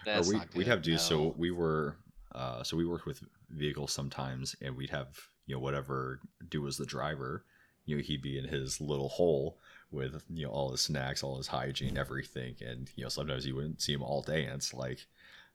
That's 0.04 0.26
or 0.26 0.30
we, 0.30 0.36
not 0.38 0.54
we'd 0.54 0.64
good, 0.64 0.70
have 0.70 0.82
to 0.82 0.98
so 0.98 1.34
we 1.36 1.50
were 1.50 1.96
uh 2.34 2.62
so 2.62 2.76
we 2.76 2.86
worked 2.86 3.06
with 3.06 3.22
vehicles 3.50 3.92
sometimes 3.92 4.56
and 4.62 4.76
we'd 4.76 4.90
have 4.90 5.08
you 5.46 5.54
know 5.54 5.60
whatever 5.60 6.20
do 6.48 6.66
as 6.66 6.76
the 6.76 6.86
driver 6.86 7.44
you 7.84 7.96
know 7.96 8.02
he'd 8.02 8.22
be 8.22 8.38
in 8.38 8.44
his 8.48 8.80
little 8.80 9.08
hole 9.08 9.58
with 9.92 10.24
you 10.28 10.44
know 10.46 10.50
all 10.52 10.70
his 10.72 10.80
snacks 10.80 11.22
all 11.22 11.36
his 11.36 11.46
hygiene 11.46 11.96
everything 11.96 12.56
and 12.60 12.90
you 12.96 13.04
know 13.04 13.08
sometimes 13.08 13.46
you 13.46 13.54
wouldn't 13.54 13.80
see 13.80 13.92
him 13.92 14.02
all 14.02 14.22
day 14.22 14.44
and 14.44 14.54
it's 14.56 14.74
like 14.74 15.06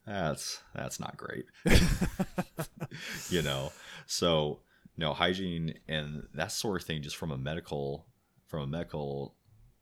that's 0.05 0.61
that's 0.73 0.99
not 0.99 1.17
great 1.17 1.45
you 3.29 3.41
know 3.41 3.71
so 4.05 4.59
no 5.01 5.13
hygiene 5.13 5.73
and 5.87 6.27
that 6.33 6.51
sort 6.51 6.81
of 6.81 6.87
thing 6.87 7.01
just 7.01 7.15
from 7.17 7.31
a 7.31 7.37
medical 7.37 8.05
from 8.47 8.61
a 8.61 8.67
medical 8.67 9.35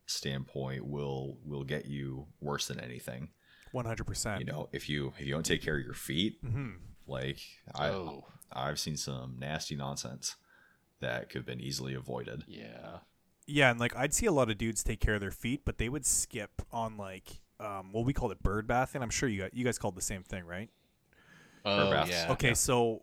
standpoint 0.06 0.84
will 0.84 1.38
will 1.44 1.64
get 1.64 1.86
you 1.86 2.26
worse 2.40 2.66
than 2.66 2.80
anything 2.80 3.28
One 3.72 3.84
hundred 3.84 4.06
percent. 4.06 4.40
you 4.40 4.46
know 4.46 4.68
if 4.72 4.88
you 4.88 5.12
if 5.18 5.26
you 5.26 5.32
don't 5.32 5.46
take 5.46 5.62
care 5.62 5.78
of 5.78 5.84
your 5.84 5.94
feet 5.94 6.38
hmm 6.42 6.70
like 7.06 7.38
i 7.74 7.88
oh, 7.88 8.24
i've 8.52 8.78
seen 8.80 8.96
some 8.96 9.36
nasty 9.38 9.76
nonsense 9.76 10.36
that 11.00 11.28
could 11.28 11.38
have 11.38 11.46
been 11.46 11.60
easily 11.60 11.94
avoided 11.94 12.44
yeah. 12.48 12.98
Yeah, 13.46 13.70
and 13.72 13.80
like 13.80 13.96
I'd 13.96 14.14
see 14.14 14.26
a 14.26 14.32
lot 14.32 14.48
of 14.48 14.58
dudes 14.58 14.84
take 14.84 15.00
care 15.00 15.14
of 15.14 15.20
their 15.20 15.32
feet, 15.32 15.62
but 15.64 15.76
they 15.78 15.88
would 15.88 16.06
skip 16.06 16.62
on 16.70 16.96
like 16.96 17.40
um, 17.58 17.92
well, 17.92 18.04
we 18.04 18.12
called 18.12 18.30
it 18.30 18.40
bird 18.42 18.68
bathing. 18.68 19.02
I'm 19.02 19.10
sure 19.10 19.28
you 19.28 19.42
guys, 19.42 19.50
you 19.52 19.64
guys 19.64 19.76
called 19.76 19.96
the 19.96 20.00
same 20.02 20.22
thing, 20.22 20.44
right? 20.44 20.70
Oh, 21.64 21.90
baths. 21.90 22.10
yeah. 22.10 22.32
Okay, 22.32 22.54
so 22.54 23.02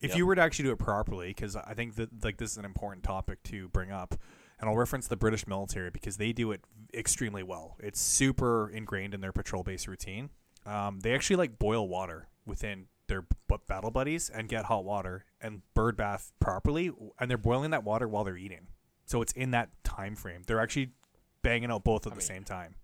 if 0.00 0.10
Yep. 0.10 0.18
you 0.18 0.26
were 0.26 0.34
to 0.34 0.42
actually 0.42 0.64
do 0.64 0.72
it 0.72 0.78
properly, 0.78 1.28
because 1.28 1.56
I 1.56 1.74
think 1.74 1.94
that 1.96 2.22
like 2.24 2.36
this 2.38 2.52
is 2.52 2.56
an 2.58 2.64
important 2.64 3.02
topic 3.04 3.42
to 3.44 3.68
bring 3.68 3.90
up, 3.90 4.14
and 4.60 4.68
I'll 4.68 4.76
reference 4.76 5.08
the 5.08 5.16
British 5.16 5.46
military 5.46 5.90
because 5.90 6.16
they 6.16 6.32
do 6.32 6.52
it 6.52 6.62
extremely 6.94 7.42
well. 7.42 7.76
It's 7.80 8.00
super 8.00 8.68
ingrained 8.68 9.14
in 9.14 9.20
their 9.20 9.32
patrol 9.32 9.62
base 9.62 9.86
routine. 9.88 10.30
Um, 10.64 11.00
they 11.00 11.14
actually 11.14 11.36
like 11.36 11.58
boil 11.58 11.88
water 11.88 12.28
within 12.44 12.86
their 13.08 13.22
b- 13.22 13.56
battle 13.68 13.90
buddies 13.90 14.28
and 14.28 14.48
get 14.48 14.64
hot 14.64 14.84
water 14.84 15.24
and 15.40 15.62
bird 15.74 15.96
bath 15.96 16.32
properly, 16.40 16.90
and 17.20 17.30
they're 17.30 17.38
boiling 17.38 17.70
that 17.70 17.84
water 17.84 18.08
while 18.08 18.24
they're 18.24 18.36
eating. 18.36 18.66
So 19.04 19.22
it's 19.22 19.32
in 19.32 19.52
that 19.52 19.70
time 19.84 20.16
frame. 20.16 20.42
They're 20.46 20.60
actually 20.60 20.90
banging 21.42 21.70
out 21.70 21.84
both 21.84 22.04
at 22.06 22.12
I 22.12 22.16
the 22.16 22.18
mean- 22.18 22.26
same 22.26 22.44
time. 22.44 22.74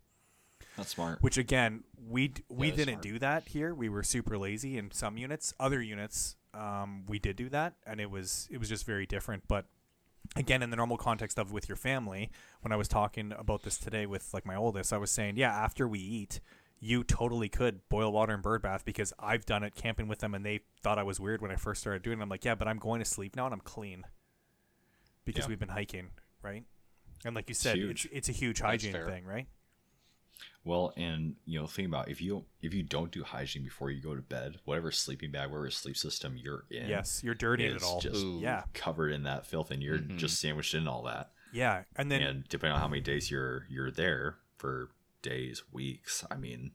that's 0.77 0.91
smart 0.91 1.21
Which 1.23 1.37
again, 1.37 1.83
we 1.99 2.29
d- 2.29 2.45
we 2.49 2.71
didn't 2.71 2.95
smart. 2.95 3.03
do 3.03 3.19
that 3.19 3.49
here. 3.49 3.75
We 3.75 3.89
were 3.89 4.03
super 4.05 4.39
lazy 4.39 4.79
in 4.79 4.91
some 4.93 5.17
units. 5.19 5.53
Other 5.59 5.83
units, 5.83 6.37
um, 6.55 7.05
we 7.09 7.19
did 7.19 7.37
do 7.37 7.49
that, 7.51 7.75
and 7.87 8.01
it 8.01 8.11
was 8.11 8.49
it 8.51 8.59
was 8.59 8.69
just 8.69 8.85
very 8.87 9.07
different. 9.07 9.45
But 9.49 9.67
again, 10.37 10.63
in 10.63 10.71
the 10.71 10.77
normal 10.77 10.97
context 10.97 11.39
of 11.39 11.53
with 11.53 11.69
your 11.69 11.77
family, 11.77 12.31
when 12.61 12.73
I 12.73 12.77
was 12.77 12.89
talking 12.89 13.33
about 13.37 13.63
this 13.63 13.79
today 13.79 14.07
with 14.07 14.33
like 14.35 14.45
my 14.47 14.57
oldest, 14.57 14.93
I 14.93 14.99
was 14.99 15.11
saying, 15.11 15.37
yeah, 15.37 15.51
after 15.53 15.87
we 15.89 15.99
eat, 15.99 16.41
you 16.81 17.05
totally 17.05 17.49
could 17.49 17.89
boil 17.89 18.13
water 18.13 18.35
and 18.35 18.43
bird 18.43 18.63
bath 18.63 18.85
because 18.85 19.13
I've 19.19 19.47
done 19.47 19.63
it 19.65 19.75
camping 19.75 20.09
with 20.09 20.19
them, 20.21 20.35
and 20.35 20.45
they 20.45 20.61
thought 20.83 20.99
I 20.99 21.03
was 21.05 21.19
weird 21.21 21.41
when 21.43 21.51
I 21.51 21.57
first 21.57 21.81
started 21.81 22.03
doing 22.03 22.19
it. 22.19 22.23
I'm 22.23 22.29
like, 22.29 22.45
yeah, 22.45 22.55
but 22.55 22.69
I'm 22.69 22.79
going 22.79 23.01
to 23.01 23.05
sleep 23.05 23.37
now 23.37 23.47
and 23.47 23.55
I'm 23.55 23.61
clean 23.61 24.05
because 25.25 25.45
Yeah. 25.45 25.49
we've 25.51 25.59
been 25.61 25.69
hiking, 25.69 26.11
right? 26.43 26.65
And 27.25 27.35
like 27.37 27.49
you 27.49 27.55
said, 27.55 27.77
it's 27.79 28.03
huge. 28.03 28.09
it's 28.13 28.29
a 28.29 28.33
huge 28.33 28.59
That's 28.59 28.69
hygiene 28.71 28.93
fair. 28.93 29.07
thing, 29.07 29.25
right? 29.25 29.47
Well 30.65 30.93
and 30.97 31.35
you 31.45 31.59
know 31.61 31.67
think 31.67 31.89
about 31.89 32.09
if 32.09 32.21
you 32.21 32.45
if 32.61 32.73
you 32.75 32.83
don't 32.83 33.11
do 33.11 33.23
hygiene 33.25 33.63
before 33.65 33.91
you 33.91 34.01
go 34.01 34.15
to 34.15 34.23
bed 34.23 34.57
whatever 34.65 34.91
sleeping 34.91 35.31
bag 35.31 35.51
whatever 35.51 35.71
sleep 35.71 35.97
system 35.97 36.37
you're 36.37 36.65
in 36.71 36.89
Yes, 36.89 37.21
you're 37.25 37.35
dirty 37.35 37.65
it 37.67 37.77
is 37.77 37.83
all. 37.83 38.01
just 38.01 38.23
Ooh. 38.25 38.39
Yeah, 38.41 38.63
covered 38.75 39.11
in 39.13 39.25
that 39.25 39.47
filth 39.47 39.71
and 39.71 39.83
you're 39.83 39.99
Mhm. 39.99 40.17
just 40.19 40.41
sandwiched 40.41 40.75
in 40.75 40.87
all 40.89 41.03
that 41.05 41.33
yeah, 41.53 41.83
and 41.97 42.11
then 42.11 42.23
and 42.23 42.49
depending 42.49 42.75
on 42.75 42.81
how 42.81 42.89
many 42.89 43.03
days 43.03 43.31
you're 43.31 43.67
you're 43.69 43.91
there 43.91 44.37
for 44.57 44.91
days 45.23 45.63
weeks 45.73 46.25
i 46.31 46.37
mean 46.37 46.73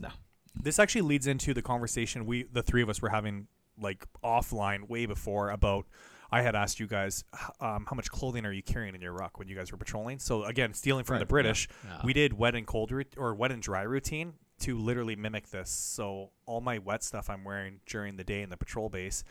no 0.00 0.08
this 0.54 0.78
actually 0.78 1.02
leads 1.02 1.26
into 1.26 1.54
the 1.54 1.62
conversation 1.62 2.26
we 2.26 2.42
the 2.44 2.62
three 2.62 2.82
of 2.82 2.88
us 2.88 3.00
were 3.00 3.08
having 3.10 3.46
like 3.78 4.06
offline 4.22 4.88
way 4.88 5.06
before 5.06 5.50
about 5.50 5.86
I 6.32 6.40
had 6.42 6.54
asked 6.56 6.80
you 6.80 6.86
guys 6.86 7.24
um, 7.60 7.84
how 7.88 7.94
much 7.94 8.10
clothing 8.10 8.46
are 8.46 8.52
you 8.52 8.62
carrying 8.62 8.94
in 8.94 9.02
your 9.02 9.12
ruck 9.12 9.38
when 9.38 9.48
you 9.48 9.54
guys 9.54 9.70
were 9.70 9.76
patrolling. 9.78 10.18
So 10.18 10.44
again, 10.44 10.72
stealing 10.72 11.04
from 11.04 11.14
Right, 11.14 11.20
the. 11.20 11.26
British, 11.26 11.68
Yeah. 11.84 12.00
we 12.04 12.12
did 12.14 12.32
wet 12.32 12.54
and 12.54 12.66
cold 12.66 12.90
rout- 12.90 13.14
or 13.18 13.34
wet 13.34 13.52
and 13.52 13.62
dry 13.62 13.82
routine 13.82 14.32
to 14.60 14.78
literally 14.78 15.14
mimic 15.14 15.50
this. 15.50 15.68
So 15.70 16.30
all 16.46 16.60
my 16.62 16.78
wet 16.78 17.02
stuff 17.02 17.28
I'm 17.28 17.44
wearing 17.44 17.80
during 17.86 18.16
the 18.16 18.24
day 18.24 18.40
in 18.42 18.48
the 18.48 18.56
patrol 18.56 18.88
base, 18.88 19.24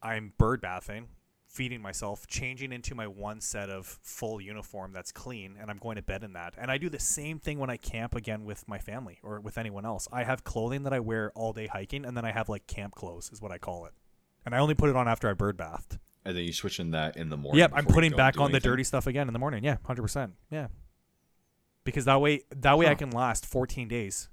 I'm 0.00 0.32
bird 0.38 0.60
bathing, 0.60 1.08
feeding 1.48 1.80
myself, 1.82 2.26
changing 2.28 2.70
into 2.72 2.94
my 2.94 3.06
one 3.08 3.40
set 3.40 3.68
of 3.70 3.86
full 4.02 4.40
uniform 4.40 4.92
that's 4.92 5.10
clean, 5.10 5.56
and 5.60 5.70
I'm 5.70 5.78
going 5.78 5.96
to 5.96 6.02
bed 6.02 6.22
in 6.22 6.34
that. 6.34 6.54
And 6.56 6.70
I 6.70 6.78
do 6.78 6.88
the 6.88 7.00
same 7.00 7.40
thing 7.40 7.58
when 7.58 7.70
I 7.70 7.78
camp 7.78 8.14
again 8.14 8.44
with 8.44 8.68
my 8.68 8.78
family 8.78 9.18
or 9.24 9.40
with 9.40 9.58
anyone 9.58 9.84
else. 9.84 10.06
I 10.12 10.22
have 10.22 10.44
clothing 10.44 10.84
that 10.84 10.92
I 10.92 11.00
wear 11.00 11.32
all 11.34 11.52
day 11.52 11.66
hiking, 11.66 12.04
and 12.04 12.16
then 12.16 12.24
I 12.24 12.30
have 12.30 12.48
like 12.48 12.66
camp 12.68 12.94
clothes, 12.94 13.30
is 13.32 13.42
what 13.42 13.50
I 13.50 13.58
call 13.58 13.86
it. 13.86 13.92
And 14.44 14.54
I 14.54 14.58
only 14.58 14.74
put 14.74 14.88
it 14.88 14.94
on 14.96 15.08
after 15.08 15.28
I 15.28 15.32
bird 15.32 15.56
bathed. 15.56 15.98
And 16.28 16.36
then 16.36 16.44
you 16.44 16.52
switch 16.52 16.78
in 16.78 16.90
that 16.90 17.16
in 17.16 17.30
the 17.30 17.36
morning 17.36 17.58
Yep, 17.60 17.72
I'm 17.74 17.86
putting 17.86 18.12
back 18.14 18.34
do 18.34 18.42
on 18.42 18.52
the 18.52 18.60
dirty 18.60 18.84
stuff 18.84 19.06
again 19.06 19.26
in 19.28 19.32
the 19.32 19.38
morning. 19.38 19.64
Yeah, 19.64 19.78
hundred 19.84 20.02
percent. 20.02 20.34
Yeah, 20.50 20.68
because 21.84 22.04
that 22.04 22.20
way, 22.20 22.42
that 22.54 22.76
way 22.76 22.86
I 22.86 22.94
can 22.94 23.10
last 23.10 23.46
14 23.46 23.88
days 23.88 24.28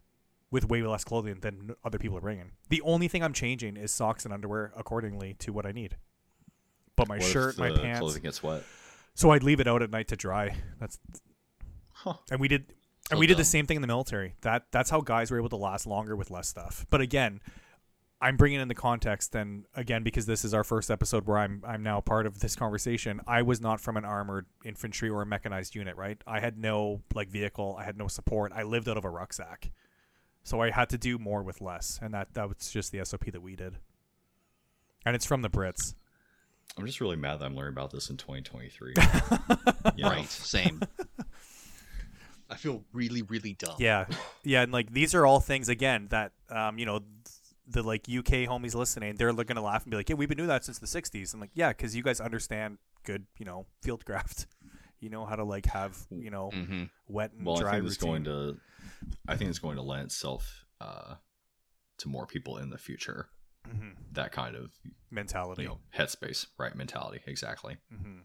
with 0.52 0.70
way 0.70 0.82
less 0.84 1.04
clothing 1.04 1.40
than 1.40 1.76
other 1.84 1.98
people 1.98 2.18
are 2.18 2.22
bringing. 2.22 2.52
The 2.70 2.82
only 2.82 3.08
thing 3.08 3.24
I'm 3.24 3.34
changing 3.34 3.78
is 3.78 3.92
socks 3.92 4.26
and 4.26 4.34
underwear 4.34 4.72
accordingly 4.76 5.36
to 5.40 5.52
what 5.54 5.66
I 5.66 5.72
need. 5.72 5.98
But 6.96 7.08
my 7.08 7.16
What 7.16 7.26
if 7.26 7.32
shirt, 7.32 7.58
my 7.58 7.72
pants. 7.72 8.00
clothing 8.00 8.22
gets 8.24 8.42
wet 8.44 8.64
So 9.16 9.32
I'd 9.32 9.44
leave 9.44 9.60
it 9.60 9.68
out 9.68 9.82
at 9.82 9.90
night 9.90 10.08
to 10.10 10.16
dry. 10.16 10.56
That's 10.80 11.00
huh 11.92 12.16
and 12.30 12.40
we 12.40 12.48
did 12.48 12.68
So 12.70 12.76
and 13.12 13.20
we 13.20 13.28
did 13.28 13.38
the 13.38 13.44
same 13.46 13.66
thing 13.66 13.76
in 13.76 13.82
the 13.82 13.88
military. 13.88 14.36
That 14.42 14.68
that's 14.72 14.90
how 14.90 15.02
guys 15.02 15.32
were 15.32 15.38
able 15.38 15.50
to 15.50 15.58
last 15.58 15.88
longer 15.88 16.16
with 16.16 16.30
less 16.32 16.48
stuff. 16.48 16.86
But 16.90 17.02
again, 17.02 17.42
I'm 18.26 18.38
bringing 18.38 18.60
in 18.60 18.68
the 18.68 18.74
context, 18.74 19.36
and 19.36 19.66
again, 19.76 20.02
because 20.02 20.26
this 20.26 20.44
is 20.44 20.56
our 20.56 20.64
first 20.64 20.90
episode 20.90 21.28
where 21.28 21.38
I'm 21.38 21.62
I'm 21.64 21.84
now 21.84 22.02
part 22.02 22.26
of 22.26 22.40
this 22.40 22.56
conversation. 22.56 23.22
I 23.28 23.44
was 23.44 23.62
not 23.62 23.80
from 23.80 23.98
an 23.98 24.04
armored 24.04 24.48
infantry 24.64 25.10
or 25.10 25.22
a 25.22 25.28
mechanized 25.28 25.76
unit, 25.76 25.96
right? 25.96 26.20
I 26.26 26.40
had 26.40 26.58
no 26.58 27.04
like 27.14 27.30
vehicle, 27.30 27.78
I 27.80 27.84
had 27.84 28.00
no 28.00 28.08
support. 28.08 28.52
I 28.56 28.64
lived 28.64 28.90
out 28.90 28.98
of 28.98 29.06
a 29.06 29.12
rucksack, 29.12 29.70
so 30.44 30.60
I 30.60 30.72
had 30.72 30.90
to 30.90 30.98
do 30.98 31.20
more 31.20 31.44
with 31.44 31.62
less, 31.62 32.00
and 32.02 32.16
that 32.16 32.34
that 32.34 32.50
was 32.50 32.72
just 32.72 32.92
the 32.92 33.06
SOP 33.06 33.26
that 33.26 33.44
we 33.44 33.56
did. 33.56 33.78
And 35.06 35.16
it's 35.16 35.28
from 35.28 35.44
the 35.44 35.50
Brits. 35.50 35.94
I'm 36.80 36.88
just 36.88 37.00
really 37.00 37.18
mad 37.18 37.42
that 37.42 37.46
I'm 37.46 37.56
learning 37.56 37.74
about 37.74 37.92
this 37.92 38.10
in 38.10 38.18
2023. 38.18 38.96
Right. 40.04 40.28
Same. 40.28 40.82
I 42.50 42.56
feel 42.56 42.84
really, 42.92 43.22
really 43.22 43.54
dumb. 43.54 43.76
Yeah, 43.78 44.08
yeah, 44.44 44.64
and 44.64 44.72
like 44.72 44.92
these 44.92 45.14
are 45.14 45.26
all 45.28 45.40
things 45.40 45.70
again 45.70 46.08
that 46.10 46.32
um, 46.50 46.78
you 46.80 46.86
know, 46.86 47.02
the 47.68 47.84
like 47.84 48.08
UK 48.08 48.48
homies 48.48 48.76
listening, 48.76 49.16
they're 49.16 49.34
gonna 49.34 49.62
laugh 49.62 49.84
and 49.84 49.92
be 49.92 49.98
like, 49.98 50.10
"Yeah, 50.10 50.16
we've 50.16 50.30
been 50.30 50.38
doing 50.38 50.50
that 50.50 50.64
since 50.66 50.80
the 50.80 50.88
'60s." 50.88 51.34
I'm 51.34 51.40
like, 51.40 51.52
"Yeah, 51.54 51.70
because 51.70 51.96
you 51.96 52.04
guys 52.04 52.20
understand 52.22 52.78
good, 53.04 53.26
you 53.38 53.46
know, 53.46 53.66
field 53.82 54.04
fieldcraft. 54.06 54.46
You 55.02 55.10
know 55.10 55.26
how 55.26 55.36
to 55.36 55.44
like 55.44 55.66
have 55.68 55.98
you 56.10 56.32
know 56.32 56.52
hmm 56.52 56.84
wet 57.08 57.32
and 57.34 57.46
Well, 57.46 57.58
I 57.58 57.60
dry 57.60 57.72
think 57.74 57.86
it's 57.86 57.98
going 57.98 58.24
to, 58.24 58.58
I 59.28 59.36
think 59.36 59.50
it's 59.50 59.60
going 59.60 59.76
to 59.76 59.82
lend 59.84 60.06
itself 60.06 60.66
uh, 60.80 61.16
to 61.98 62.08
more 62.08 62.26
people 62.26 62.58
in 62.58 62.70
the 62.70 62.78
future. 62.78 63.28
Mhm. 63.68 63.96
That 64.14 64.32
kind 64.32 64.56
of 64.56 64.72
mentality. 65.12 65.64
you 65.64 65.68
know 65.68 65.80
headspace, 65.96 66.48
right? 66.58 66.74
Mentality, 66.76 67.22
exactly. 67.28 67.78
hmm 67.90 68.20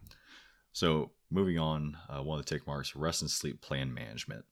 So 0.71 1.11
moving 1.29 1.59
on, 1.59 1.97
uh, 2.09 2.23
one 2.23 2.39
of 2.39 2.45
the 2.45 2.49
tick 2.49 2.65
marks: 2.65 2.95
rest 2.95 3.21
and 3.21 3.29
sleep 3.29 3.61
plan 3.61 3.93
management. 3.93 4.45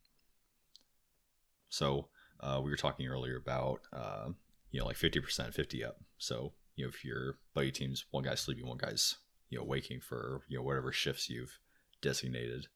So 1.69 2.09
uh, 2.41 2.59
we 2.63 2.69
were 2.69 2.77
talking 2.77 3.07
earlier 3.07 3.37
about 3.37 3.79
uh, 3.93 4.29
you 4.72 4.80
know 4.80 4.86
like 4.86 4.97
fifty 4.97 5.20
percent, 5.20 5.53
fifty 5.53 5.84
up. 5.84 5.97
So 6.17 6.53
you 6.76 6.86
know 6.86 6.89
if 6.89 7.03
your 7.03 7.38
buddy 7.53 7.72
teams, 7.72 8.05
one 8.11 8.24
guy's 8.24 8.39
sleeping, 8.41 8.67
one 8.67 8.78
guy's 8.78 9.17
you 9.49 9.57
know 9.57 9.63
waking 9.63 10.01
for 10.01 10.41
you 10.47 10.57
know 10.57 10.63
whatever 10.63 10.91
shifts 10.91 11.30
you've 11.30 11.59
designated. 12.01 12.67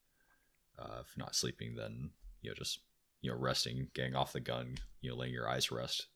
Uh, 0.78 0.98
if 1.02 1.16
not 1.16 1.34
sleeping, 1.34 1.76
then 1.76 2.10
you 2.42 2.50
know 2.50 2.54
just 2.54 2.80
you 3.20 3.30
know 3.30 3.36
resting, 3.38 3.88
getting 3.94 4.14
off 4.14 4.32
the 4.32 4.40
gun, 4.40 4.76
you 5.00 5.10
know 5.10 5.16
letting 5.16 5.32
your 5.34 5.48
eyes 5.48 5.70
rest. 5.70 6.08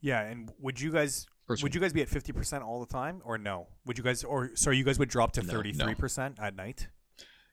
Yeah, 0.00 0.20
and 0.22 0.50
would 0.58 0.80
you 0.80 0.90
guys 0.92 1.26
First 1.46 1.62
would 1.62 1.74
you 1.74 1.80
guys 1.80 1.92
be 1.92 2.02
at 2.02 2.08
fifty 2.08 2.32
percent 2.32 2.64
all 2.64 2.80
the 2.80 2.86
time, 2.92 3.20
or 3.24 3.36
no? 3.36 3.66
Would 3.84 3.98
you 3.98 4.04
guys, 4.04 4.24
or 4.24 4.54
sorry, 4.54 4.78
you 4.78 4.84
guys 4.84 4.98
would 4.98 5.08
drop 5.08 5.32
to 5.32 5.42
No, 5.42 5.46
no. 5.48 5.52
thirty 5.52 5.72
three 5.72 5.94
percent 5.94 6.38
at 6.40 6.54
night? 6.56 6.88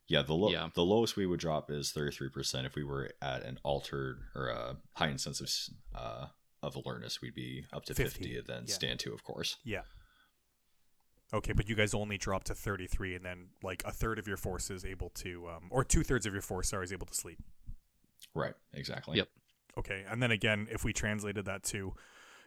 Yeah, 0.07 0.21
the 0.23 0.33
lo- 0.33 0.49
Yeah. 0.49 0.69
the 0.73 0.83
lowest 0.83 1.15
we 1.15 1.25
would 1.25 1.39
drop 1.39 1.69
is 1.69 1.91
thirty 1.91 2.15
three 2.15 2.29
percent. 2.29 2.65
If 2.65 2.75
we 2.75 2.83
were 2.83 3.11
at 3.21 3.43
an 3.43 3.59
altered 3.63 4.19
or 4.35 4.47
a 4.47 4.77
heightened 4.95 5.21
sense 5.21 5.41
of 5.41 5.49
uh, 5.99 6.27
of 6.61 6.75
alertness, 6.75 7.21
we'd 7.21 7.33
be 7.33 7.65
up 7.73 7.85
to 7.85 7.93
50, 7.93 8.19
fifty, 8.19 8.37
and 8.37 8.47
then 8.47 8.63
yeah. 8.67 8.73
stand 8.73 8.99
to, 9.01 9.13
of 9.13 9.23
course. 9.23 9.57
Yeah. 9.63 9.81
Okay, 11.33 11.53
but 11.53 11.69
you 11.69 11.75
guys 11.75 11.93
only 11.93 12.17
drop 12.17 12.43
to 12.45 12.55
thirty 12.55 12.87
three, 12.87 13.13
and 13.15 13.23
then 13.23 13.49
like 13.61 13.83
a 13.85 13.91
third 13.91 14.17
of 14.17 14.27
your 14.27 14.37
force 14.37 14.71
is 14.71 14.83
able 14.83 15.09
to, 15.11 15.47
um, 15.47 15.67
or 15.69 15.83
two 15.83 16.03
thirds 16.03 16.25
of 16.25 16.33
your 16.33 16.41
force, 16.41 16.69
sorry, 16.69 16.83
is 16.83 16.91
able 16.91 17.05
to 17.05 17.13
sleep. 17.13 17.37
Right, 18.33 18.55
exactly. 18.73 19.17
Yep. 19.17 19.27
Okay, 19.77 20.05
and 20.09 20.23
then 20.23 20.31
again, 20.31 20.67
if 20.71 20.83
we 20.83 20.91
translated 20.91 21.45
that 21.45 21.63
to 21.65 21.93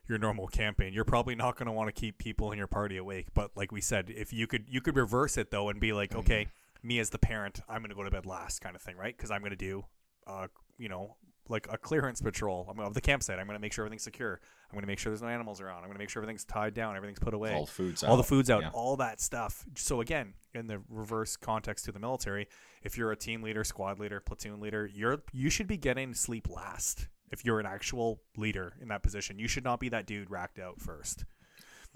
your 0.09 0.19
normal 0.19 0.49
campaign, 0.49 0.93
you're 0.93 1.05
probably 1.05 1.35
not 1.35 1.57
going 1.57 1.67
to 1.67 1.73
want 1.73 1.95
to 1.95 1.99
keep 1.99 2.19
people 2.19 2.51
in 2.51 2.59
your 2.59 2.67
party 2.67 2.97
awake. 2.97 3.29
But 3.35 3.53
like 3.57 3.71
we 3.71 3.81
said, 3.81 4.11
if 4.11 4.33
you 4.33 4.47
could, 4.49 4.65
you 4.69 4.81
could 4.81 4.97
reverse 4.97 5.37
it 5.37 5.51
though 5.51 5.69
and 5.69 5.81
be 5.81 5.93
like, 5.93 6.15
okay, 6.15 6.49
me 6.83 6.99
as 6.99 7.11
the 7.11 7.19
parent, 7.19 7.61
I'm 7.69 7.83
going 7.83 7.91
to 7.91 7.95
go 7.95 8.03
to 8.03 8.11
bed 8.11 8.27
last, 8.27 8.61
kind 8.61 8.75
of 8.75 8.83
thing, 8.83 8.97
right? 8.97 9.17
Because 9.17 9.31
I'm 9.31 9.41
going 9.41 9.51
to 9.51 9.57
do, 9.57 9.85
uh, 10.27 10.49
you 10.77 10.89
know, 10.89 11.17
like 11.49 11.67
a 11.71 11.77
clearance 11.77 12.21
patrol 12.21 12.67
I'm- 12.69 12.79
of 12.81 12.95
the 12.95 13.01
campsite. 13.01 13.39
I'm 13.39 13.47
going 13.47 13.57
to 13.59 13.61
make 13.61 13.73
sure 13.73 13.85
everything's 13.85 14.03
secure. 14.05 14.41
I'm 14.71 14.75
going 14.75 14.83
to 14.83 14.87
make 14.87 14.99
sure 14.99 15.11
there's 15.11 15.23
no 15.23 15.29
animals 15.29 15.61
around. 15.61 15.79
I'm 15.79 15.85
going 15.85 15.95
to 15.95 15.99
make 15.99 16.09
sure 16.09 16.23
everything's 16.23 16.45
tied 16.45 16.73
down, 16.75 16.97
everything's 16.97 17.19
put 17.19 17.35
away 17.35 17.53
All 17.55 17.67
the 17.67 17.71
food's 17.73 18.03
out. 18.03 18.11
all 18.11 18.17
the 18.17 18.23
food's 18.23 18.49
out, 18.49 18.63
Yeah. 18.63 18.71
all 18.73 18.97
that 18.97 19.21
stuff. 19.21 19.65
So 19.77 20.01
again, 20.01 20.35
in 20.55 20.67
the 20.67 20.81
reverse 20.89 21.37
context 21.37 21.85
to 21.87 21.93
the 21.93 21.99
military, 21.99 22.49
if 22.83 22.97
you're 22.97 23.13
a 23.13 23.17
team 23.17 23.43
leader, 23.43 23.65
squad 23.65 23.99
leader, 23.99 24.21
platoon 24.21 24.61
leader, 24.61 24.87
you're 24.93 25.23
you 25.33 25.51
should 25.51 25.67
be 25.67 25.77
getting 25.77 26.15
sleep 26.15 26.49
last. 26.49 27.09
If 27.31 27.45
you're 27.45 27.61
an 27.61 27.67
actual 27.67 28.21
leader 28.37 28.75
in 28.81 28.89
that 28.89 29.03
position, 29.03 29.39
you 29.39 29.49
should 29.49 29.65
not 29.65 29.81
be 29.81 29.89
that 29.91 30.07
dude 30.07 30.31
racked 30.31 30.59
out 30.59 30.81
first. 30.81 31.25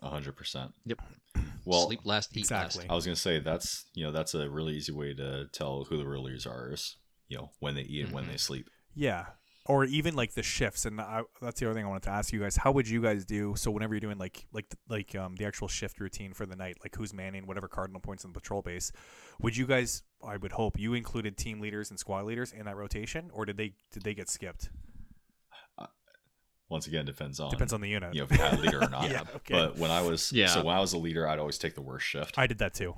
A 0.03 0.09
hundred 0.11 0.37
percent. 0.37 0.73
Yep. 0.85 1.01
Well, 1.65 1.87
Sleep 1.89 2.01
last, 2.05 2.37
eat 2.37 2.41
exactly. 2.43 2.83
last. 2.83 2.91
I 2.93 2.95
was 2.95 3.05
gonna 3.05 3.17
say 3.17 3.41
that's 3.41 3.87
you 3.93 4.05
know 4.05 4.13
that's 4.13 4.35
a 4.35 4.49
really 4.49 4.75
easy 4.75 4.93
way 4.93 5.15
to 5.15 5.47
tell 5.53 5.83
who 5.89 5.97
the 5.97 6.07
real 6.07 6.23
leaders 6.23 6.47
are 6.47 6.73
is 6.73 6.97
you 7.29 7.37
know 7.37 7.51
when 7.59 7.75
they 7.75 7.81
eat 7.83 8.05
and 8.05 8.15
when 8.15 8.25
Mhm. 8.25 8.29
they 8.31 8.37
sleep. 8.37 8.71
Yeah. 8.97 9.27
Or 9.69 9.85
even 9.85 10.15
like 10.15 10.35
the 10.35 10.43
shifts, 10.45 10.87
and 10.87 11.01
I, 11.01 11.23
that's 11.43 11.59
the 11.61 11.67
other 11.67 11.75
thing 11.75 11.85
I 11.85 11.89
wanted 11.89 12.05
to 12.05 12.11
ask 12.11 12.33
you 12.33 12.39
guys. 12.41 12.55
How 12.57 12.71
would 12.71 12.89
you 12.89 13.03
guys 13.03 13.25
do? 13.25 13.55
So 13.57 13.71
whenever 13.73 13.95
you're 13.95 14.01
doing 14.01 14.17
like 14.17 14.47
like 14.53 14.67
like 14.89 15.15
um 15.17 15.35
the 15.35 15.45
actual 15.45 15.67
shift 15.67 15.99
routine 15.99 16.33
for 16.35 16.47
the 16.47 16.55
night, 16.55 16.77
like 16.85 16.95
who's 16.95 17.13
manning 17.13 17.49
whatever 17.49 17.67
cardinal 17.67 18.01
points 18.01 18.23
in 18.25 18.33
the 18.33 18.39
patrol 18.41 18.63
base, 18.63 18.93
would 19.41 19.57
you 19.57 19.67
guys? 19.67 20.05
I 20.25 20.37
would 20.37 20.53
hope 20.53 20.79
you 20.79 20.95
included 20.95 21.37
team 21.37 21.59
leaders 21.61 21.91
and 21.91 21.99
squad 21.99 22.27
leaders 22.27 22.53
in 22.53 22.65
that 22.67 22.77
rotation, 22.77 23.29
or 23.33 23.45
did 23.45 23.57
they 23.57 23.73
did 23.93 24.05
they 24.05 24.15
get 24.15 24.29
skipped? 24.31 24.71
Once 26.69 26.89
again, 26.89 27.05
depends 27.05 27.39
on 27.39 27.49
Depends 27.51 27.73
on 27.73 27.81
the 27.81 27.89
unit. 27.89 28.13
you 28.15 28.21
know 28.21 28.25
if 28.25 28.33
you 28.33 28.39
had 28.39 28.55
a 28.59 28.61
leader 28.61 28.83
or 28.83 28.89
not. 28.91 29.09
Yeah, 29.09 29.23
okay. 29.37 29.55
But 29.55 29.77
when 29.79 29.91
I 29.93 30.03
was 30.03 30.33
Yeah. 30.33 30.47
so 30.49 30.65
when 30.65 30.75
I 30.77 30.81
was 30.81 30.93
a 30.95 30.99
leader, 30.99 31.27
I'd 31.29 31.39
always 31.39 31.59
take 31.59 31.75
the 31.77 31.81
worst 31.83 32.07
shift 32.07 32.37
I 32.39 32.47
did 32.49 32.59
that 32.59 32.75
too. 32.75 32.95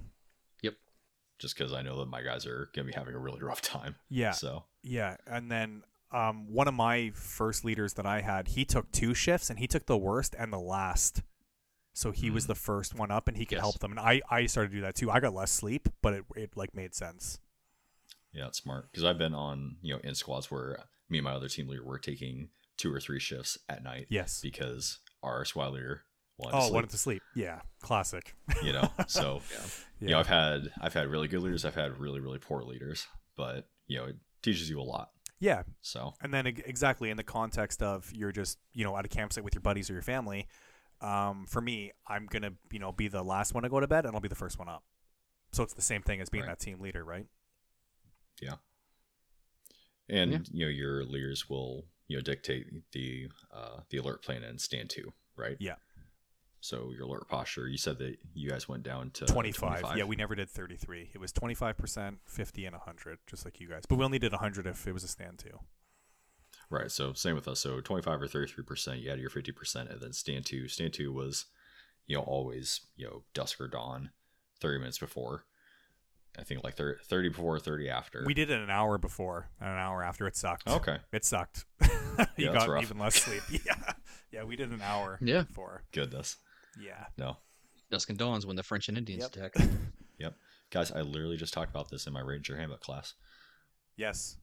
Just 1.38 1.56
because 1.56 1.72
I 1.72 1.82
know 1.82 1.98
that 1.98 2.06
my 2.08 2.22
guys 2.22 2.46
are 2.46 2.70
gonna 2.74 2.86
be 2.88 2.92
having 2.94 3.14
a 3.14 3.18
really 3.18 3.40
rough 3.42 3.60
time. 3.62 3.96
Yeah, 4.08 4.32
So 4.32 4.64
yeah. 4.82 5.16
And 5.26 5.50
then 5.50 5.82
um, 6.10 6.50
one 6.52 6.68
of 6.68 6.74
my 6.74 7.10
first 7.14 7.64
leaders 7.64 7.94
that 7.94 8.06
I 8.06 8.22
had, 8.22 8.48
he 8.48 8.64
took 8.64 8.90
two 8.92 9.12
shifts, 9.14 9.50
and 9.50 9.58
he 9.58 9.66
took 9.66 9.86
the 9.86 9.98
worst 9.98 10.34
and 10.38 10.52
the 10.52 10.58
last. 10.58 11.22
So 11.92 12.12
he 12.12 12.30
was 12.30 12.44
Mm. 12.44 12.48
the 12.48 12.54
first 12.54 12.94
one 12.94 13.10
up, 13.10 13.28
and 13.28 13.36
he 13.36 13.44
could 13.44 13.56
Yes. 13.56 13.62
help 13.62 13.78
them. 13.80 13.90
And 13.90 14.00
I, 14.00 14.22
I 14.30 14.46
started 14.46 14.70
to 14.70 14.76
do 14.76 14.80
that 14.82 14.94
too. 14.94 15.10
I 15.10 15.20
got 15.20 15.34
less 15.34 15.50
sleep, 15.50 15.88
but 16.00 16.14
it, 16.14 16.24
it 16.36 16.56
like 16.56 16.74
made 16.74 16.94
sense. 16.94 17.40
yeah, 18.32 18.46
it's 18.46 18.58
smart 18.58 18.90
because 18.90 19.04
I've 19.04 19.18
been 19.18 19.34
on 19.34 19.76
you 19.82 19.94
know 19.94 20.00
in 20.04 20.14
squads 20.14 20.50
where 20.50 20.84
me 21.10 21.18
and 21.18 21.24
my 21.24 21.32
other 21.32 21.48
team 21.48 21.66
leader 21.68 21.84
were 21.84 21.98
taking 21.98 22.50
two 22.76 22.92
or 22.94 23.00
three 23.00 23.18
shifts 23.20 23.58
at 23.68 23.82
night 23.82 24.06
Yes. 24.08 24.40
because 24.40 24.98
our 25.22 25.44
squad 25.44 25.72
leader 25.72 26.04
wanted 26.38 26.56
Oh, 26.56 26.58
to 26.60 26.64
sleep, 26.64 26.74
wanted 26.74 26.90
to 26.90 26.98
sleep. 26.98 27.22
Yeah, 27.34 27.60
classic. 27.82 28.34
you 28.62 28.72
know. 28.72 28.90
So 29.06 29.40
Yeah. 29.52 29.58
you 30.00 30.08
know, 30.10 30.20
I've 30.20 30.26
had 30.28 30.72
I've 30.80 30.94
had 30.94 31.08
really 31.08 31.28
good 31.28 31.40
leaders, 31.42 31.64
I've 31.64 31.74
had 31.74 31.98
really 31.98 32.20
really 32.20 32.38
poor 32.38 32.62
leaders, 32.62 33.06
but 33.36 33.68
you 33.86 33.98
know, 33.98 34.04
it 34.06 34.16
teaches 34.42 34.68
you 34.70 34.80
a 34.80 34.82
lot. 34.82 35.10
yeah, 35.40 35.62
So 35.82 36.14
and 36.22 36.32
then 36.32 36.46
exactly 36.46 37.10
in 37.10 37.16
the 37.16 37.24
context 37.24 37.82
of 37.82 38.10
you're 38.14 38.32
just 38.32 38.58
you 38.72 38.84
know 38.84 38.96
at 38.96 39.04
a 39.04 39.08
campsite 39.08 39.44
with 39.44 39.54
your 39.54 39.62
buddies 39.62 39.90
or 39.90 39.94
your 39.94 40.02
family. 40.02 40.46
Um, 41.00 41.46
for 41.48 41.60
me, 41.60 41.92
I'm 42.08 42.26
gonna 42.26 42.52
you 42.72 42.78
know 42.78 42.92
be 42.92 43.08
the 43.08 43.22
last 43.22 43.54
one 43.54 43.62
to 43.64 43.68
go 43.68 43.80
to 43.80 43.86
bed, 43.86 44.04
and 44.06 44.14
I'll 44.14 44.20
be 44.20 44.28
the 44.28 44.34
first 44.34 44.58
one 44.58 44.68
up. 44.68 44.82
So 45.52 45.62
it's 45.62 45.74
the 45.74 45.82
same 45.82 46.02
thing 46.02 46.20
as 46.20 46.28
being 46.28 46.42
Right. 46.44 46.50
that 46.50 46.58
team 46.60 46.80
leader, 46.80 47.04
right? 47.04 47.26
Yeah. 48.42 48.54
And 50.08 50.32
Yeah. 50.32 50.38
you 50.52 50.64
know, 50.66 50.70
your 50.70 51.04
leaders 51.04 51.48
will 51.48 51.86
you 52.06 52.16
know 52.16 52.22
dictate 52.22 52.66
the 52.92 53.28
uh, 53.52 53.80
the 53.90 53.98
alert 53.98 54.22
plan 54.22 54.42
and 54.42 54.60
stand 54.60 54.90
to 54.90 55.12
right. 55.36 55.56
Yeah. 55.60 55.74
So 56.60 56.90
your 56.96 57.04
alert 57.06 57.28
posture. 57.28 57.68
You 57.68 57.78
said 57.78 57.98
that 57.98 58.16
you 58.34 58.50
guys 58.50 58.68
went 58.68 58.82
down 58.82 59.10
to 59.12 59.26
25. 59.26 59.96
Yeah, 59.96 60.04
we 60.04 60.16
never 60.16 60.34
did 60.34 60.50
33. 60.50 61.10
It 61.14 61.18
was 61.18 61.32
25%, 61.32 62.16
50, 62.24 62.64
and 62.66 62.74
100, 62.74 63.18
just 63.28 63.44
like 63.44 63.60
you 63.60 63.68
guys. 63.68 63.84
But 63.88 63.96
we 63.96 64.04
only 64.04 64.18
did 64.18 64.32
100 64.32 64.66
if 64.66 64.86
it 64.86 64.92
was 64.92 65.04
a 65.04 65.08
stand 65.08 65.38
to. 65.40 65.50
Right. 66.70 66.90
So 66.90 67.12
same 67.12 67.34
with 67.34 67.46
us. 67.48 67.60
So 67.60 67.80
25 67.80 68.22
or 68.22 68.26
33 68.28 68.64
percent. 68.64 68.98
You 69.00 69.10
had 69.10 69.18
your 69.20 69.30
50 69.30 69.52
percent, 69.52 69.88
and 69.90 70.00
then 70.00 70.12
stand 70.12 70.44
to. 70.46 70.68
Stand 70.68 70.92
to 70.94 71.12
was 71.12 71.46
you 72.06 72.16
know 72.16 72.22
always 72.22 72.80
you 72.96 73.06
know 73.06 73.22
dusk 73.34 73.60
or 73.60 73.68
dawn, 73.68 74.10
30 74.60 74.78
minutes 74.80 74.98
before. 74.98 75.44
I 76.38 76.42
think 76.42 76.62
like 76.62 76.76
30, 76.76 77.00
30 77.04 77.28
before, 77.30 77.58
30 77.58 77.88
after. 77.88 78.22
We 78.26 78.34
did 78.34 78.50
it 78.50 78.60
an 78.60 78.70
hour 78.70 78.96
before 78.98 79.48
and 79.60 79.70
an 79.70 79.78
hour 79.78 80.02
after. 80.04 80.26
It 80.26 80.36
sucked. 80.36 80.68
okay. 80.68 80.98
It 81.12 81.24
sucked. 81.24 81.64
You 82.36 82.46
that's 82.52 82.66
got 82.66 82.68
rough. 82.68 82.82
even 82.82 82.98
less 82.98 83.14
sleep. 83.14 83.42
yeah. 83.64 83.92
Yeah, 84.32 84.42
we 84.42 84.56
did 84.56 84.70
an 84.72 84.82
hour 84.82 85.18
Yeah. 85.22 85.42
before. 85.42 85.84
Goodness. 85.92 86.36
Yeah. 86.78 87.06
No. 87.16 87.36
Dusk 87.90 88.08
and 88.10 88.18
dawns 88.18 88.44
when 88.46 88.56
the 88.56 88.62
French 88.62 88.88
and 88.88 88.98
Indians 88.98 89.28
Yep. 89.34 89.52
attack. 89.54 89.68
Yep. 90.18 90.34
Guys, 90.70 90.90
I 90.90 91.00
literally 91.02 91.36
just 91.36 91.54
talked 91.54 91.70
about 91.70 91.90
this 91.90 92.06
in 92.08 92.12
my 92.12 92.20
Ranger 92.20 92.56
Handbook 92.56 92.80
class. 92.80 93.14
Yes. 93.96 94.36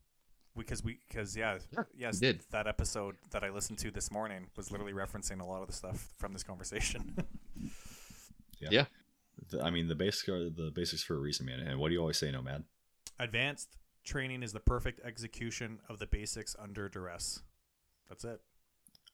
Because 0.57 0.83
we, 0.85 0.99
because 1.09 1.35
yeah, 1.35 1.57
Yeah, 1.73 1.83
yes, 1.97 2.19
did. 2.19 2.41
that 2.51 2.65
episode 2.65 3.15
that 3.31 3.43
I 3.43 3.49
listened 3.49 3.77
to 3.79 3.91
this 3.91 4.09
morning 4.09 4.47
was 4.55 4.71
literally 4.71 4.93
referencing 4.93 5.41
a 5.41 5.45
lot 5.45 5.61
of 5.61 5.67
the 5.67 5.73
stuff 5.73 6.13
from 6.17 6.31
this 6.31 6.43
conversation. 6.43 7.17
yeah 8.59 8.85
The- 9.49 9.61
I 9.61 9.69
mean, 9.69 9.87
the 9.89 9.95
basics 9.95 10.29
are 10.29 10.49
the 10.49 10.71
basics 10.73 11.03
for 11.03 11.15
a 11.15 11.19
reason, 11.19 11.45
man. 11.45 11.59
And 11.59 11.77
what 11.77 11.89
do 11.89 11.93
you 11.93 11.99
always 11.99 12.17
say, 12.17 12.31
Nomad? 12.31 12.63
Advanced 13.19 13.75
training 14.05 14.43
is 14.43 14.53
the 14.53 14.59
perfect 14.61 15.01
execution 15.05 15.79
of 15.89 15.99
the 15.99 16.07
basics 16.07 16.55
under 16.57 16.87
duress. 16.87 17.41
That's 18.07 18.23
it. 18.23 18.39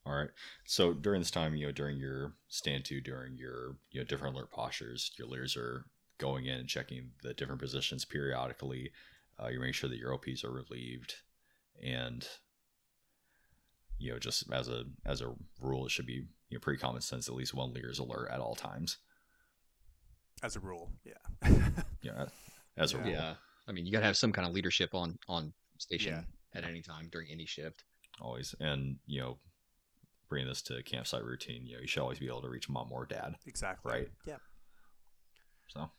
All 0.06 0.14
right. 0.16 0.30
So 0.66 0.94
during 0.94 1.22
this 1.22 1.30
time, 1.32 1.56
you 1.56 1.68
know, 1.68 1.72
during 1.72 1.98
your 1.98 2.34
stand 2.48 2.86
to, 2.86 3.02
during 3.02 3.38
your 3.38 3.76
you 3.92 4.00
know 4.00 4.06
different 4.06 4.36
alert 4.36 4.52
postures, 4.52 5.12
your 5.18 5.28
leaders 5.28 5.56
are 5.56 5.86
going 6.18 6.46
in 6.46 6.60
and 6.60 6.68
checking 6.70 7.12
the 7.24 7.34
different 7.34 7.62
positions 7.62 8.04
periodically. 8.06 8.92
Uh, 9.42 9.48
you 9.50 9.60
make 9.60 9.74
sure 9.76 9.90
that 9.90 9.98
your 10.00 10.14
OPs 10.14 10.44
are 10.44 10.52
relieved, 10.52 11.16
and 11.84 12.28
you 14.00 14.12
know, 14.12 14.20
just 14.20 14.52
as 14.52 14.68
a 14.68 14.86
as 15.06 15.22
a 15.22 15.34
rule, 15.60 15.86
it 15.86 15.92
should 15.92 16.08
be 16.08 16.14
you 16.50 16.58
know 16.58 16.60
pretty 16.60 16.80
common 16.82 17.02
sense. 17.02 17.28
At 17.30 17.36
least 17.36 17.54
one 17.54 17.72
leader 17.74 17.90
is 17.92 18.00
alert 18.00 18.30
at 18.32 18.40
all 18.40 18.56
times. 18.56 18.98
As 20.44 20.56
a 20.56 20.60
rule. 20.60 20.92
Yeah. 21.04 21.48
Yeah, 22.04 22.26
as 22.78 22.96
a 22.96 22.98
Yeah. 22.98 23.04
rule. 23.04 23.12
Yeah. 23.12 23.34
I 23.68 23.72
mean, 23.74 23.86
you 23.86 23.92
got 23.92 24.00
to 24.00 24.06
have 24.08 24.18
some 24.18 24.32
kind 24.32 24.48
of 24.48 24.56
leadership 24.56 24.96
on 24.96 25.20
on 25.28 25.54
station 25.78 26.14
Yeah. 26.14 26.60
at 26.60 26.68
any 26.68 26.82
time 26.82 27.10
during 27.12 27.30
any 27.30 27.46
shift. 27.46 27.84
always 28.20 28.54
and 28.60 28.98
you 29.06 29.20
know 29.22 29.38
bringing 30.32 30.48
this 30.48 30.62
to 30.64 30.82
campsite 30.84 31.24
routine 31.24 31.66
you 31.68 31.76
know 31.76 31.82
you 31.82 31.88
should 31.88 32.02
always 32.02 32.18
be 32.20 32.28
able 32.28 32.42
to 32.42 32.50
reach 32.50 32.68
mom 32.70 32.90
or 32.92 33.06
dad 33.06 33.36
exactly. 33.46 33.92
Right. 33.92 34.10
Yeah. 34.26 34.38
So 35.68 35.92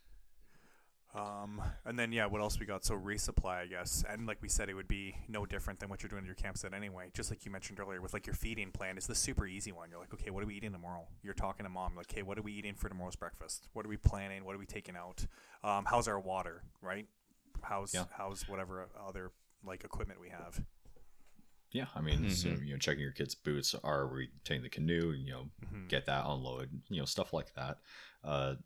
Um, 1.15 1.61
and 1.85 1.99
then 1.99 2.11
yeah, 2.11 2.25
what 2.25 2.41
else 2.41 2.59
we 2.59 2.65
got? 2.65 2.85
So 2.87 2.95
resupply, 2.95 3.57
I 3.59 3.67
guess, 3.67 4.03
and 4.09 4.27
like 4.27 4.41
we 4.41 4.49
said, 4.49 4.71
it 4.71 4.75
would 4.75 4.89
be 4.89 5.15
no 5.29 5.45
different 5.45 5.79
than 5.79 5.91
what 5.91 6.03
you're 6.03 6.09
doing 6.09 6.23
at 6.23 6.27
your 6.27 6.35
campsite 6.35 6.73
anyway. 6.73 7.11
Just 7.13 7.31
like 7.31 7.45
you 7.45 7.51
mentioned 7.53 7.79
earlier, 7.81 8.01
with 8.01 8.15
like 8.15 8.27
your 8.27 8.35
feeding 8.35 8.71
plan, 8.71 8.97
it's 8.97 9.07
the 9.07 9.15
super 9.15 9.47
easy 9.47 9.73
one. 9.73 9.91
You're 9.91 10.01
like, 10.01 10.15
okay, 10.15 10.31
what 10.31 10.43
are 10.43 10.47
we 10.47 10.55
eating 10.55 10.73
tomorrow? 10.73 11.07
You're 11.23 11.35
talking 11.35 11.65
to 11.65 11.71
mom, 11.71 11.95
like, 11.97 12.11
hey, 12.11 12.23
what 12.23 12.39
are 12.39 12.43
we 12.43 12.53
eating 12.55 12.75
for 12.75 12.89
tomorrow's 12.89 13.17
breakfast? 13.17 13.69
What 13.75 13.85
are 13.85 13.91
we 13.91 13.99
planning? 13.99 14.47
What 14.47 14.55
are 14.55 14.59
we 14.59 14.65
taking 14.65 14.97
out? 14.97 15.27
Um, 15.63 15.85
how's 15.87 16.09
our 16.09 16.19
water? 16.19 16.63
Right? 16.81 17.07
How's 17.61 17.93
Yeah. 17.93 18.05
how's 18.17 18.49
whatever 18.49 18.89
other 19.07 19.33
like 19.63 19.85
equipment 19.85 20.19
we 20.19 20.31
have? 20.31 20.63
Yeah, 21.73 21.87
I 21.95 22.01
mean, 22.01 22.31
so, 22.31 22.49
Mhm. 22.49 22.67
you 22.67 22.73
know, 22.73 22.79
checking 22.79 23.03
your 23.03 23.13
kids' 23.13 23.35
boots. 23.35 23.75
Are 23.83 24.07
we 24.07 24.31
taking 24.45 24.63
the 24.63 24.69
canoe? 24.69 25.13
You 25.13 25.31
know, 25.33 25.51
Mhm. 25.65 25.89
get 25.89 26.07
that 26.07 26.25
unload. 26.27 26.83
You 26.89 27.01
know, 27.01 27.05
stuff 27.07 27.33
like 27.33 27.55
that. 27.55 27.79
Uh, 28.23 28.57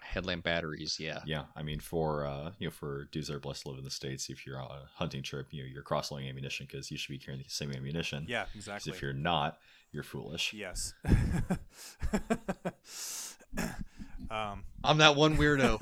Headlamp 0.00 0.44
batteries, 0.44 1.00
yeah. 1.00 1.22
yeah, 1.26 1.46
I 1.56 1.62
mean, 1.64 1.80
for 1.80 2.24
uh, 2.26 2.52
you 2.58 2.66
know, 2.68 2.70
for 2.70 3.04
dudes 3.06 3.26
that 3.28 3.34
are 3.34 3.40
blessed 3.40 3.62
to 3.62 3.70
live 3.70 3.78
in 3.78 3.84
the 3.84 3.90
states, 3.90 4.28
if 4.30 4.46
you're 4.46 4.60
on 4.60 4.70
a 4.70 4.88
hunting 4.94 5.22
trip, 5.22 5.48
you 5.50 5.62
know, 5.62 5.68
you're 5.68 5.82
cross-loading 5.82 6.28
ammunition 6.28 6.66
because 6.66 6.90
you 6.92 6.96
should 6.96 7.10
be 7.10 7.18
carrying 7.18 7.42
the 7.42 7.48
same 7.48 7.72
ammunition. 7.72 8.24
Yeah, 8.28 8.44
'Cause 8.44 8.54
exactly. 8.54 8.92
If 8.92 9.02
you're 9.02 9.12
not, 9.14 9.58
you're 9.90 10.04
foolish. 10.04 10.52
yes. 10.52 10.94
um, 14.30 14.64
I'm 14.84 14.98
that 14.98 15.16
one 15.16 15.36
weirdo. 15.36 15.80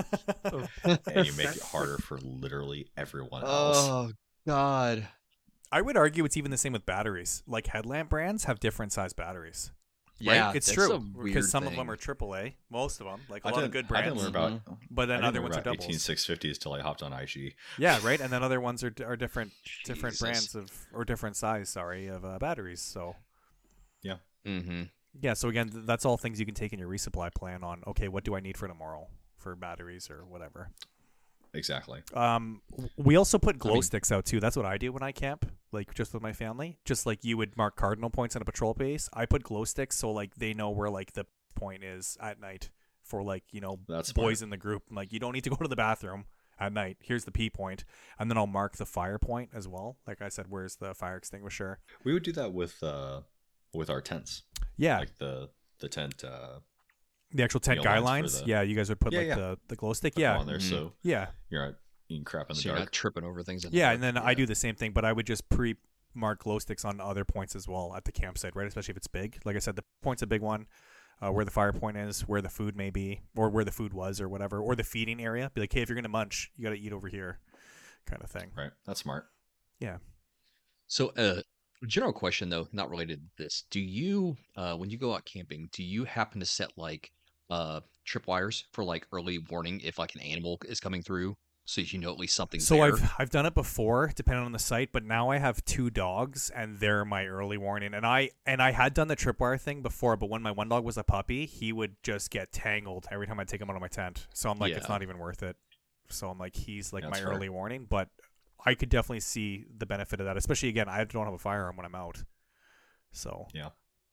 and 1.15 1.27
you 1.27 1.33
make 1.35 1.57
it 1.57 1.63
harder 1.63 1.99
for 1.99 2.19
literally 2.19 2.89
everyone 2.97 3.43
else. 3.47 3.77
oh 3.79 4.13
God. 4.47 5.07
I 5.77 5.81
would 5.81 5.97
argue 5.97 6.25
it's 6.25 6.37
even 6.37 6.51
the 6.51 6.57
same 6.57 6.73
with 6.73 6.87
batteries. 6.87 7.43
Like 7.47 7.67
headlamp 7.67 8.09
brands 8.11 8.45
have 8.45 8.61
different 8.61 8.93
size 8.93 9.13
batteries. 9.13 9.73
Yeah, 10.21 10.47
right? 10.47 10.57
It's 10.57 10.71
true 10.73 11.01
because 11.25 11.51
some 11.51 11.67
of 11.67 11.75
them 11.75 11.91
are 11.91 11.97
AAA. 11.97 12.55
Most 12.71 13.01
of 13.01 13.07
them, 13.07 13.21
like 13.29 13.45
a 13.45 13.49
I 13.49 13.51
lot 13.51 13.65
of 13.65 13.73
didn't- 13.73 13.89
good 13.89 13.97
I 13.97 14.03
didn't 14.03 14.19
brands, 14.19 14.37
learn 14.37 14.53
about. 14.55 14.79
but 14.91 15.03
I 15.03 15.07
then 15.07 15.17
didn't 15.17 15.25
other 15.25 15.39
learn 15.41 15.43
ones 15.43 15.57
are 15.57 15.61
about 15.61 15.79
doubles. 15.79 15.97
18650s 15.97 16.59
till 16.59 16.73
I 16.73 16.81
hopped 16.81 17.03
on 17.03 17.13
IG. 17.13 17.55
Yeah, 17.79 17.99
right. 18.05 18.21
And 18.21 18.33
then 18.33 18.43
other 18.45 18.61
ones 18.61 18.85
are 18.85 18.95
are 19.05 19.17
different 19.17 19.51
different 19.85 20.17
brands 20.21 20.55
of 20.55 20.71
or 20.93 21.05
different 21.05 21.35
size. 21.37 21.69
Sorry, 21.71 22.07
of 22.07 22.25
uh, 22.25 22.39
batteries. 22.39 22.81
So 22.81 23.17
Mm-hmm. 24.47 24.83
yeah. 25.21 25.33
So 25.35 25.49
again, 25.49 25.71
that's 25.73 26.05
all 26.05 26.19
things 26.19 26.39
you 26.39 26.45
can 26.47 26.55
take 26.55 26.73
in 26.75 26.79
your 26.79 26.89
resupply 26.89 27.33
plan 27.35 27.65
on. 27.65 27.83
Okay, 27.87 28.09
what 28.09 28.25
do 28.25 28.35
I 28.37 28.41
need 28.41 28.57
for 28.59 28.69
tomorrow 28.69 29.09
for 29.39 29.57
batteries 29.57 30.11
or 30.11 30.25
whatever. 30.27 30.71
Exactly. 31.55 32.03
Um, 32.13 32.61
we 32.97 33.17
also 33.17 33.39
put 33.39 33.59
glow 33.59 33.75
mean- 33.75 33.83
sticks 33.83 34.13
out 34.13 34.27
too. 34.27 34.39
That's 34.41 34.55
what 34.57 34.67
I 34.67 34.77
do 34.77 34.93
when 34.93 35.03
I 35.03 35.13
camp, 35.13 35.51
like 35.75 35.93
just 35.95 36.15
with 36.15 36.23
my 36.23 36.33
family. 36.33 36.79
Just 36.85 37.05
like 37.07 37.25
you 37.25 37.37
would 37.37 37.57
mark 37.57 37.77
cardinal 37.77 38.11
points 38.11 38.35
on 38.37 38.43
a 38.43 38.45
patrol 38.45 38.73
base, 38.75 39.09
I 39.13 39.27
put 39.27 39.43
glow 39.43 39.65
sticks 39.65 39.97
so 39.99 40.11
like 40.11 40.37
they 40.37 40.55
know 40.55 40.71
where 40.71 40.89
like 40.89 41.13
the 41.13 41.27
point 41.55 41.85
is 41.85 42.17
at 42.21 42.41
night 42.41 42.71
for 43.03 43.23
like 43.23 43.45
you 43.53 43.61
know 43.61 43.81
That's 43.89 44.13
boys 44.13 44.41
in 44.43 44.51
the 44.51 44.57
group. 44.57 44.85
Like 44.91 45.13
you 45.13 45.19
don't 45.21 45.33
need 45.33 45.45
to 45.45 45.51
go 45.51 45.57
to 45.57 45.69
the 45.69 45.77
bathroom 45.77 46.25
at 46.59 46.73
night. 46.73 46.97
Here's 47.01 47.25
the 47.25 47.33
P 47.33 47.51
point, 47.51 47.85
and 48.19 48.31
then 48.31 48.39
I'll 48.39 48.47
mark 48.47 48.77
the 48.77 48.87
fire 48.87 49.19
point 49.19 49.51
as 49.55 49.67
well. 49.69 49.99
Like 50.07 50.23
I 50.23 50.29
said, 50.31 50.47
where's 50.49 50.77
the 50.77 50.95
fire 50.95 51.17
extinguisher? 51.17 51.81
We 52.05 52.13
would 52.15 52.23
do 52.23 52.33
that 52.33 52.53
with 52.55 52.83
uh 52.83 53.21
with 53.75 53.91
our 53.91 54.01
tents. 54.01 54.43
Yeah, 54.77 54.99
Like 55.01 55.19
the 55.19 55.51
the 55.81 55.89
tent 55.89 56.25
uh 56.25 56.61
the 57.33 57.43
actual 57.43 57.59
tent 57.61 57.79
the 57.81 57.85
guy 57.85 57.99
lines 57.99 58.41
the- 58.41 58.47
Yeah, 58.47 58.63
you 58.63 58.77
guys 58.77 58.89
would 58.89 59.01
put 59.01 59.13
Yeah, 59.13 59.19
like 59.19 59.29
yeah. 59.29 59.35
the 59.35 59.59
the 59.69 59.77
glow 59.77 59.93
stick. 59.93 60.15
put 60.15 60.21
Yeah, 60.23 60.39
on 60.39 60.47
there 60.47 60.59
Mhm. 60.59 60.71
so 60.71 60.93
yeah, 61.03 61.27
you're 61.51 61.65
not 61.67 61.75
eating 62.09 62.25
crap 62.25 62.51
in 62.51 62.57
the 62.57 62.63
So 62.63 62.69
you're 62.71 62.79
not 62.79 62.93
tripping 62.93 63.25
over 63.25 63.43
things. 63.43 63.65
In 63.65 63.71
the 63.71 63.77
yeah. 63.77 63.87
dark. 63.87 63.95
And 63.95 64.03
then 64.03 64.19
I 64.19 64.35
do 64.35 64.47
the 64.47 64.55
same 64.55 64.75
thing, 64.75 64.93
but 64.93 65.05
I 65.05 65.13
would 65.13 65.27
just 65.27 65.49
pre 65.49 65.77
mark 66.15 66.45
glow 66.45 66.59
sticks 66.59 66.85
on 66.85 67.01
other 67.01 67.25
points 67.25 67.57
as 67.57 67.67
well 67.67 67.93
at 67.97 68.05
the 68.05 68.13
campsite, 68.13 68.55
right? 68.55 68.67
Especially 68.67 68.93
if 68.93 68.97
it's 68.97 69.09
big. 69.09 69.39
Like 69.45 69.57
I 69.57 69.59
said, 69.59 69.77
the 69.77 69.85
point's 70.03 70.23
a 70.23 70.27
big 70.27 70.43
one. 70.43 70.67
Uh, 71.23 71.31
where 71.31 71.45
the 71.45 71.51
fire 71.51 71.73
point 71.73 71.97
is, 71.97 72.23
where 72.23 72.43
the 72.43 72.49
food 72.49 72.77
may 72.77 72.91
be, 72.91 73.21
or 73.37 73.49
where 73.49 73.65
the 73.65 73.71
food 73.71 73.95
was, 73.95 74.21
or 74.21 74.29
whatever, 74.29 74.61
or 74.61 74.75
the 74.75 74.83
feeding 74.83 75.23
area. 75.23 75.49
Be 75.55 75.61
like, 75.61 75.73
hey, 75.73 75.81
if 75.81 75.89
you're 75.89 75.95
gonna 75.95 76.09
munch, 76.09 76.51
you 76.57 76.65
gotta 76.65 76.75
eat 76.75 76.93
over 76.93 77.07
here, 77.07 77.39
kind 78.05 78.21
of 78.21 78.29
thing. 78.29 78.51
Right. 78.57 78.73
That's 78.85 79.01
smart. 79.01 79.27
Yeah. 79.79 79.99
So, 80.89 81.11
uh, 81.11 81.43
general 81.87 82.13
question 82.13 82.49
though, 82.49 82.67
not 82.73 82.91
related 82.91 83.21
to 83.21 83.43
this. 83.45 83.63
Do 83.71 83.81
you, 83.81 84.37
uh, 84.57 84.75
when 84.75 84.91
you 84.91 84.99
go 84.99 85.15
out 85.15 85.25
camping, 85.25 85.69
do 85.73 85.85
you 85.85 86.05
happen 86.05 86.41
to 86.41 86.47
set 86.47 86.73
like 86.77 87.13
uh 87.49 87.81
tripwires 88.07 88.65
for 88.73 88.85
like 88.85 89.07
early 89.13 89.39
warning 89.39 89.81
if 89.85 89.99
like 89.99 90.15
an 90.15 90.21
animal 90.21 90.59
is 90.67 90.81
coming 90.81 91.03
through, 91.03 91.37
so 91.65 91.81
you 91.81 91.99
know 91.99 92.11
at 92.13 92.19
least 92.19 92.37
something's 92.37 92.67
So 92.67 92.77
there? 92.77 92.85
I've 92.87 93.13
I've 93.19 93.31
done 93.31 93.47
it 93.47 93.55
before, 93.55 94.13
depending 94.15 94.45
on 94.45 94.53
the 94.53 94.59
site, 94.59 94.91
but 94.93 95.05
now 95.05 95.31
I 95.31 95.39
have 95.39 95.65
two 95.65 95.91
dogs, 95.91 96.51
and 96.51 96.79
they're 96.79 97.05
my 97.05 97.27
early 97.27 97.57
warning. 97.57 97.95
And 97.95 98.07
I 98.07 98.31
and 98.47 98.63
I 98.63 98.73
had 98.73 98.95
done 98.95 99.09
the 99.09 99.17
tripwire 99.17 99.61
thing 99.61 99.83
before, 99.83 100.17
but 100.17 100.29
when 100.29 100.43
my 100.43 100.51
one 100.51 100.69
dog 100.69 100.85
was 100.85 100.97
a 100.99 101.05
puppy, 101.05 101.47
he 101.47 101.73
would 101.73 101.97
just 102.03 102.31
get 102.31 102.53
tangled 102.53 103.07
every 103.11 103.27
time 103.27 103.41
I 103.41 103.45
take 103.45 103.61
him 103.61 103.71
out 103.71 103.77
of 103.77 103.83
my 103.83 103.89
tent. 103.89 104.27
So 104.35 104.51
I'm 104.51 104.59
like, 104.59 104.77
it's 104.77 104.89
not 104.89 105.03
even 105.03 105.19
worth 105.19 105.43
it. 105.43 105.57
So 106.09 106.29
I'm 106.29 106.39
like, 106.39 106.55
he's 106.55 106.93
like 106.93 107.05
Yeah, 107.05 107.11
my 107.11 107.19
fair. 107.19 107.31
early 107.31 107.49
warning, 107.49 107.87
but 107.89 108.09
I 108.65 108.75
could 108.75 108.89
definitely 108.91 109.21
see 109.21 109.65
the 109.77 109.87
benefit 109.87 110.21
of 110.21 110.27
that, 110.27 110.37
especially 110.37 110.69
again, 110.69 110.89
I 110.89 111.05
don't 111.05 111.25
have 111.25 111.35
a 111.35 111.39
firearm 111.39 111.77
when 111.77 111.87
I'm 111.87 111.95
out, 111.95 112.25
so 113.13 113.47
Yeah. 113.53 113.71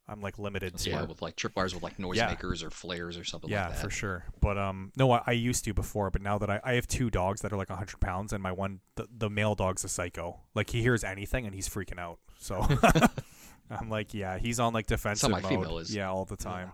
I'm 0.07 0.19
like 0.21 0.37
limited. 0.39 0.73
That's 0.73 0.83
to 0.85 0.89
yeah, 0.89 1.03
with 1.03 1.21
like 1.21 1.35
trip 1.37 1.53
tripwires 1.53 1.73
with 1.73 1.83
like 1.83 1.93
Yeah. 1.97 2.05
noisemakers 2.05 2.63
or 2.63 2.69
flares 2.69 3.17
or 3.17 3.23
something 3.23 3.49
yeah, 3.49 3.67
like 3.67 3.75
that. 3.75 3.81
for 3.81 3.89
sure. 3.89 4.25
But 4.41 4.57
um, 4.57 4.91
no, 4.97 5.11
I, 5.11 5.21
I 5.27 5.31
used 5.31 5.63
to 5.65 5.73
before, 5.73 6.09
but 6.11 6.21
now 6.21 6.37
that 6.37 6.49
I, 6.49 6.59
I 6.63 6.73
have 6.73 6.87
two 6.87 7.09
dogs 7.09 7.41
that 7.41 7.53
are 7.53 7.57
like 7.57 7.69
hundred 7.69 7.99
pounds, 8.01 8.33
and 8.33 8.43
my 8.43 8.51
one 8.51 8.81
the, 8.95 9.07
the 9.15 9.29
male 9.29 9.55
dog's 9.55 9.83
a 9.83 9.89
psycho. 9.89 10.41
Like 10.53 10.69
he 10.71 10.81
hears 10.81 11.03
anything 11.03 11.45
and 11.45 11.55
he's 11.55 11.69
freaking 11.69 11.99
out. 11.99 12.19
So 12.39 12.61
I'm 13.69 13.89
like, 13.89 14.13
yeah, 14.13 14.37
he's 14.37 14.59
on 14.59 14.73
like 14.73 14.87
defensive 14.87 15.29
my 15.31 15.39
mode. 15.39 15.49
female 15.49 15.77
is. 15.79 15.95
Yeah, 15.95 16.09
all 16.09 16.25
the 16.25 16.35
time. 16.37 16.71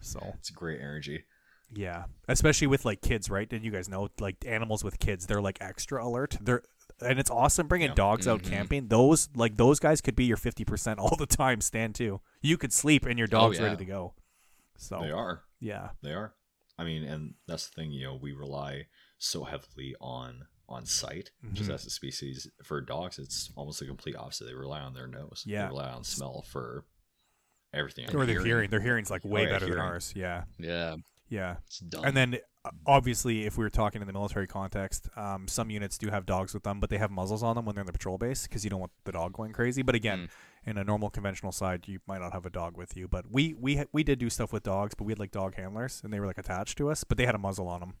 So 0.00 0.20
It's 0.38 0.50
great 0.50 0.80
energy. 0.80 1.24
yeah, 1.72 2.04
especially 2.28 2.66
with 2.66 2.84
like 2.84 3.00
kids, 3.00 3.30
right? 3.30 3.48
Did 3.48 3.64
you 3.64 3.70
guys 3.70 3.88
know 3.88 4.08
like 4.20 4.36
animals 4.46 4.84
with 4.84 4.98
kids, 4.98 5.26
they're 5.26 5.40
like 5.40 5.58
extra 5.62 6.04
alert. 6.04 6.36
They're 6.40 6.62
and 7.00 7.18
it's 7.18 7.30
awesome 7.30 7.66
bringing 7.68 7.88
Yeah. 7.88 7.94
dogs 7.94 8.26
out 8.28 8.42
Mhm. 8.42 8.48
camping. 8.50 8.88
Those 8.88 9.28
like 9.34 9.56
those 9.56 9.78
guys 9.78 10.00
could 10.00 10.16
be 10.16 10.24
your 10.24 10.36
fifty 10.36 10.64
percent 10.64 10.98
all 10.98 11.16
the 11.16 11.26
time. 11.26 11.60
Stand 11.60 11.94
to. 11.96 12.20
You 12.42 12.56
could 12.58 12.72
sleep 12.72 13.04
and 13.04 13.18
your 13.18 13.28
dog's 13.28 13.58
Oh, 13.58 13.62
yeah. 13.62 13.68
ready 13.70 13.84
to 13.84 13.90
go. 13.90 14.14
So 14.76 15.00
They 15.00 15.10
are. 15.10 15.44
yeah, 15.60 15.90
They 16.02 16.12
are. 16.12 16.34
I 16.78 16.84
mean, 16.84 17.04
and 17.04 17.34
that's 17.46 17.68
the 17.68 17.74
thing, 17.74 17.90
you 17.92 18.04
know, 18.04 18.14
we 18.14 18.32
rely 18.32 18.86
so 19.18 19.44
heavily 19.44 19.94
on 20.00 20.46
on 20.68 20.84
sight, 20.84 21.30
just 21.52 21.70
Mhm. 21.70 21.74
as 21.74 21.86
a 21.86 21.90
species. 21.90 22.48
For 22.64 22.80
dogs, 22.80 23.20
it's 23.20 23.52
almost 23.54 23.78
the 23.78 23.86
complete 23.86 24.16
opposite. 24.16 24.46
They 24.46 24.54
rely 24.54 24.80
on 24.80 24.94
their 24.94 25.06
nose. 25.06 25.44
Yeah. 25.46 25.62
They 25.62 25.68
rely 25.68 25.90
on 25.90 26.02
smell 26.02 26.42
for 26.42 26.84
everything. 27.72 28.06
or 28.08 28.26
their 28.26 28.34
hearing. 28.34 28.46
hearing. 28.46 28.70
Their 28.70 28.80
hearing's 28.80 29.08
like 29.10 29.24
way 29.24 29.44
yeah, 29.44 29.50
better 29.50 29.68
than 29.68 29.78
ours. 29.78 30.12
Yeah, 30.16 30.44
Yeah, 30.58 30.96
yeah. 31.28 31.56
And 32.02 32.16
then 32.16 32.38
uh, 32.64 32.70
obviously, 32.86 33.46
if 33.46 33.56
we 33.58 33.64
were 33.64 33.70
talking 33.70 34.00
in 34.00 34.06
the 34.06 34.12
military 34.12 34.46
context, 34.46 35.08
um, 35.16 35.48
some 35.48 35.70
units 35.70 35.98
do 35.98 36.08
have 36.10 36.26
dogs 36.26 36.54
with 36.54 36.62
them, 36.62 36.80
but 36.80 36.90
they 36.90 36.98
have 36.98 37.10
muzzles 37.10 37.42
on 37.42 37.56
them 37.56 37.64
when 37.64 37.74
they're 37.74 37.82
in 37.82 37.86
the 37.86 37.92
patrol 37.92 38.18
base 38.18 38.46
because 38.46 38.64
you 38.64 38.70
don't 38.70 38.80
want 38.80 38.92
the 39.04 39.12
dog 39.12 39.32
going 39.32 39.52
crazy. 39.52 39.82
But 39.82 39.94
again, 39.94 40.28
in 40.64 40.78
a 40.78 40.84
normal 40.84 41.10
conventional 41.10 41.52
side, 41.52 41.86
you 41.88 42.00
might 42.06 42.20
not 42.20 42.32
have 42.32 42.46
a 42.46 42.50
dog 42.50 42.76
with 42.76 42.96
you. 42.96 43.08
But 43.08 43.26
we 43.30 43.54
we 43.54 43.76
ha- 43.76 43.84
we 43.92 44.02
did 44.04 44.18
do 44.18 44.30
stuff 44.30 44.52
with 44.52 44.62
dogs, 44.62 44.94
but 44.94 45.04
we 45.04 45.12
had 45.12 45.18
like 45.18 45.30
dog 45.32 45.54
handlers, 45.56 46.00
and 46.04 46.12
they 46.12 46.20
were 46.20 46.26
like 46.26 46.38
attached 46.38 46.78
to 46.78 46.90
us, 46.90 47.04
but 47.04 47.18
they 47.18 47.26
had 47.26 47.34
a 47.34 47.38
muzzle 47.38 47.68
on 47.68 47.80
them 47.80 47.94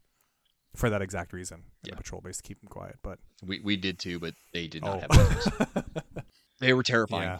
for 0.74 0.90
that 0.90 1.00
exact 1.02 1.32
reason 1.32 1.58
in 1.84 1.88
Yeah. 1.88 1.90
the 1.92 1.96
patrol 1.96 2.20
base 2.20 2.36
to 2.38 2.42
keep 2.42 2.60
them 2.60 2.68
quiet. 2.68 2.96
But 3.02 3.18
we 3.42 3.60
we 3.60 3.76
did 3.76 3.98
too, 3.98 4.18
but 4.18 4.34
they 4.52 4.66
did 4.68 4.82
not 4.82 4.96
oh, 4.96 5.00
have 5.00 5.10
muzzles. 5.10 5.84
They 6.58 6.72
were 6.72 6.82
terrifying. 6.82 7.24
yeah. 7.24 7.38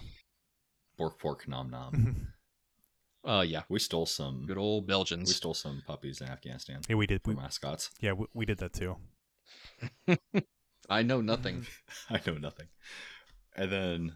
Bork 0.98 1.18
pork 1.18 1.48
nom 1.48 1.70
nom. 1.70 2.28
Uh, 3.26 3.40
yeah, 3.46 3.62
We 3.68 3.78
stole 3.80 4.06
some. 4.06 4.44
good 4.46 4.56
old 4.58 4.86
Belgians. 4.86 5.28
We 5.28 5.34
stole 5.34 5.54
some 5.54 5.82
puppies 5.86 6.20
in 6.20 6.28
Afghanistan 6.28 6.80
yeah, 6.88 6.94
we 6.96 7.06
did. 7.08 7.20
We, 7.26 7.34
mascots. 7.34 7.90
yeah, 8.00 8.12
we, 8.12 8.26
we 8.34 8.46
did 8.46 8.58
that 8.58 8.72
too. 8.72 8.96
I 10.88 11.02
know 11.02 11.20
nothing. 11.20 11.66
I 12.10 12.20
know 12.26 12.34
nothing. 12.34 12.68
And 13.56 13.72
then, 13.72 14.12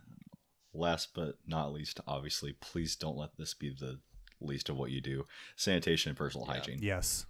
last 0.73 1.09
but 1.15 1.39
not 1.47 1.73
least, 1.73 2.01
obviously, 2.07 2.53
please 2.53 2.95
don't 2.97 3.17
let 3.17 3.37
this 3.37 3.55
be 3.55 3.71
the 3.71 3.99
least 4.41 4.69
of 4.69 4.77
what 4.77 4.91
you 4.91 5.01
do. 5.01 5.27
Sanitation 5.57 6.11
and 6.11 6.17
personal 6.19 6.47
Yeah. 6.47 6.55
hygiene. 6.55 6.79
Yes. 6.81 7.27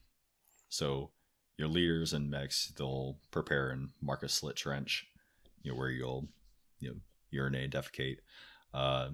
So 0.69 1.11
your 1.57 1.69
leaders 1.69 2.13
and 2.13 2.31
mechs, 2.31 2.73
they'll 2.77 3.19
prepare 3.31 3.71
and 3.71 3.91
mark 4.03 4.23
a 4.23 4.29
slit 4.29 4.57
trench, 4.57 5.07
you 5.63 5.73
know, 5.73 5.79
where 5.79 5.91
you'll, 5.91 6.29
you 6.79 6.91
know, 6.91 6.97
urinate, 7.31 7.71
defecate. 7.73 8.19
Uh, 8.75 9.11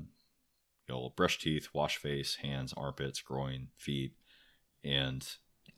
you'll 0.89 1.11
brush 1.11 1.39
teeth, 1.39 1.68
wash 1.72 1.97
face, 1.97 2.37
hands, 2.37 2.72
armpits, 2.76 3.20
groin, 3.20 3.68
feet, 3.76 4.12
and 4.84 5.26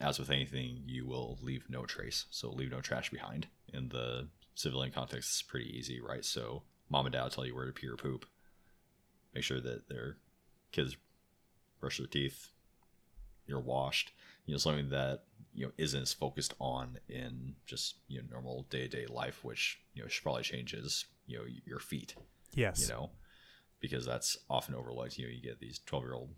as 0.00 0.18
with 0.18 0.30
anything, 0.30 0.82
you 0.86 1.06
will 1.06 1.38
leave 1.42 1.64
no 1.68 1.84
trace. 1.84 2.26
So 2.30 2.50
leave 2.50 2.70
no 2.70 2.80
trash 2.80 3.10
behind. 3.10 3.48
In 3.72 3.88
the 3.88 4.28
civilian 4.54 4.92
context, 4.92 5.30
it's 5.30 5.42
pretty 5.42 5.76
easy, 5.76 6.00
right? 6.00 6.24
So 6.24 6.62
mom 6.88 7.06
and 7.06 7.12
dad 7.12 7.22
will 7.22 7.30
tell 7.30 7.46
you 7.46 7.54
where 7.54 7.66
to 7.66 7.72
pee 7.72 7.88
or 7.88 7.96
poop. 7.96 8.26
Make 9.34 9.44
sure 9.44 9.60
that 9.60 9.88
their 9.88 10.18
kids 10.72 10.96
brush 11.80 11.98
their 11.98 12.06
teeth, 12.06 12.50
you're 13.48 13.60
washed 13.60 14.12
you 14.48 14.54
know 14.54 14.58
something 14.58 14.90
that 14.90 15.24
you 15.54 15.66
know 15.66 15.72
isn't 15.78 16.02
as 16.02 16.12
focused 16.12 16.54
on 16.60 16.98
in 17.08 17.54
just 17.66 17.96
you 18.08 18.20
know 18.20 18.26
normal 18.30 18.66
day-to-day 18.70 19.06
life 19.08 19.44
which 19.44 19.80
you 19.94 20.02
know 20.02 20.08
should 20.08 20.22
probably 20.22 20.42
changes 20.42 21.06
you 21.26 21.38
know 21.38 21.44
your 21.66 21.80
feet 21.80 22.14
Yes. 22.54 22.80
you 22.80 22.88
know 22.88 23.10
because 23.80 24.04
that's 24.06 24.36
often 24.50 24.74
overlooked 24.74 25.18
you 25.18 25.26
know 25.26 25.32
you 25.32 25.40
get 25.42 25.58
these 25.60 25.80
12 25.86 26.04
year 26.04 26.14
old 26.14 26.30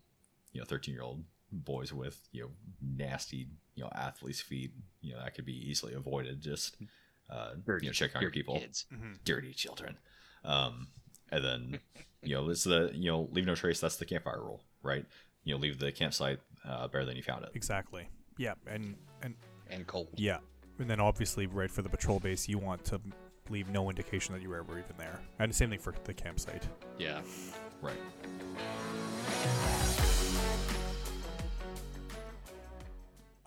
you 0.53 0.61
know 0.61 0.65
13 0.65 0.95
year 0.95 1.03
old 1.03 1.23
boys 1.53 1.93
with 1.93 2.21
you 2.33 2.43
know 2.43 2.51
nasty 2.81 3.49
you 3.75 3.83
know 3.83 3.91
athlete's 3.95 4.41
feet 4.41 4.73
you 5.01 5.13
know 5.13 5.19
that 5.23 5.35
could 5.35 5.45
be 5.47 5.69
easily 5.71 5.95
avoided 5.95 6.41
just 6.41 6.77
uh 7.31 7.53
Dirty- 7.65 7.87
you 7.87 7.91
know 7.91 7.95
check 7.95 8.15
on 8.17 8.23
your 8.23 8.31
people 8.31 8.59
kids. 8.59 8.87
Mhm. 8.93 9.19
dirty 9.25 9.53
children 9.53 9.97
um 10.45 10.89
and 11.33 11.45
then 11.45 11.81
you 12.23 12.35
know 12.37 12.49
it's 12.51 12.65
the 12.65 12.91
you 12.95 13.11
know 13.11 13.29
leave 13.33 13.47
no 13.47 13.55
trace 13.55 13.81
that's 13.81 13.97
the 13.97 14.05
campfire 14.05 14.41
rule 14.41 14.63
right 14.83 15.05
you 15.45 15.55
know 15.55 15.61
leave 15.61 15.79
the 15.79 15.91
campsite 15.93 16.39
uh, 16.69 16.87
better 16.89 17.05
than 17.05 17.17
you 17.17 17.23
found 17.23 17.43
it 17.45 17.51
Exactly. 17.55 18.09
Yeah, 18.37 18.55
and 18.67 18.97
and 19.23 19.35
and 19.71 19.87
cold. 19.87 20.09
yeah, 20.17 20.39
and 20.79 20.89
then 20.89 20.99
obviously, 21.01 21.47
right 21.47 21.71
for 21.71 21.83
the 21.83 21.89
patrol 21.91 22.21
base, 22.21 22.49
you 22.49 22.59
want 22.59 22.85
to 22.87 23.01
leave 23.51 23.69
no 23.69 23.91
indication 23.91 24.35
that 24.35 24.43
you 24.43 24.49
were 24.49 24.59
ever 24.59 24.79
even 24.79 24.97
there. 24.97 25.21
And 25.39 25.51
the 25.51 25.57
same 25.57 25.71
thing 25.71 25.79
for 25.79 25.95
the 26.05 26.15
campsite. 26.15 26.67
Yeah. 26.99 27.21
right 27.83 27.97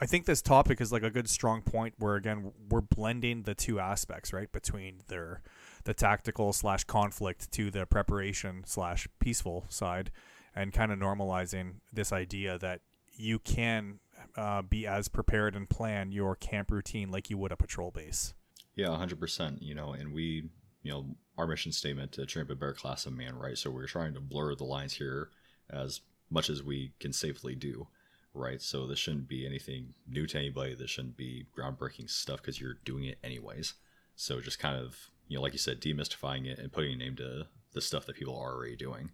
I 0.03 0.05
think 0.05 0.25
this 0.25 0.41
topic 0.41 0.81
is 0.81 0.91
like 0.91 1.03
a 1.03 1.09
good 1.09 1.29
strong 1.29 1.61
point 1.61 1.93
where 1.97 2.15
again 2.15 2.51
we're 2.69 2.81
blending 2.81 3.43
the 3.43 3.55
two 3.55 3.79
aspects, 3.79 4.33
right, 4.33 4.51
between 4.51 5.01
their 5.07 5.41
the 5.85 5.93
tactical 5.93 6.51
slash 6.51 6.83
conflict 6.83 7.53
to 7.53 7.71
the 7.71 7.85
preparation 7.85 8.63
slash 8.65 9.07
peaceful 9.19 9.63
side, 9.69 10.11
and 10.53 10.73
kind 10.73 10.91
of 10.91 10.99
normalizing 10.99 11.75
this 11.93 12.11
idea 12.11 12.57
that 12.57 12.81
you 13.15 13.39
can 13.39 13.99
uh, 14.35 14.61
be 14.61 14.85
as 14.85 15.07
prepared 15.07 15.55
and 15.55 15.69
plan 15.69 16.11
your 16.11 16.35
camp 16.35 16.69
routine 16.69 17.09
like 17.09 17.29
you 17.29 17.37
would 17.37 17.53
a 17.53 17.55
patrol 17.55 17.89
base. 17.89 18.33
Yeah, 18.75 18.87
100%. 18.87 19.61
You 19.61 19.75
know, 19.75 19.93
and 19.93 20.13
we, 20.13 20.49
you 20.81 20.91
know, 20.91 21.05
our 21.37 21.47
mission 21.47 21.71
statement 21.71 22.11
to 22.13 22.23
a 22.23 22.45
better 22.45 22.73
class 22.73 23.05
of 23.05 23.13
man, 23.13 23.35
right? 23.35 23.57
So 23.57 23.71
we're 23.71 23.87
trying 23.87 24.13
to 24.13 24.19
blur 24.19 24.55
the 24.55 24.63
lines 24.65 24.93
here 24.93 25.29
as 25.69 26.01
much 26.29 26.49
as 26.49 26.63
we 26.63 26.93
can 26.99 27.13
safely 27.13 27.55
do, 27.55 27.87
right? 28.33 28.61
So 28.61 28.87
this 28.87 28.99
shouldn't 28.99 29.27
be 29.27 29.45
anything 29.45 29.93
new 30.07 30.25
to 30.27 30.37
anybody. 30.37 30.75
This 30.75 30.89
shouldn't 30.91 31.17
be 31.17 31.45
groundbreaking 31.57 32.09
stuff 32.09 32.41
because 32.41 32.59
you're 32.59 32.77
doing 32.85 33.05
it 33.05 33.17
anyways. 33.23 33.73
So 34.15 34.41
just 34.41 34.59
kind 34.59 34.77
of, 34.77 34.95
you 35.27 35.37
know, 35.37 35.41
like 35.41 35.53
you 35.53 35.59
said, 35.59 35.81
demystifying 35.81 36.45
it 36.45 36.59
and 36.59 36.71
putting 36.71 36.93
a 36.93 36.97
name 36.97 37.15
to 37.17 37.47
the 37.73 37.81
stuff 37.81 38.05
that 38.05 38.15
people 38.15 38.35
are 38.35 38.53
already 38.53 38.75
doing. 38.75 39.11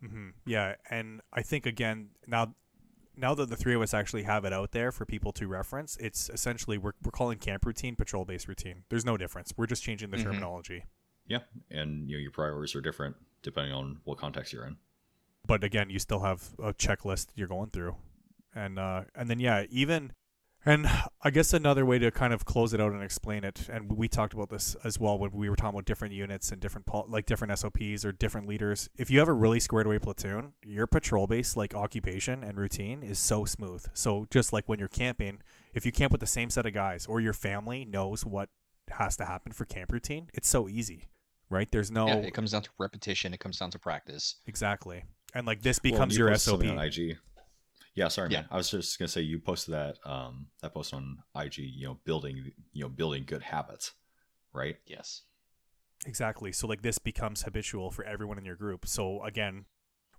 hmm 0.00 0.30
Yeah, 0.46 0.76
and 0.88 1.20
I 1.32 1.42
think 1.42 1.66
again 1.66 2.10
now, 2.26 2.54
now 3.20 3.34
that 3.34 3.48
the 3.50 3.56
three 3.56 3.74
of 3.74 3.82
us 3.82 3.92
actually 3.94 4.22
have 4.24 4.44
it 4.44 4.52
out 4.52 4.72
there 4.72 4.90
for 4.90 5.04
people 5.04 5.32
to 5.32 5.46
reference, 5.46 5.96
it's 5.98 6.28
essentially 6.30 6.78
we're 6.78 6.92
we're 7.04 7.10
calling 7.10 7.38
camp 7.38 7.64
routine 7.66 7.96
patrol 7.96 8.24
base 8.24 8.48
routine. 8.48 8.84
There's 8.88 9.04
no 9.04 9.16
difference. 9.16 9.52
We're 9.56 9.66
just 9.66 9.82
changing 9.82 10.10
the 10.10 10.16
Mhm. 10.16 10.22
terminology. 10.24 10.84
Yeah, 11.26 11.40
and 11.70 12.08
you 12.08 12.16
know 12.16 12.20
your 12.20 12.30
priorities 12.32 12.74
are 12.74 12.80
different 12.80 13.16
depending 13.42 13.72
on 13.72 14.00
what 14.04 14.18
context 14.18 14.52
you're 14.52 14.66
in. 14.66 14.76
But 15.46 15.62
again, 15.64 15.88
you 15.90 15.98
still 15.98 16.20
have 16.20 16.50
a 16.58 16.74
checklist 16.74 17.28
you're 17.34 17.48
going 17.48 17.70
through, 17.70 17.96
and 18.54 18.78
uh, 18.78 19.04
and 19.14 19.30
then 19.30 19.38
yeah, 19.38 19.64
even 19.70 20.12
and 20.66 20.86
I 21.22 21.30
guess 21.30 21.52
another 21.52 21.86
way 21.86 21.98
to 21.98 22.10
kind 22.10 22.32
of 22.32 22.44
close 22.44 22.74
it 22.74 22.80
out 22.80 22.92
and 22.92 23.02
explain 23.02 23.44
it, 23.44 23.68
and 23.70 23.90
we 23.92 24.08
talked 24.08 24.34
about 24.34 24.50
this 24.50 24.76
as 24.84 24.98
well 24.98 25.18
when 25.18 25.30
we 25.32 25.48
were 25.48 25.56
talking 25.56 25.70
about 25.76 25.86
different 25.86 26.14
units 26.14 26.52
and 26.52 26.60
different 26.60 26.86
pol- 26.86 27.06
like 27.08 27.26
different 27.26 27.58
SOPs 27.58 28.04
or 28.04 28.12
different 28.12 28.46
leaders. 28.46 28.88
If 28.96 29.10
you 29.10 29.18
have 29.20 29.28
a 29.28 29.32
really 29.32 29.60
squared 29.60 29.86
away 29.86 29.98
platoon, 29.98 30.52
your 30.64 30.86
patrol 30.86 31.26
base 31.26 31.56
like 31.56 31.74
occupation 31.74 32.44
and 32.44 32.58
routine 32.58 33.02
is 33.02 33.18
so 33.18 33.44
smooth. 33.44 33.86
So 33.94 34.26
just 34.30 34.52
like 34.52 34.68
when 34.68 34.78
you're 34.78 34.88
camping, 34.88 35.40
if 35.72 35.86
you 35.86 35.92
camp 35.92 36.12
with 36.12 36.20
the 36.20 36.26
same 36.26 36.50
set 36.50 36.66
of 36.66 36.74
guys 36.74 37.06
or 37.06 37.20
your 37.20 37.32
family 37.32 37.84
knows 37.84 38.24
what 38.26 38.48
has 38.90 39.16
to 39.16 39.24
happen 39.24 39.52
for 39.52 39.64
camp 39.64 39.92
routine, 39.92 40.28
it's 40.34 40.48
so 40.48 40.68
easy, 40.68 41.08
right? 41.48 41.70
There's 41.70 41.90
no 41.90 42.06
Yeah, 42.08 42.16
it 42.16 42.34
comes 42.34 42.50
down 42.52 42.62
to 42.62 42.70
repetition. 42.78 43.32
It 43.32 43.40
comes 43.40 43.58
down 43.58 43.70
to 43.70 43.78
practice. 43.78 44.36
exactly, 44.46 45.04
and 45.34 45.46
like 45.46 45.62
this 45.62 45.78
becomes 45.78 46.16
you 46.18 46.26
your 46.26 46.34
SOP. 46.36 46.64
on 46.64 46.78
IG. 46.78 47.16
Yeah, 47.94 48.08
sorry, 48.08 48.30
Yeah. 48.30 48.40
man. 48.42 48.48
I 48.50 48.56
was 48.56 48.70
just 48.70 48.98
gonna 48.98 49.08
say 49.08 49.20
you 49.22 49.38
posted 49.38 49.74
that 49.74 49.98
um 50.04 50.46
that 50.62 50.72
post 50.74 50.94
on 50.94 51.18
IG. 51.34 51.58
You 51.58 51.86
know, 51.88 51.94
building 52.04 52.52
you 52.72 52.82
know 52.84 52.88
building 52.88 53.24
good 53.26 53.42
habits, 53.42 53.92
right? 54.52 54.76
Yes. 54.86 55.22
Exactly. 56.06 56.52
So 56.52 56.66
like 56.66 56.82
this 56.82 56.98
becomes 56.98 57.42
habitual 57.42 57.90
for 57.90 58.04
everyone 58.04 58.38
in 58.38 58.44
your 58.44 58.56
group. 58.56 58.86
So 58.86 59.22
again, 59.22 59.66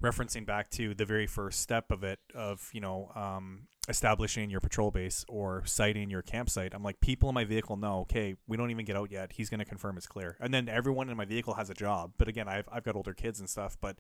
referencing 0.04 0.46
back 0.46 0.70
to 0.72 0.94
the 0.94 1.06
very 1.06 1.26
first 1.26 1.60
step 1.60 1.92
of 1.92 2.04
it 2.04 2.20
of, 2.36 2.70
you 2.72 2.82
know, 2.82 3.12
um, 3.16 3.68
establishing 3.90 4.52
your 4.52 4.60
patrol 4.60 4.92
base 4.92 5.26
or 5.28 5.64
siting 5.66 6.12
your 6.12 6.22
campsite, 6.22 6.74
I'm 6.76 6.84
like, 6.84 7.02
people 7.02 7.30
in 7.30 7.36
my 7.36 7.46
vehicle 7.46 7.78
know, 7.78 8.02
okay, 8.02 8.36
we 8.48 8.58
don't 8.58 8.70
even 8.70 8.86
get 8.86 8.96
out 8.96 9.10
yet. 9.12 9.32
He's 9.34 9.50
going 9.50 9.60
to 9.60 9.66
confirm 9.66 9.98
it's 9.98 10.06
clear. 10.06 10.38
And 10.40 10.54
then 10.54 10.70
everyone 10.70 11.10
in 11.10 11.18
my 11.18 11.26
vehicle 11.26 11.56
has 11.56 11.70
a 11.72 11.74
job. 11.74 12.14
But 12.18 12.28
again, 12.28 12.48
I've, 12.48 12.70
I've 12.72 12.84
got 12.84 12.96
older 12.96 13.14
kids 13.16 13.40
and 13.40 13.50
stuff, 13.50 13.76
but 13.82 13.98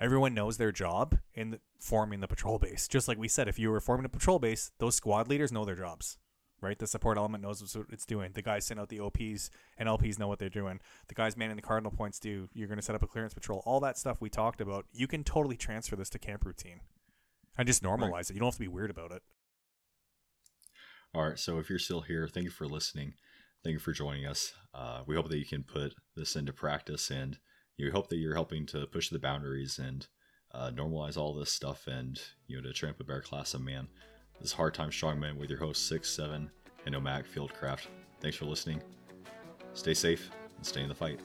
everyone 0.00 0.34
knows 0.34 0.56
their 0.56 0.72
job 0.72 1.18
in 1.34 1.58
forming 1.78 2.20
the 2.20 2.28
patrol 2.28 2.58
base. 2.58 2.88
Just 2.88 3.08
like 3.08 3.18
we 3.18 3.28
said, 3.28 3.48
if 3.48 3.58
you 3.58 3.70
were 3.70 3.80
forming 3.80 4.06
a 4.06 4.08
patrol 4.08 4.38
base, 4.38 4.72
those 4.78 4.96
squad 4.96 5.28
leaders 5.28 5.52
know 5.52 5.64
their 5.64 5.74
jobs. 5.74 6.18
Right, 6.60 6.78
the 6.78 6.86
support 6.86 7.18
element 7.18 7.42
knows 7.42 7.76
what 7.76 7.86
it's 7.90 8.06
doing. 8.06 8.30
The 8.32 8.40
guys 8.40 8.64
send 8.64 8.80
out 8.80 8.88
the 8.88 9.00
OPs 9.00 9.50
and 9.76 9.86
LPs 9.86 10.18
know 10.18 10.28
what 10.28 10.38
they're 10.38 10.48
doing 10.48 10.80
the 11.08 11.14
guys 11.14 11.36
manning 11.36 11.56
the 11.56 11.62
cardinal 11.62 11.92
points 11.92 12.18
do. 12.18 12.48
You're 12.54 12.68
going 12.68 12.78
to 12.78 12.82
set 12.82 12.94
up 12.94 13.02
a 13.02 13.06
clearance 13.06 13.34
patrol. 13.34 13.62
All 13.66 13.80
that 13.80 13.98
stuff 13.98 14.22
we 14.22 14.30
talked 14.30 14.62
about. 14.62 14.86
You 14.90 15.06
can 15.06 15.24
totally 15.24 15.56
transfer 15.58 15.94
this 15.94 16.08
to 16.10 16.18
camp 16.18 16.46
routine 16.46 16.80
and 17.58 17.66
just 17.66 17.82
normalize 17.82 18.30
it. 18.30 18.34
You 18.34 18.40
don't 18.40 18.46
have 18.46 18.54
to 18.54 18.60
be 18.60 18.68
weird 18.68 18.90
about 18.90 19.12
it. 19.12 19.22
All 21.14 21.28
right. 21.28 21.38
So 21.38 21.58
if 21.58 21.68
you're 21.68 21.78
still 21.78 22.00
here, 22.00 22.26
thank 22.28 22.44
you 22.44 22.50
for 22.50 22.66
listening. 22.66 23.12
Thank 23.62 23.74
you 23.74 23.80
for 23.80 23.92
joining 23.92 24.26
us. 24.26 24.52
Uh, 24.74 25.02
we 25.06 25.16
hope 25.16 25.28
that 25.28 25.38
you 25.38 25.46
can 25.46 25.62
put 25.62 25.94
this 26.16 26.36
into 26.36 26.52
practice, 26.52 27.10
and 27.10 27.38
you 27.76 27.90
hope 27.90 28.08
that 28.08 28.16
you're 28.16 28.34
helping 28.34 28.66
to 28.66 28.86
push 28.86 29.08
the 29.08 29.18
boundaries 29.18 29.78
and 29.78 30.06
uh, 30.52 30.70
normalize 30.70 31.16
all 31.16 31.34
this 31.34 31.50
stuff, 31.50 31.86
and 31.86 32.20
you 32.46 32.56
know 32.56 32.62
to 32.62 32.72
train 32.72 32.90
up 32.90 33.00
a 33.00 33.04
better 33.04 33.20
class 33.20 33.54
of 33.54 33.60
man. 33.60 33.88
This 34.40 34.50
is 34.50 34.52
Hard 34.52 34.74
Times 34.74 34.94
Strong 34.94 35.20
Men 35.20 35.36
with 35.36 35.50
your 35.50 35.58
host 35.58 35.88
Six 35.88 36.08
Seven 36.08 36.50
and 36.86 36.92
Nomadic 36.92 37.26
Fieldcraft. 37.32 37.86
Thanks 38.20 38.36
for 38.36 38.44
listening. 38.44 38.82
Stay 39.74 39.94
safe 39.94 40.30
and 40.56 40.64
stay 40.64 40.82
in 40.82 40.88
the 40.88 40.94
fight. 40.94 41.20